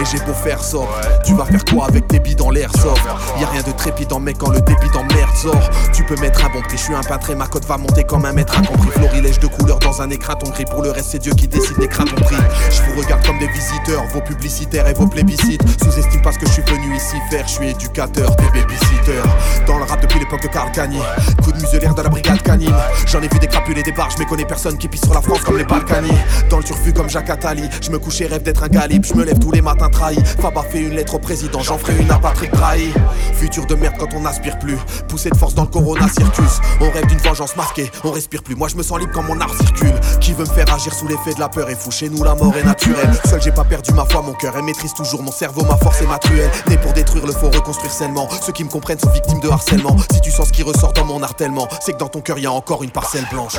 [0.00, 0.88] et j'ai beau faire sort.
[1.24, 3.02] Tu vas faire quoi avec tes billes dans l'air soft
[3.38, 5.70] Y a rien de trépidant, mec, quand le débit en merde sort.
[5.92, 8.04] Tu peux mettre un bon prix, je suis un peintre et ma cote va monter
[8.04, 8.90] comme un maître incompris.
[8.90, 10.64] Florilège de couleurs dans un écran, ton gris.
[10.64, 12.36] Pour le reste, c'est Dieu qui décide, n'écran ton prix.
[12.70, 15.62] Je vous regarde comme des visiteurs, vos publicitaires et vos plébiscites.
[15.82, 19.22] Sous-estime pas ce que je suis venu ici faire, je suis éducateur, des babysitters.
[19.66, 21.00] Dans le rap depuis l'époque de Carl Cagny.
[21.42, 22.74] Coup de muselière de la brigade canine.
[23.06, 25.14] J'en ai vu des crapules et des barres, je me connais personne qui pisse sur
[25.14, 26.10] la France comme les Balkany.
[26.50, 29.04] Dans le turfu comme Jacques Attali, je me couche et rêve d'être un galib.
[29.04, 30.18] Je me lève tous les matins trahi.
[30.40, 32.92] Fab a fait une lettre au président, j'en ferai une à Patrick Trahi.
[33.34, 34.78] Futur de merde quand on n'aspire plus.
[35.08, 36.60] Poussé de force dans le Corona Circus.
[36.80, 38.54] On rêve d'une vengeance masquée, on respire plus.
[38.54, 39.94] Moi je me sens libre quand mon art circule.
[40.20, 41.90] Qui veut me faire agir sous l'effet de la peur est fou.
[41.90, 43.10] Chez nous la mort est naturelle.
[43.28, 44.54] Seul j'ai pas perdu ma foi, mon cœur.
[44.56, 46.50] Elle maîtrise toujours mon cerveau, ma force et ma truelle.
[46.68, 48.28] Né pour détruire le faut reconstruire sainement.
[48.42, 49.96] Ceux qui me comprennent sont victimes de harcèlement.
[50.12, 52.46] Si tu sens ce qui ressort dans mon hartèlement, c'est que dans ton cœur y
[52.46, 53.56] a encore une parcelle blanche.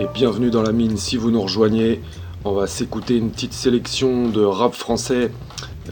[0.00, 2.00] Et bienvenue dans la mine si vous nous rejoignez.
[2.46, 5.30] On va s'écouter une petite sélection de rap français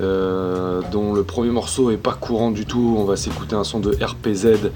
[0.01, 2.97] euh, dont le premier morceau est pas courant du tout.
[2.97, 4.71] On va s'écouter un son de RPZ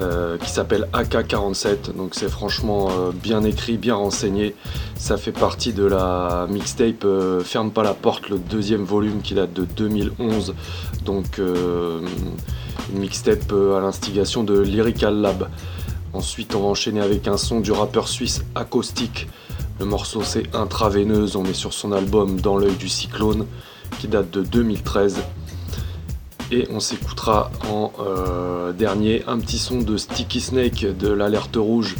[0.00, 1.94] euh, qui s'appelle AK47.
[1.94, 4.54] Donc c'est franchement euh, bien écrit, bien renseigné.
[4.96, 7.06] Ça fait partie de la mixtape
[7.44, 10.54] Ferme pas la porte, le deuxième volume qui date de 2011.
[11.04, 15.50] Donc une mixtape à l'instigation de Lyrical Lab.
[16.14, 19.28] Ensuite, on va enchaîner avec un son du rappeur suisse Acoustic.
[19.80, 23.46] Le morceau c'est Intraveineuse, on est sur son album Dans l'œil du cyclone
[23.98, 25.22] qui date de 2013.
[26.50, 31.96] Et on s'écoutera en euh, dernier un petit son de Sticky Snake de l'Alerte Rouge.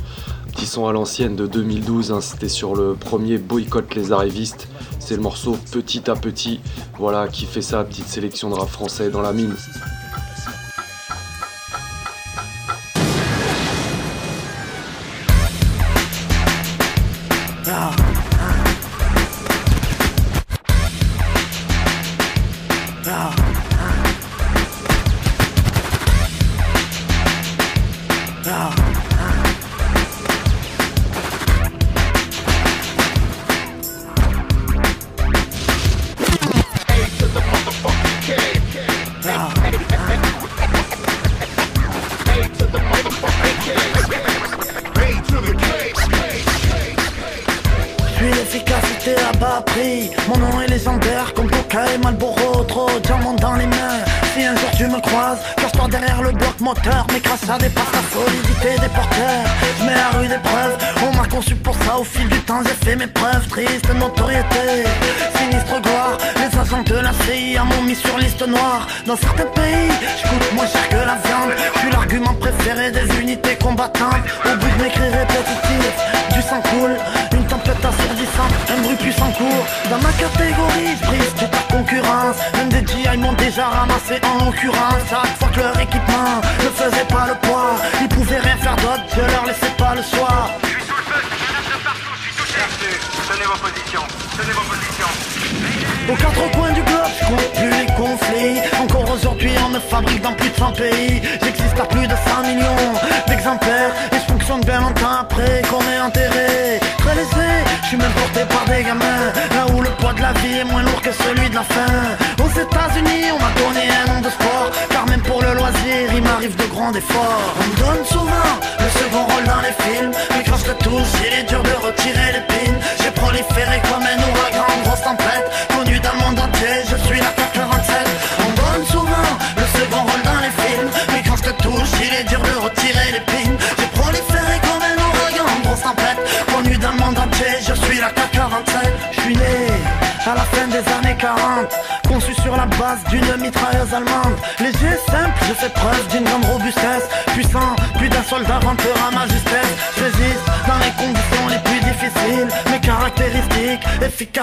[0.53, 2.21] Petit son à l'ancienne de 2012, hein.
[2.21, 4.69] c'était sur le premier Boycott les arrivistes.
[4.99, 6.61] C'est le morceau Petit à Petit,
[6.99, 9.57] voilà, qui fait sa petite sélection de rap français dans la mine.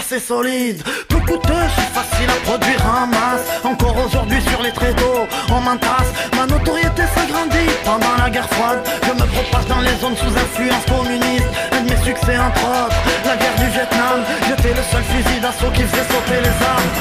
[0.10, 3.46] Efficaces et solides Peu coûteux, facile à produire en masse.
[3.64, 6.12] Encore aujourd'hui sur les tréteaux, on m'entasse.
[6.36, 8.82] Ma notoriété s'agrandit pendant la guerre froide.
[9.04, 11.50] Je me propage dans les zones sous influence communiste.
[11.72, 12.96] Un de mes succès entre autres,
[13.26, 14.24] la guerre du Vietnam.
[14.48, 16.92] J'étais le seul fusil d'assaut qui faisait sauter les armes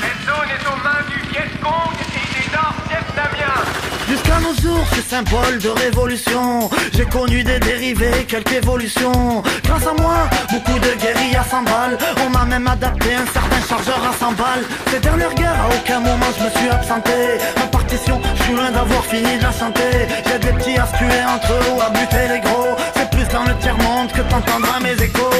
[0.00, 3.95] Cette zone est aux mains du Viet Cong et des Nord-Vietnamiens.
[4.08, 6.70] Jusqu'à nos jours, suis symbole de révolution.
[6.92, 9.42] J'ai connu des dérivés, quelques évolutions.
[9.64, 11.98] Grâce à moi, beaucoup de guérillas s'emballent.
[12.24, 14.64] On m'a même adapté un certain chargeur à 100 balles.
[14.92, 17.38] Ces dernières guerres, à aucun moment je me suis absenté.
[17.56, 20.06] Ma partition, je suis loin d'avoir fini de la chanter.
[20.26, 22.76] J'ai des petits à se tuer entre eux à buter les gros.
[23.16, 25.30] Plus dans le tiers-monde que t'entendras mes échos.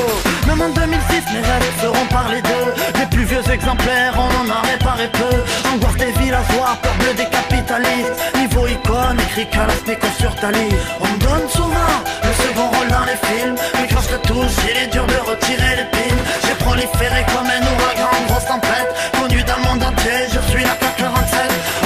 [0.46, 2.72] Même en 2006, mes rêves seront parlés d'eux.
[2.98, 5.36] Les plus vieux exemplaires, on en a réparé peu.
[5.68, 8.16] Angoisse des villageois, peur bleue des capitalistes.
[8.34, 10.76] Niveau icône, écrit Kalashnikov sur ta liste.
[11.02, 13.56] On me donne souvent le second rôle dans les films.
[13.74, 16.20] Mais quand je touche, il est dur de retirer l'épine.
[16.46, 18.90] J'ai proliféré comme un ouragan en grosse tempête.
[19.20, 21.85] Connu dans le monde entier, je suis la K47.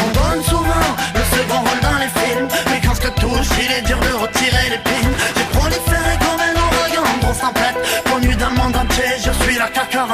[10.02, 10.06] On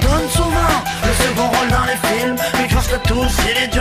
[0.00, 0.48] donne souvent
[1.02, 3.74] le second rôle dans les films Mais grâce à tous, il est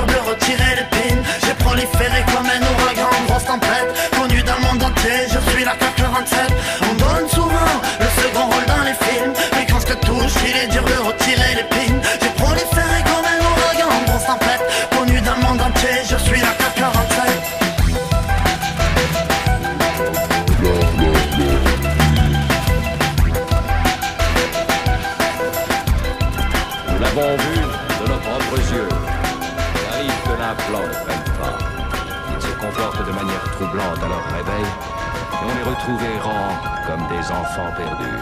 [34.61, 36.55] et on les retrouve errants
[36.87, 38.19] comme des enfants perdus.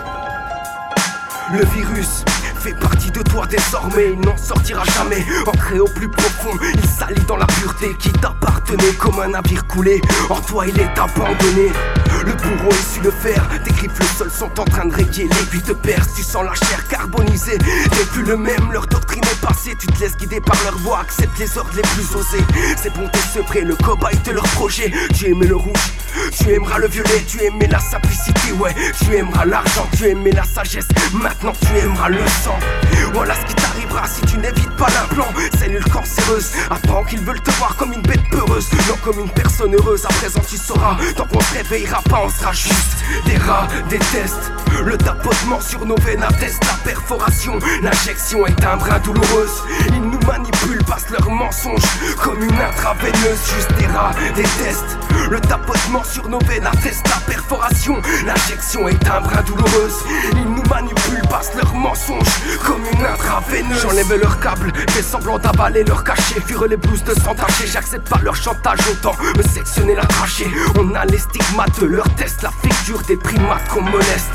[1.53, 5.25] Le virus fait partie de toi désormais, il n'en sortira jamais.
[5.45, 10.01] Ancré au plus profond, il s'allie dans la pureté qui t'appartenait comme un navire coulé.
[10.29, 11.71] En toi, il est abandonné.
[12.27, 15.29] Le bourreau est su le faire, tes griffes le sol sont en train de rayer.
[15.29, 17.57] L'aiguille te perce, tu sens la chair carbonisée.
[17.57, 19.75] T'es plus le même, leur doctrine est passée.
[19.79, 22.43] Tu te laisses guider par leur voix, accepte les ordres les plus osés.
[22.75, 24.91] C'est bon, t'es sevré, le cobaye de leur projet.
[25.15, 25.93] Tu aimais le rouge,
[26.37, 28.75] tu aimeras le violet, tu aimais la simplicité, ouais.
[28.99, 30.87] Tu aimeras l'argent, tu aimais la sagesse.
[31.13, 32.59] Maintenant, tu aimeras le sang.
[33.13, 33.55] Voilà ce qui
[34.05, 35.27] si tu n'évites pas l'implant.
[35.59, 39.73] Cellule cancéreuse, apprends qu'ils veulent te voir comme une bête peureuse, non comme une personne
[39.75, 40.05] heureuse.
[40.05, 43.99] À présent, tu sauras, tant qu'on se réveillera pas, on sera juste des rats, des
[43.99, 44.51] tests.
[44.85, 47.59] Le tapotement sur nos veines atteste la perforation.
[47.81, 49.63] L'injection est un brin douloureuse.
[49.89, 51.81] Ils nous manipulent, passent leurs mensonges
[52.21, 53.39] comme une intraveineuse.
[53.55, 54.97] Juste des rats, des tests.
[55.29, 58.01] Le tapotement sur nos veines atteste la perforation.
[58.25, 59.95] L'injection est un brin douloureuse.
[60.33, 63.81] Ils nous manipulent, passent leurs mensonges comme une intraveineuse.
[63.81, 66.39] J'enlève leur câble, fais semblant d'avaler leur cachet.
[66.39, 68.79] Fuir les blouses de s'entacher, j'accepte pas leur chantage.
[68.89, 70.49] Autant me sectionner la trachée.
[70.79, 74.31] On a les stigmates de leur test, la figure des primates qu'on moleste.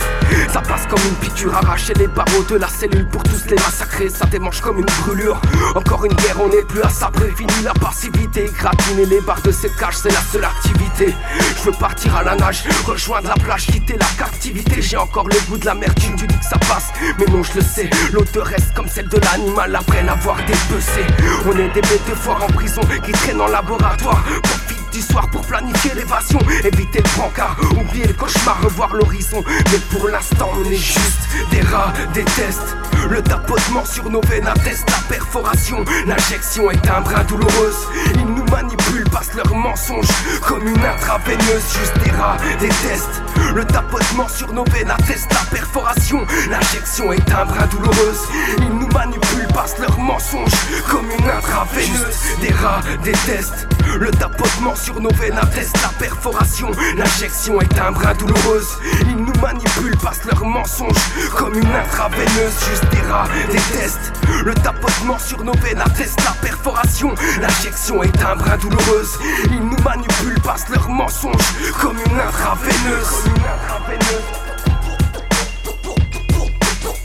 [0.53, 4.11] Ça passe comme une piqûre, arracher les barreaux de la cellule pour tous les massacrer.
[4.11, 5.41] Ça démange comme une brûlure.
[5.75, 7.33] Encore une guerre, on n'est plus à sabrer.
[7.35, 10.82] Fini la passivité, gratiner les barres de ces cages, c'est la seule activité.
[10.99, 14.83] Je veux partir à la nage, rejoindre la plage, quitter la captivité.
[14.83, 16.93] J'ai encore le goût de la merde, tu dis que ça passe.
[17.19, 21.05] Mais non, je le sais, l'odeur reste comme celle de l'animal après l'avoir dépecé.
[21.47, 24.23] On est des bêtes de en prison qui traînent en laboratoire.
[24.43, 29.43] Profite du soir pour planifier l'évasion, éviter le brancard, oublier le cauchemar, revoir l'horizon.
[29.47, 32.77] Mais pour l'instant, on est juste des rats, des tests.
[33.11, 35.85] Le tapotement sur nos veines atteste la perforation.
[36.07, 37.89] L'injection est un brin douloureuse.
[38.15, 40.07] Ils nous manipulent, passent leurs mensonges
[40.47, 41.63] comme une intraveineuse.
[41.79, 43.23] Juste des rats, des tests.
[43.55, 46.27] Le tapotement sur nos veines atteste la perforation.
[46.51, 48.21] L'injection est un brin douloureuse.
[48.59, 50.53] Ils nous manipulent, passent leurs mensonges
[50.89, 52.17] comme une intraveineuse.
[52.41, 53.67] Des rats, des tests.
[53.99, 56.71] Le tapotement sur nos veines atteste la perforation.
[56.97, 58.79] L'injection est un brin douloureuse.
[59.03, 60.97] Ils nous manipulent, passent leurs mensonges
[61.37, 62.55] comme une intraveineuse.
[62.71, 64.13] Juste des rats, des tests.
[64.45, 67.15] Le tapotement sur nos veines atteste la perforation.
[67.41, 69.19] L'injection est un brin douloureuse.
[69.47, 73.23] Ils nous manipulent, passent leurs mensonges comme une intraveineuse.
[73.25, 74.23] Comme une intraveineuse.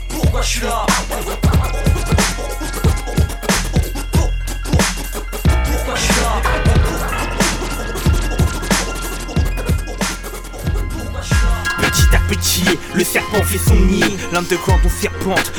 [0.08, 0.86] Pourquoi je là?
[5.64, 6.47] Pourquoi je là?
[12.28, 14.04] Petit, le serpent fait son nid.
[14.32, 15.52] L'underground on serpente,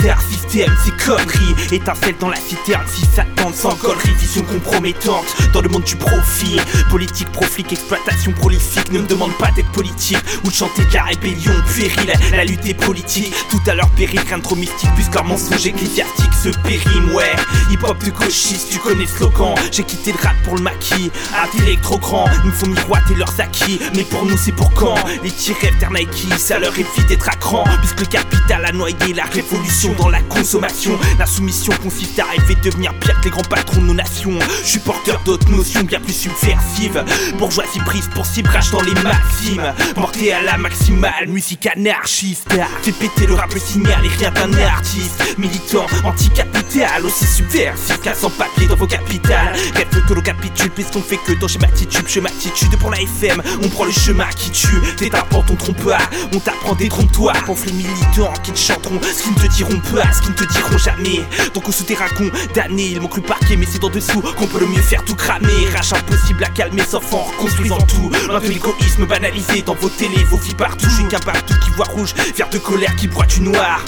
[0.00, 1.54] star système, c'est conneries.
[1.70, 5.26] Étincelle dans la citerne, si ça tente sans conneries, vision compromettante.
[5.52, 6.58] Dans le monde du profit,
[6.90, 8.90] politique, proflique, exploitation prolifique.
[8.90, 12.12] Ne me demande pas d'être politique ou de chanter de la rébellion puérile.
[12.32, 15.66] La lutte est politique, tout à leur péril, rien de trop mystique, puisque leur mensonge
[15.66, 17.34] ecclésiastique se périme, ouais.
[17.70, 19.54] Hip hop de gauchiste, tu connais le slogan.
[19.70, 21.10] J'ai quitté le rap pour le maquis,
[21.42, 23.78] intellect trop grand, ils me font miroiter leurs acquis.
[23.94, 24.96] Mais pour nous, c'est pour quand?
[25.22, 25.78] Les petits rêves
[26.38, 27.64] ça leur évite d'être à cran.
[27.80, 30.98] Puisque le capital a noyé la révolution dans la consommation.
[31.18, 34.38] La soumission consiste à rêver de devenir pire que les grands patrons de nos nations.
[34.64, 37.04] Je porteur d'autres notions bien plus subversives.
[37.38, 39.72] Bourgeoisie prise pour cibrage dans les maximes.
[39.94, 42.54] Porté à la maximale, musique anarchiste.
[42.82, 45.36] Fait péter le rap le signal et rien d'un artiste.
[45.38, 48.00] Militant, anticapital, aussi subversif.
[48.02, 49.54] Cassant papier dans vos capitales.
[49.74, 52.08] Rêve que l'on capitule, puisqu'on fait que dans schéma attitude.
[52.08, 54.80] Schéma attitude pour la FM, on prend le chemin qui tue.
[54.96, 55.98] T'éteins ton trompe pas,
[56.34, 57.32] on t'apprend des trompes-toi.
[57.46, 60.36] Pauvres les militants qui te chanteront ce qu'ils ne te diront pas, ce qu'ils ne
[60.36, 61.24] te diront jamais.
[61.54, 64.66] Donc au souterrain condamné, ils m'ont cru parquer, mais c'est d'en dessous qu'on peut le
[64.66, 65.68] mieux faire tout cramer.
[65.74, 68.10] Rage impossible à calmer, sauf en reconstruisant tout.
[68.28, 70.88] Loin de l'égoïsme banalisé dans vos télés, vos vies partout.
[70.90, 73.80] Suis qu'un partout qui voit rouge, vert de colère qui broie du noir.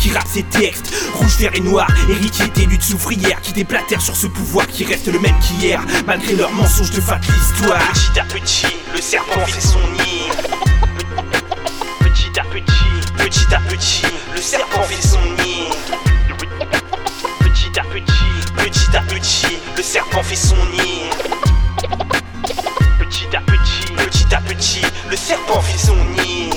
[0.00, 1.88] Qui rappe ses textes, rouge, vert et noir.
[2.08, 6.34] Héritier des luttes ouvrières qui déblatèrent sur ce pouvoir qui reste le même qu'hier, malgré
[6.34, 7.92] leurs mensonges de fin de l'histoire.
[7.92, 10.69] Petit à petit, le serpent fait son nid.
[13.30, 14.02] Petit à petit,
[14.34, 15.68] le serpent fait son nid.
[17.38, 18.12] Petit à petit,
[18.56, 21.10] petit à petit, le serpent fait son nid.
[22.98, 26.50] Petit à petit, petit à petit, le serpent fait son nid.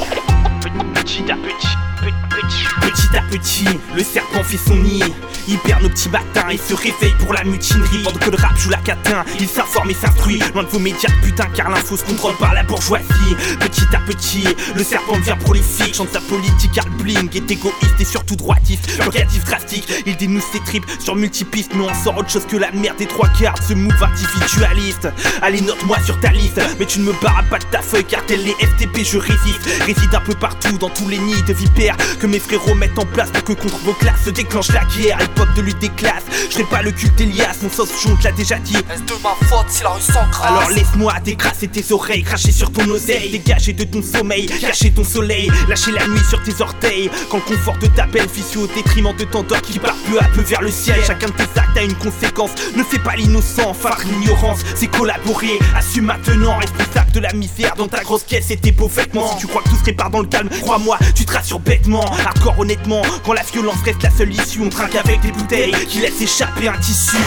[0.96, 2.83] Petit à petit, petit, petit
[3.16, 5.04] à petit, le serpent fait son nid.
[5.48, 8.04] Il perd nos petits matins et se réveille pour la mutinerie.
[8.04, 10.42] Pendant que le rap joue la catin, il s'informe et s'instruit.
[10.54, 13.36] Loin de vos médias de putain, car l'info se contrôle par la bourgeoisie.
[13.60, 15.96] Petit à petit, le serpent devient prolifique.
[15.96, 18.98] Chante sa politique, Carl Bling est égoïste et surtout droitiste.
[18.98, 21.74] Purgatif drastique, il dénouce ses tripes sur multipistes.
[21.76, 25.10] Mais on sort autre chose que la merde des trois quarts ce move individualiste.
[25.42, 28.26] Allez, note-moi sur ta liste, mais tu ne me barres pas de ta feuille car
[28.26, 29.68] tel les FTP, je résiste.
[29.86, 33.03] Réside un peu partout dans tous les nids de vipères que mes frérots mettent en
[33.06, 35.22] place pour que contre vos classes se déclenche la guerre.
[35.22, 38.32] Époque de lutte des classes, je serai pas le culte Elias, mon sauce jaune, l'a
[38.32, 38.76] déjà dit.
[38.76, 42.72] Est-ce de ma faute si la rue s'encrasse Alors laisse-moi décrasser tes oreilles, cracher sur
[42.72, 47.10] ton oseille, dégager de ton sommeil, cacher ton soleil, lâcher la nuit sur tes orteils.
[47.30, 50.26] Quand le confort de ta peine fissure au détriment de ton qui part peu à
[50.26, 50.96] peu vers le ciel.
[51.06, 55.60] Chacun de tes actes a une conséquence, ne fais pas l'innocent, phare l'ignorance, c'est collaborer,
[55.76, 59.32] assume maintenant, responsable de la misère dans ta grosse caisse et tes beaux vêtements.
[59.34, 62.06] Si tu crois que tout se répare dans le calme, crois-moi, tu te rassures bêtement.
[62.26, 62.93] Hardcore honnêtement,
[63.24, 66.68] quand la violence reste la seule issue, on trinque avec des bouteilles qui laissent échapper
[66.68, 67.18] un tissu.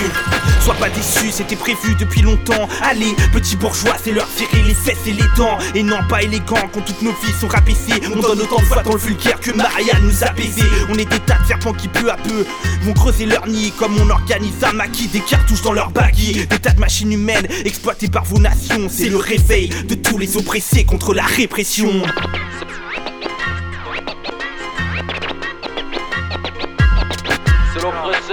[0.60, 2.68] Sois pas déçu, c'était prévu depuis longtemps.
[2.82, 5.58] Allez, petit bourgeois, c'est leur tirer les fesses et les dents.
[5.74, 8.00] Et non, pas élégant quand toutes nos vies sont rabaissées.
[8.14, 10.62] On donne autant de fois dans le vulgaire que Maria nous a baisé.
[10.90, 12.44] On est des tas de serpents qui peu à peu
[12.82, 13.72] vont creuser leur nid.
[13.78, 16.46] Comme on organise un maquis, des cartouches dans leur baguille.
[16.46, 18.88] Des tas de machines humaines exploitées par vos nations.
[18.90, 22.02] C'est le réveil de tous les oppressés contre la répression.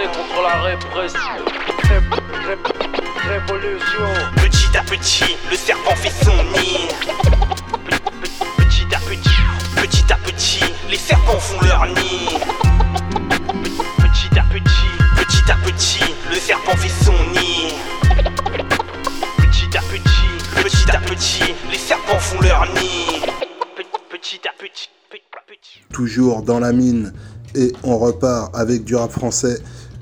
[0.07, 1.19] Contre la répression.
[1.89, 1.99] Ré-
[2.47, 4.07] ré- révolution.
[4.37, 6.87] Petit à petit, le serpent fait son nid.
[8.57, 9.41] Petit à petit,
[9.75, 12.27] petit à petit, les serpents font leur nid.
[13.97, 17.73] Petit à petit, petit à petit, le serpent fait son nid.
[19.37, 23.21] Petit à petit, petit à petit, les serpents font leur nid.
[24.09, 25.81] Petit à petit, petit à petit.
[25.91, 27.13] toujours dans la mine
[27.55, 29.57] et on repart avec du rap français.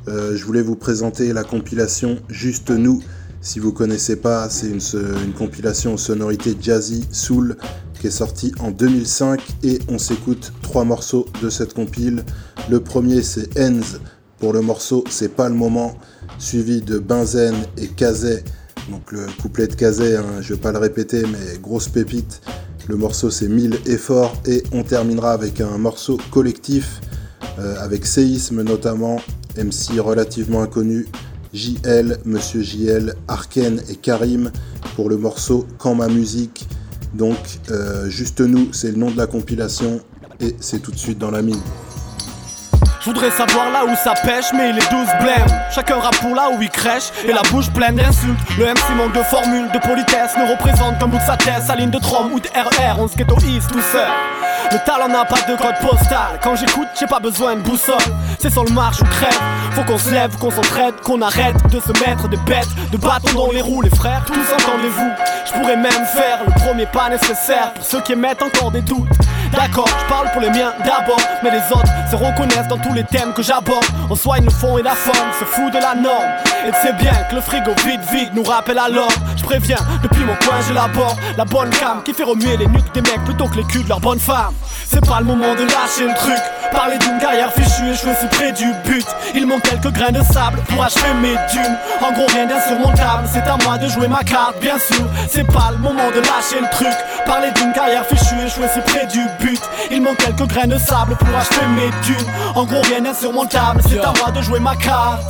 [0.07, 3.01] Euh, je voulais vous présenter la compilation Juste Nous.
[3.41, 7.57] Si vous connaissez pas, c'est une, compilation aux sonorités jazzy soul
[7.99, 12.23] qui est sortie en 2005 et on s'écoute trois morceaux de cette compile.
[12.69, 13.99] Le premier c'est Enz
[14.39, 15.97] pour le morceau C'est pas le moment,
[16.39, 18.43] suivi de Benzen et Kazay.
[18.89, 22.41] Donc le couplet de Kazay, hein, je vais pas le répéter, mais grosse pépite.
[22.87, 27.01] Le morceau c'est 1000 efforts et on terminera avec un morceau collectif
[27.59, 29.19] euh, avec Séisme notamment,
[29.57, 31.07] MC relativement inconnu,
[31.53, 34.51] JL, Monsieur JL, Arken et Karim
[34.95, 36.67] pour le morceau Quand ma musique.
[37.13, 37.37] Donc
[37.69, 39.99] euh, juste nous, c'est le nom de la compilation
[40.39, 41.59] et c'est tout de suite dans la mine.
[43.01, 45.59] Je voudrais savoir là où ça pêche, mais il est 12 blêmes.
[45.73, 48.37] Chacun rappe pour là où il crèche, et la bouche pleine d'insultes.
[48.59, 51.75] Le MC manque de formule, de politesse, ne représente qu'un bout de sa tête, sa
[51.75, 54.07] ligne de trom ou de RR, on se ghettoise tout seul.
[54.71, 56.39] Le talent n'a pas de code postal.
[56.43, 57.95] Quand j'écoute, j'ai pas besoin de boussole.
[58.39, 59.41] C'est sur le marche ou crève.
[59.71, 63.33] Faut qu'on se lève, qu'on s'entraide, qu'on arrête de se mettre des bêtes, de bâtons
[63.33, 64.23] dans les roues, les frères.
[64.27, 65.11] Tous entendez-vous.
[65.47, 69.09] Je pourrais même faire le premier pas nécessaire pour ceux qui émettent encore des doutes.
[69.51, 73.03] D'accord, je parle pour les miens d'abord, mais les autres se reconnaissent dans tous les
[73.03, 73.85] thèmes que j'aborde.
[74.09, 76.31] On soigne le fond et la forme, se fout de la norme.
[76.65, 79.11] Et c'est bien que le frigo vide vide nous rappelle alors.
[79.35, 83.01] Je préviens, depuis mon coin j'élabore la bonne cam qui fait remuer les nuques des
[83.01, 84.53] mecs plutôt que les culs de leurs bonnes femmes.
[84.85, 86.39] C'est pas le moment de lâcher le truc.
[86.71, 89.05] Parler d'une carrière fichue et je suis près du but.
[89.35, 91.77] Il manque quelques grains de sable pour achever mes dunes.
[92.01, 95.05] En gros, rien d'insurmontable, c'est à moi de jouer ma carte, bien sûr.
[95.29, 96.93] C'est pas le moment de lâcher le truc.
[97.25, 99.40] Parler d'une carrière fichue et je suis près du but.
[99.89, 102.31] Il manque quelques grains de sable pour achever mes dunes.
[102.55, 105.23] En gros, rien d'insurmontable, c'est à moi de jouer ma carte.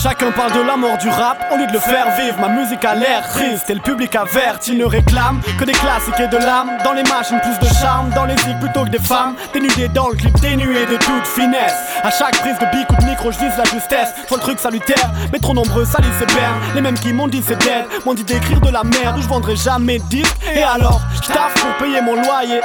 [0.00, 2.38] Chacun parle de la mort du rap au lieu de le faire vivre.
[2.40, 4.68] Ma musique a l'air triste et le public averte.
[4.68, 6.70] Il ne réclame que des classiques et de l'âme.
[6.84, 8.10] Dans les machines, plus de charme.
[8.10, 9.34] Dans les zigs plutôt que des femmes.
[9.52, 11.74] Dénudées dans le clip, dénuées de toute finesse.
[12.04, 14.14] À chaque prise de bic ou de micro, je vise la justesse.
[14.28, 16.60] Soit le truc salutaire, mais trop nombreux salissent ses bernes.
[16.76, 19.18] Les mêmes qui m'ont dit c'est dead, m'ont dit d'écrire de la merde.
[19.18, 20.36] Où je vendrai jamais de disques.
[20.54, 22.60] Et alors, je taffe pour payer mon loyer.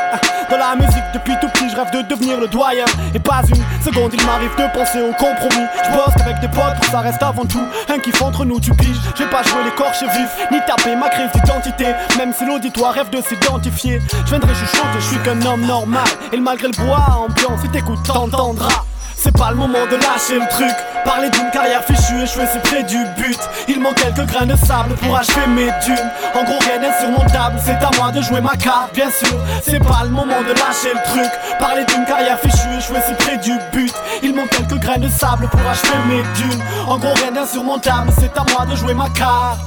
[0.51, 2.85] Dans la musique, depuis tout petit, je rêve de devenir le doyen.
[3.15, 5.65] Et pas une seconde, il m'arrive de penser au compromis.
[5.84, 8.71] Je bosse avec des potes, pour ça reste avant tout un kiff entre nous, tu
[8.73, 8.97] piges.
[9.15, 11.85] Je vais pas jouer l'écorché vif, ni taper ma crise d'identité.
[12.17, 16.07] Même si l'auditoire rêve de s'identifier, je viendrai chuchoter, je suis qu'un homme normal.
[16.31, 18.85] Et malgré le bois ambiance, si t'écoutes, t'entendras.
[19.15, 20.76] C'est pas le moment de lâcher le truc.
[21.06, 23.40] Parler d'une carrière fichue, je suis près du but.
[23.68, 26.10] Il manque quelques grains de sable pour achever mes dunes.
[26.34, 29.38] En gros, rien d'insurmontable, c'est à moi de jouer ma carte, bien sûr.
[29.61, 31.31] C'est pas le moment de lâcher le truc.
[31.60, 33.94] Parler d'une carrière fichue, je suis près du but.
[34.22, 36.64] Il manque quelques grains de sable pour achever mes dunes.
[36.88, 39.60] En gros, rien d'insurmontable, c'est à moi de jouer ma carte.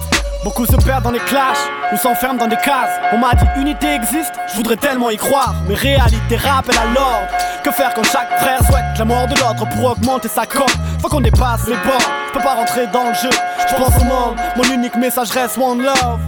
[0.46, 1.58] Beaucoup se perdent dans les clashs
[1.92, 3.00] ou s'enferment dans des cases.
[3.12, 5.56] On m'a dit unité existe, je voudrais tellement y croire.
[5.66, 7.26] Mais réalité rappelle à l'ordre.
[7.64, 10.70] Que faire quand chaque frère souhaite la mort de l'autre pour augmenter sa cote?
[11.02, 13.30] Faut qu'on dépasse les bords, peux pas rentrer dans le jeu.
[13.68, 16.20] Je pense au monde, mon unique message reste one love.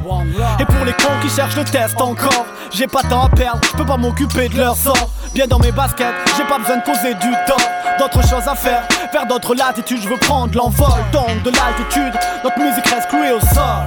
[0.59, 3.77] Et pour les cons qui cherchent le test encore, j'ai pas temps à perdre, je
[3.77, 5.11] peux pas m'occuper de leur sort.
[5.35, 7.61] Bien dans mes baskets, j'ai pas besoin de causer du tort.
[7.99, 8.83] D'autres choses à faire,
[9.13, 10.89] vers d'autres latitudes, je veux prendre l'envol.
[11.13, 13.85] Donc de l'altitude, notre musique reste clouée au sol.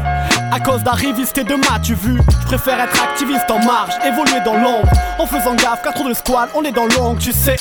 [0.51, 4.55] À cause d'arrivistes et de tu vu, je préfère être activiste en marge, évoluer dans
[4.55, 4.89] l'ombre.
[5.17, 7.55] En faisant gaffe qu'à trop de squad, on est dans l'ombre, tu sais.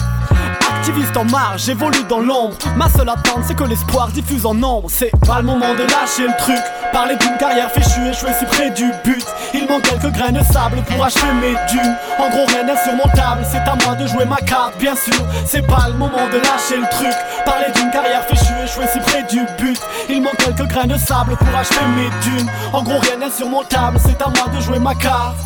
[0.81, 2.57] Activiste en marge, j'évolue dans l'ombre.
[2.75, 4.89] Ma seule attente, c'est que l'espoir diffuse en nombre.
[4.91, 6.57] C'est pas le moment de lâcher le truc.
[6.91, 9.23] Parler d'une carrière fichue suis si près du but.
[9.53, 11.95] Il manque quelques grains de sable pour achever mes dunes.
[12.19, 15.23] En gros, rien d'insurmontable, c'est à moi de jouer ma carte, bien sûr.
[15.45, 17.15] C'est pas le moment de lâcher le truc.
[17.45, 19.79] Parler d'une carrière fichue suis si près du but.
[20.09, 22.51] Il manque quelques grains de sable pour achever mes dunes.
[22.73, 25.37] En gros, rien d'insurmontable, c'est à moi de jouer ma carte.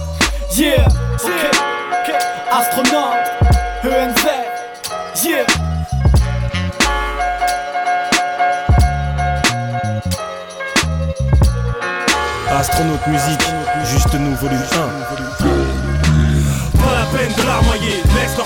[0.56, 0.86] Yeah,
[1.24, 1.32] ok,
[2.06, 2.14] ok,
[2.52, 3.32] astronaute,
[3.82, 4.53] ENZ,
[5.22, 5.46] Yeah.
[12.50, 13.40] Astronaute musique,
[13.84, 14.64] juste nous volume 1.
[16.78, 18.02] Pas la peine de larmoyer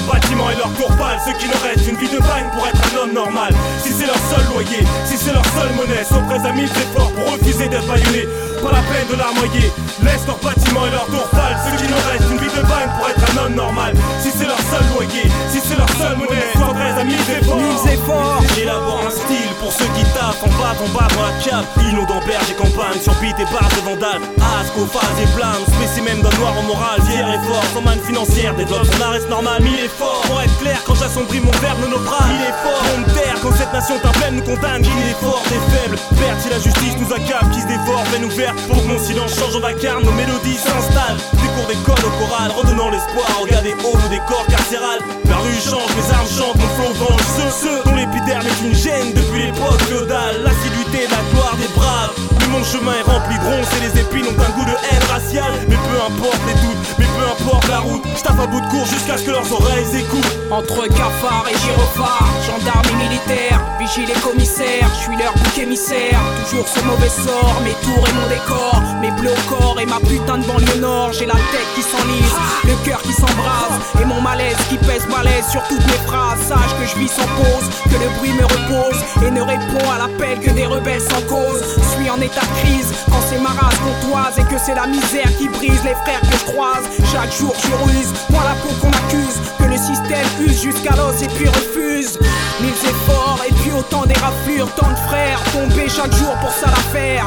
[0.08, 2.48] laisse leur bâtiment et leur cour pâle Ceux qui ne restent une vie de bagne
[2.52, 3.52] pour être un homme normal.
[3.82, 7.12] Si c'est leur seul loyer, si c'est leur seule monnaie Sont prêts à mille efforts
[7.12, 8.26] pour refuser d'être baïonnés
[8.62, 9.72] Pas la peine de larmoyer,
[10.02, 12.90] laisse leur bâtiment et leur tour pâle Ceux qui ne restent une vie de bagne
[12.96, 13.94] pour être un homme normal.
[14.22, 17.56] Si c'est leur seul loyer, si c'est leur seule monnaie Sont prêts à mille efforts
[17.56, 21.34] Mille efforts J'élabore un style pour ceux qui taffent en bas, en bas dans la
[21.42, 21.66] cave.
[21.90, 24.22] Inondant berge et campagne, sur et barres de vandales.
[24.60, 28.54] Asco, phase et blâme, spécimen d'un noir en moral Fier et fort, sans manne financière,
[28.54, 29.62] développe son art reste normal.
[29.62, 33.06] Mille efforts, pour être clair, quand j'assombris mon verbe nos bras Mille efforts, on me
[33.14, 34.82] terre, quand cette nation pleine nous condamne.
[34.82, 38.56] Mille efforts, des faibles, perte si la justice nous accable Qui se dévore, veine ouverte,
[38.68, 42.50] pour que mon silence change en vacarme Nos mélodies s'installent, des cours d'école au choral
[42.56, 46.92] Redonnant l'espoir, regardez haut nos décors carcéral La rue change, mes armes chantent, mon flow
[46.94, 47.26] venge.
[47.36, 50.42] Ceux, ceux dont l'épiderme est une gêne depuis l'époque féodale.
[50.44, 51.67] L'assiduité, la gloire des
[51.98, 54.76] braves Mais mon chemin est rempli de ronces et les épines ont un goût de
[54.90, 58.46] haine raciale Mais peu importe les doutes, mais peu importe la route Je tape à
[58.46, 63.08] bout de cours jusqu'à ce que leurs oreilles écoutent Entre cafards et gyrophares, gendarmes et
[63.08, 66.20] militaires, vigiles et commissaires, je suis leur bouc émissaire.
[66.48, 70.00] Toujours ce mauvais sort, mes tours et mon décor, mes bleus au corps et ma
[70.00, 71.12] putain de banlieue nord.
[71.12, 72.34] J'ai la tête qui s'enlise,
[72.64, 76.40] le cœur qui s'embrase et mon malaise qui pèse balèze sur toutes mes phrases.
[76.48, 79.98] Sache que je vis sans pause, que le bruit me repose et ne répond à
[79.98, 81.62] l'appel que des rebelles sans cause.
[81.94, 85.30] Suis en état de crise quand c'est ma race comptoise et que c'est la misère
[85.38, 86.84] qui brise les frères que je croise.
[87.12, 91.22] Chaque jour je ruse, moi la peau qu'on accuse, que le système use jusqu'à l'os
[91.22, 92.18] et puis refuse.
[92.60, 96.66] Mille efforts et puis autant des raflures, tant de frères tombés chaque jour pour ça
[96.66, 97.26] l'affaire.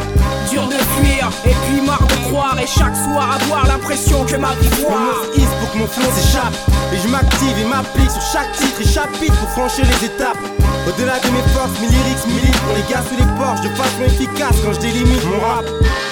[0.50, 4.54] Dur de fuir et puis marre de croire et chaque soir avoir l'impression que ma
[4.56, 6.54] vie north-east pour que mon flow s'échappe
[6.94, 10.38] Et je m'active et m'applique sur chaque titre et chapitre pour franchir les étapes
[10.88, 14.58] Au-delà de mes forces, mes lyrics militent les gars sous les porches De façon efficace
[14.64, 15.66] quand je délimite mon rap.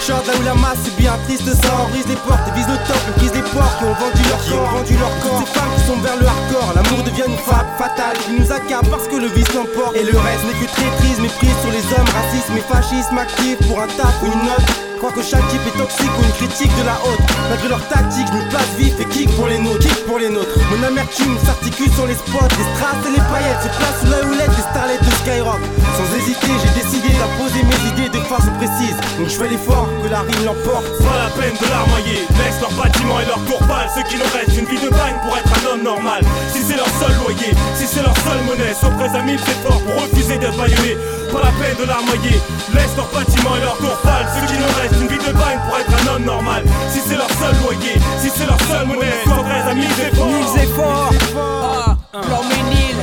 [0.05, 2.77] Short là où la masse c'est bien triste On brise les portes et vise le
[2.85, 5.39] top On les porcs qui ont vendu leur corps, ont vendu leur corps.
[5.39, 8.89] Toutes femmes qui sont vers le hardcore L'amour devient une frappe fatale qui nous accable
[8.89, 9.95] parce que le vice l'emporte.
[9.95, 13.81] Et le reste n'est que traîtrise, méprise sur les hommes Racisme et fascisme actif pour
[13.81, 16.83] un taf ou une note Crois que chaque type est toxique ou une critique de
[16.83, 17.23] la haute.
[17.47, 19.79] Malgré leur tactique, je me place vif et kick pour les nôtres.
[19.79, 20.59] Kick pour les nôtres.
[20.75, 23.63] Mon amertume s'articule sur les spots Les strass et les paillettes.
[23.63, 25.63] Se placent sous la houlette des starlets de Skyrock.
[25.95, 28.99] Sans hésiter, j'ai décidé d'imposer mes idées de façon précise.
[29.15, 30.83] Donc je fais l'effort que la rime l'emporte.
[30.99, 34.27] Pas la peine de larmoyer, laisse leur bâtiment et leur cour pâle Ceux qui nous
[34.35, 36.27] restent une vie de bagne pour être un homme normal.
[36.51, 39.79] Si c'est leur seul loyer, si c'est leur seule monnaie Sont prêts à mille efforts
[39.79, 40.97] pour refuser d'être baïonnés
[41.31, 42.35] Pas la peine de larmoyer,
[42.75, 45.59] laisse leur bâtiment et leur cour pâle Ceux qui nous restent une vie de bagne
[45.67, 46.63] pour être un homme normal.
[46.91, 51.11] Si c'est leur seul loyer, si c'est leur seule monnaie Sont prêts à mille efforts.
[51.37, 52.95] Ah, Ploménil,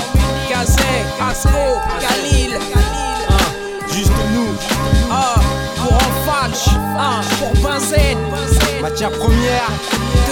[0.50, 1.48] Gazet, Asco,
[2.00, 2.58] Khalil.
[3.92, 4.54] Juste nous.
[5.10, 5.34] Ah,
[5.76, 6.68] Pour Enfalch,
[6.98, 8.18] ah, pour Benzen
[8.82, 9.68] Matière première.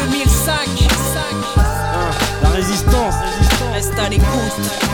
[0.03, 0.53] 2005
[2.43, 3.15] La résistance.
[3.73, 4.94] Reste à l'écoute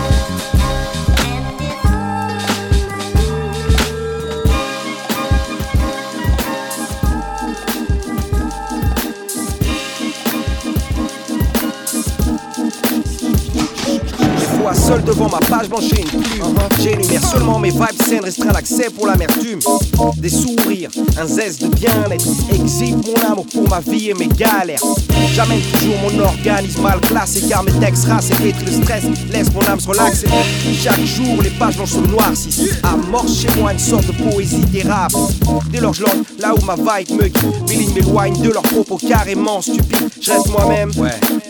[14.74, 16.54] seul devant ma page blanche et une plume.
[16.82, 19.60] J'énumère seulement mes vibes saines, restreint l'accès pour l'amertume.
[20.16, 22.26] Des sourires, un zeste de bien-être.
[22.52, 24.82] Exhibe mon amour pour ma vie et mes galères.
[25.34, 29.04] J'amène toujours mon organisme mal classé car mes textes rassent et le stress.
[29.32, 30.26] Laisse mon âme se relaxer.
[30.82, 32.80] Chaque jour, les pages blanches se noircissent.
[32.82, 35.14] Amorce chez moi une sorte de poésie d'érable.
[35.70, 36.04] Dès lors, je
[36.38, 37.68] là où ma vibe me guide.
[37.68, 40.10] Mes lignes m'éloignent de leurs propos carrément stupides.
[40.20, 40.90] Je reste moi-même,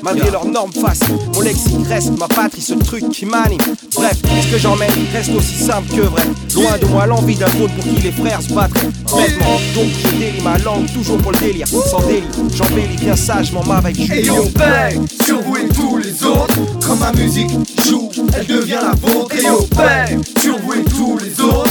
[0.03, 1.19] malgré leurs normes faciles.
[1.35, 3.59] Mon lexique reste ma patrie, ce truc qui m'anime.
[3.95, 6.23] Bref, ce que j'emmène reste aussi simple que vrai.
[6.55, 8.89] Loin de moi l'envie d'un trône pour qui les frères se battraient.
[8.89, 11.67] Bêtement, donc je délie ma langue toujours pour le délire.
[11.69, 12.25] Sans délire,
[12.55, 14.11] j'embellis bien sagement ma vibe.
[14.13, 16.55] Et on paye sur vous et tous les autres.
[16.87, 17.51] Quand ma musique
[17.87, 19.35] joue, elle devient la vôtre.
[19.35, 21.70] Et on paye sur vous et tous les autres.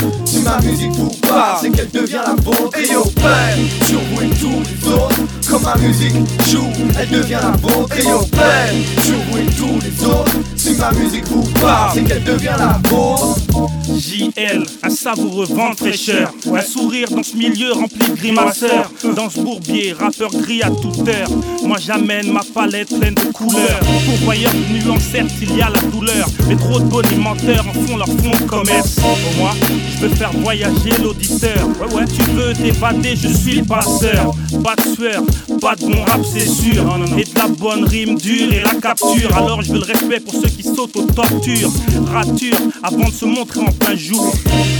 [0.50, 2.80] Ma musique vous parle, c'est qu'elle devient la vôtre.
[2.80, 5.22] Et on paye sur vous et tous les autres.
[5.48, 6.16] Quand ma musique
[6.48, 6.66] joue,
[7.00, 7.96] elle devient la vôtre.
[7.96, 10.32] Et on paye sur vous et tous les autres.
[10.70, 13.40] Si ma musique vous parle, c'est qu'elle devient la vôtre.
[13.98, 16.32] JL, un savoureux vent fraîcheur.
[16.54, 18.92] Un sourire dans ce milieu rempli de grimaceurs.
[19.16, 21.30] Dans ce bourbier, rappeur gris à toute heure.
[21.64, 23.80] Moi j'amène ma palette pleine de couleurs.
[24.06, 26.28] Pourvoyeur de nuances, certes il y a la douleur.
[26.48, 28.96] Mais trop de bonimenteurs en font leur fond de commerce.
[28.96, 29.52] Pour moi,
[29.92, 31.68] je veux faire voyager l'auditeur.
[31.82, 34.34] Ouais, ouais, tu veux t'évader, je suis le passeur.
[34.64, 35.24] Pas de sueur,
[35.60, 36.86] pas de bon rap, c'est sûr.
[37.18, 39.36] Et de la bonne rime dure et la capture.
[39.36, 41.72] Alors je veux le respect pour ceux qui sautent aux tortures.
[42.12, 44.34] Rature avant de se montrer en plein jour.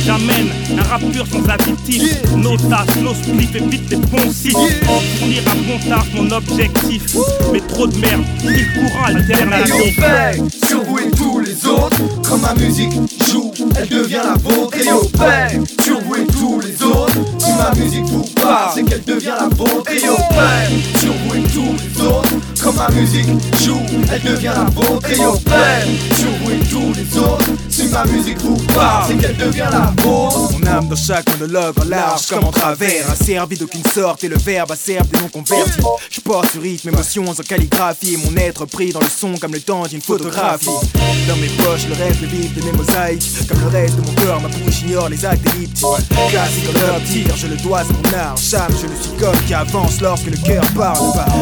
[0.06, 2.04] J'amène un rap pur sans additif.
[2.36, 4.58] Nos tasses, nos spliffs et vite les bons sites.
[5.20, 7.16] Fournir un bon taf, mon objectif.
[7.54, 8.24] Mais trop de merde,
[8.76, 10.00] courant alternatif.
[10.00, 11.98] Et on sur vous et tous les autres.
[12.28, 12.94] Quand ma musique
[13.30, 14.78] joue, elle devient la vôtre.
[14.78, 17.39] Et au paix sur vous et tous les autres.
[17.60, 19.92] Ma musique vous parle, c'est qu'elle devient la vôtre.
[19.92, 21.14] Et au paix sur
[21.54, 22.30] tous les autres.
[22.64, 23.28] Quand ma musique
[23.62, 23.82] joue,
[24.12, 25.10] elle devient la vôtre.
[25.12, 27.46] Et au paix sur vous et tous les autres.
[27.70, 30.54] Si ma musique vous parle, c'est qu'elle devient la vôtre.
[30.58, 33.10] Mon âme dans chaque monologue en large comme en travers.
[33.12, 35.82] Asservi d'aucune sorte et le verbe acerbe des noms convertis.
[36.10, 38.18] Je porte ce rythme, émotions en calligraphie.
[38.24, 40.70] Mon être pris dans le son comme le temps d'une photographie.
[41.28, 43.48] Dans mes poches, le reste vif de mes mosaïques.
[43.50, 45.86] Comme le reste de mon corps, ma bouche ignore les actes elliptiques.
[46.30, 48.38] Classique en leur tir, je le dois à mon art.
[48.38, 51.00] Charme, je le suis comme qui avance lorsque le cœur parle.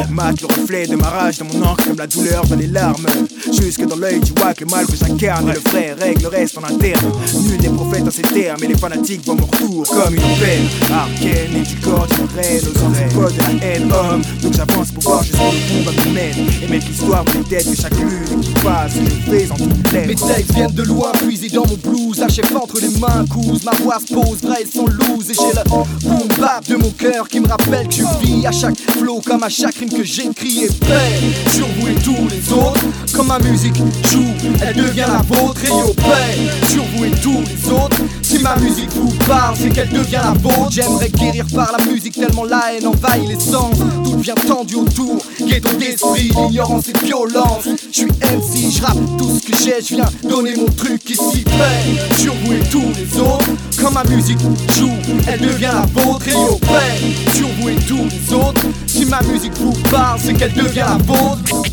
[0.09, 3.05] Mate le reflet de ma rage dans mon encre comme la douleur dans les larmes.
[3.45, 5.47] Jusque dans l'œil du wack, le mal que j'incarne.
[5.47, 7.11] Le frère règle le reste en interne.
[7.43, 10.67] Nul n'est prophète en ces termes, et les fanatiques voient mon retour comme une peine.
[10.91, 14.21] Arcane et du corps reine aux antipodes de la haine, homme.
[14.41, 16.47] Donc j'avance pour voir jusqu'où le combat me mène.
[16.63, 19.93] Et mettre l'histoire pour les têtes que chaque lune qui passe, je fais en toutes
[19.93, 22.19] Mes textes viennent de loin, puisés dans mon blues.
[22.19, 23.63] La chef entre les mains, couse.
[23.63, 25.29] Ma voix se pose, vrai, elles sont loose.
[25.29, 25.67] Et j'ai le
[26.01, 29.43] boom bap de mon cœur qui me rappelle que je vis à chaque flow, comme
[29.43, 30.65] à chaque rime que j'écris.
[30.65, 31.19] Et paix
[31.51, 32.85] sur vous et tous les autres.
[33.13, 33.75] Comme ma musique
[34.09, 34.23] joue,
[34.61, 35.61] elle devient la vôtre.
[35.63, 37.97] Et yo, paix sur vous et tous les autres.
[38.21, 40.71] Si ma musique vous parle, c'est qu'elle devient la vôtre.
[40.71, 43.77] J'aimerais guérir par la musique tellement la haine envahit les sens.
[44.03, 45.17] Tout devient tendu autour,
[45.47, 47.67] ghetto d'esprit, l'ignorance et violence.
[47.91, 51.43] Je suis MC, je rappe tout ce que j'ai, je viens donner mon truc ici.
[51.43, 53.47] Paix sur vous et tous les autres.
[53.81, 54.39] Quand ma musique
[54.75, 54.91] joue,
[55.27, 56.27] elle devient la vôtre.
[56.27, 58.61] Et paix sur vous et tous les autres.
[58.85, 61.63] Si ma musique vous parle, c'est qu'elle devient la vôtre.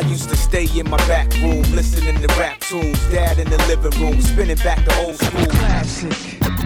[0.00, 2.96] I used to stay in my back room, listening to rap tunes.
[3.10, 6.12] Dad in the living room, spinning back the old school classic.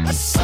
[0.04, 0.42] Classic,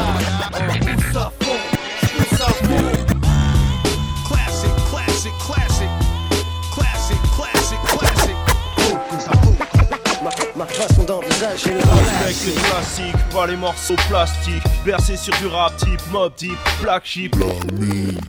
[10.59, 11.79] Ma façon d'envisager le
[12.25, 14.65] Avec les classiques, pas les morceaux plastiques.
[14.85, 17.37] Bercé sur du rap type, mob type, black sheep.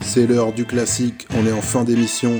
[0.05, 2.39] C'est l'heure du classique, on est en fin d'émission.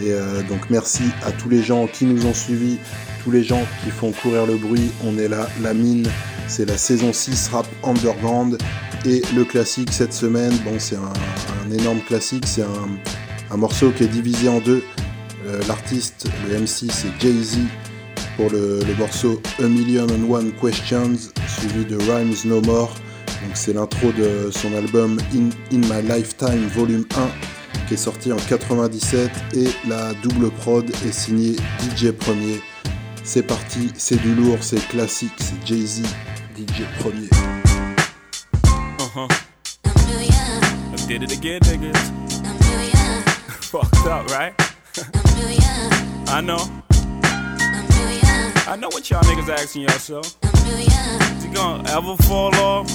[0.00, 2.78] Et euh, donc merci à tous les gens qui nous ont suivis,
[3.22, 4.90] tous les gens qui font courir le bruit.
[5.04, 6.08] On est là, la mine,
[6.48, 8.58] c'est la saison 6 rap underground.
[9.04, 11.12] Et le classique cette semaine, bon c'est un,
[11.64, 12.88] un énorme classique, c'est un,
[13.52, 14.82] un morceau qui est divisé en deux.
[15.46, 17.58] Euh, L'artiste, le MC c'est Jay-Z
[18.38, 22.94] pour le, le morceau A Million and One Questions, suivi de Rhymes No More.
[23.42, 27.28] Donc c'est l'intro de son album In, In My Lifetime Volume 1
[27.88, 32.60] qui est sorti en 97 et la double prod est signée DJ Premier.
[33.24, 36.02] C'est parti, c'est du lourd, c'est classique, c'est Jay-Z,
[36.56, 37.28] DJ Premier.
[40.94, 42.12] I did it again, niggas.
[43.62, 44.54] Fucked up, right?
[46.28, 46.87] I know.
[48.68, 50.36] I know what y'all niggas asking yourself.
[50.44, 52.86] Is he gonna ever fall off?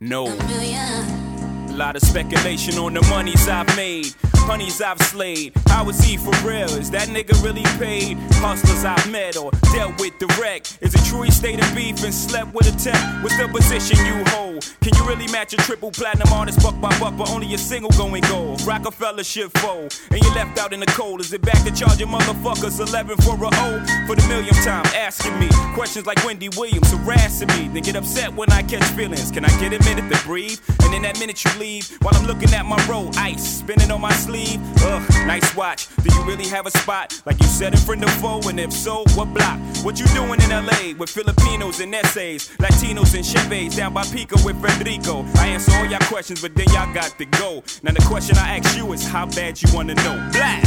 [0.00, 0.26] No.
[0.26, 4.12] A lot of speculation on the monies I've made,
[4.42, 5.52] honeys I've slayed.
[5.68, 6.70] How is he for real?
[6.76, 8.16] Is that nigga really paid?
[8.42, 10.78] Hustlers I've met or dealt with direct.
[10.80, 13.00] Is it true he stayed in beef and slept with a tech?
[13.22, 14.64] What's the position you hold?
[14.80, 17.90] Can you really match a triple platinum artist buck by buck, but only a single
[17.92, 18.60] going gold?
[18.62, 21.20] Roc-A-Fella shit fold, and you left out in the cold.
[21.20, 23.84] Is it back to charging motherfuckers 11 for a O?
[24.06, 27.68] For the millionth time, asking me questions like Wendy Williams harassing me.
[27.68, 29.30] They get upset when I catch feelings.
[29.30, 30.60] Can I get a minute to breathe?
[30.82, 34.00] And in that minute you leave, while I'm looking at my roll, ice spinning on
[34.00, 34.31] my sleeve.
[34.32, 35.88] Ugh, nice watch.
[36.02, 38.40] Do you really have a spot like you said in front of foe?
[38.48, 39.58] And if so, what block?
[39.84, 44.36] What you doing in LA with Filipinos and essays, Latinos and Chevys down by Pico
[44.44, 45.24] with Federico?
[45.36, 47.62] I answer all y'all questions, but then y'all got to go.
[47.82, 50.30] Now the question I ask you is how bad you wanna know.
[50.32, 50.62] Black.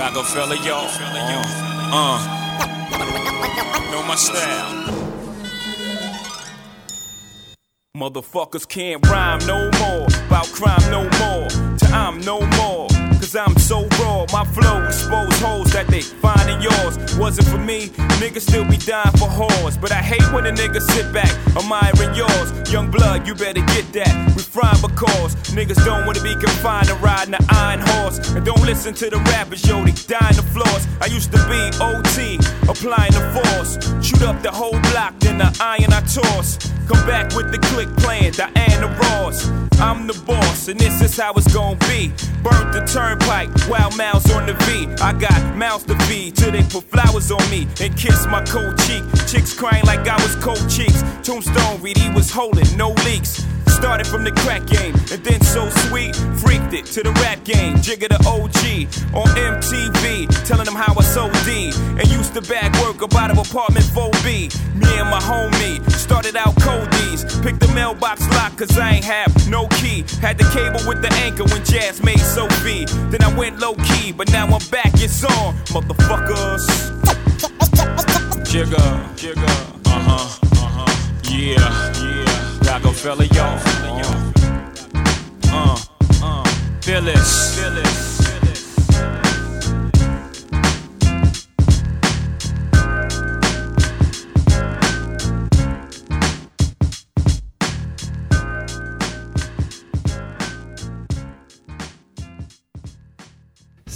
[0.00, 0.88] Roc-A-Fella, y'all.
[1.92, 2.40] Uh, uh.
[3.90, 4.99] Know my style.
[7.96, 10.06] Motherfuckers can't rhyme no more.
[10.28, 11.48] About crime no more.
[11.78, 12.89] To I'm no more.
[13.30, 16.98] Cause I'm so raw, my flow expose holes that they find in yours.
[17.16, 17.86] Wasn't for me,
[18.18, 19.80] niggas still be dying for whores.
[19.80, 22.72] But I hate when a nigga sit back, admiring yours.
[22.72, 24.10] Young blood, you better get that.
[24.34, 28.18] We Refine because niggas don't wanna be confined to riding an iron horse.
[28.34, 30.88] And don't listen to the rappers, yo, they dying the floors.
[31.00, 32.34] I used to be OT,
[32.68, 33.78] applying the force.
[34.04, 36.58] Shoot up the whole block, then the iron I toss.
[36.88, 39.48] Come back with the click playing, Diana Ross.
[39.80, 42.12] I'm the boss, and this is how it's gonna be.
[42.42, 42.82] Burnt the
[43.20, 44.86] turnpike, wild mouths on the V.
[45.02, 48.78] I got mouths to feed till they put flowers on me and kiss my cold
[48.80, 49.02] cheek.
[49.26, 51.02] Chicks crying like I was cold cheeks.
[51.22, 53.44] Tombstone read he was holding no leaks.
[53.80, 57.76] Started from the crack game, and then so sweet, freaked it to the rap game.
[57.76, 61.72] Jigga the OG on MTV, telling them how I sold D.
[61.96, 64.52] And used to bag work up out of apartment 4B.
[64.76, 67.24] Me and my homie started out Cody's.
[67.40, 70.04] Picked the mailbox lock, cause I ain't have no key.
[70.20, 72.84] Had the cable with the anchor when Jaz made so Sophie.
[73.08, 76.68] Then I went low key, but now I'm back, it's on, motherfuckers.
[78.44, 79.40] Jigga,
[79.86, 82.19] uh huh, uh huh, yeah, yeah.
[82.62, 83.44] Roc-A-Fella, yo.
[85.52, 85.76] Uh,
[86.22, 86.44] uh,
[86.80, 88.19] Phyllis, Phyllis.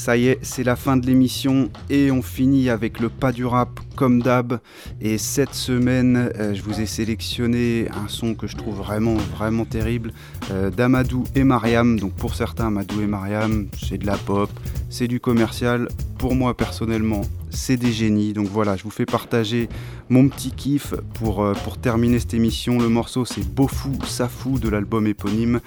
[0.05, 3.47] Ça y est, c'est la fin de l'émission et on finit avec le pas du
[3.47, 4.61] rap comme d'hab.
[5.01, 9.65] Et cette semaine, euh, je vous ai sélectionné un son que je trouve vraiment, vraiment
[9.65, 10.13] terrible
[10.51, 11.99] euh, d'Amadou et Mariam.
[11.99, 14.51] Donc pour certains, Amadou et Mariam, c'est de la pop,
[14.91, 15.89] c'est du commercial.
[16.19, 18.35] Pour moi personnellement, c'est des génies.
[18.35, 19.71] Donc voilà, je vous fais partager
[20.09, 22.79] mon petit kiff pour, euh, pour terminer cette émission.
[22.79, 25.61] Le morceau c'est Beaufou Safou de l'album éponyme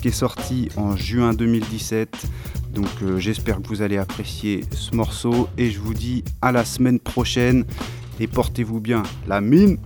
[0.00, 2.26] qui est sorti en juin 2017.
[2.74, 6.64] Donc euh, j'espère que vous allez apprécier ce morceau et je vous dis à la
[6.64, 7.64] semaine prochaine
[8.20, 9.02] et portez-vous bien.
[9.26, 9.78] La mine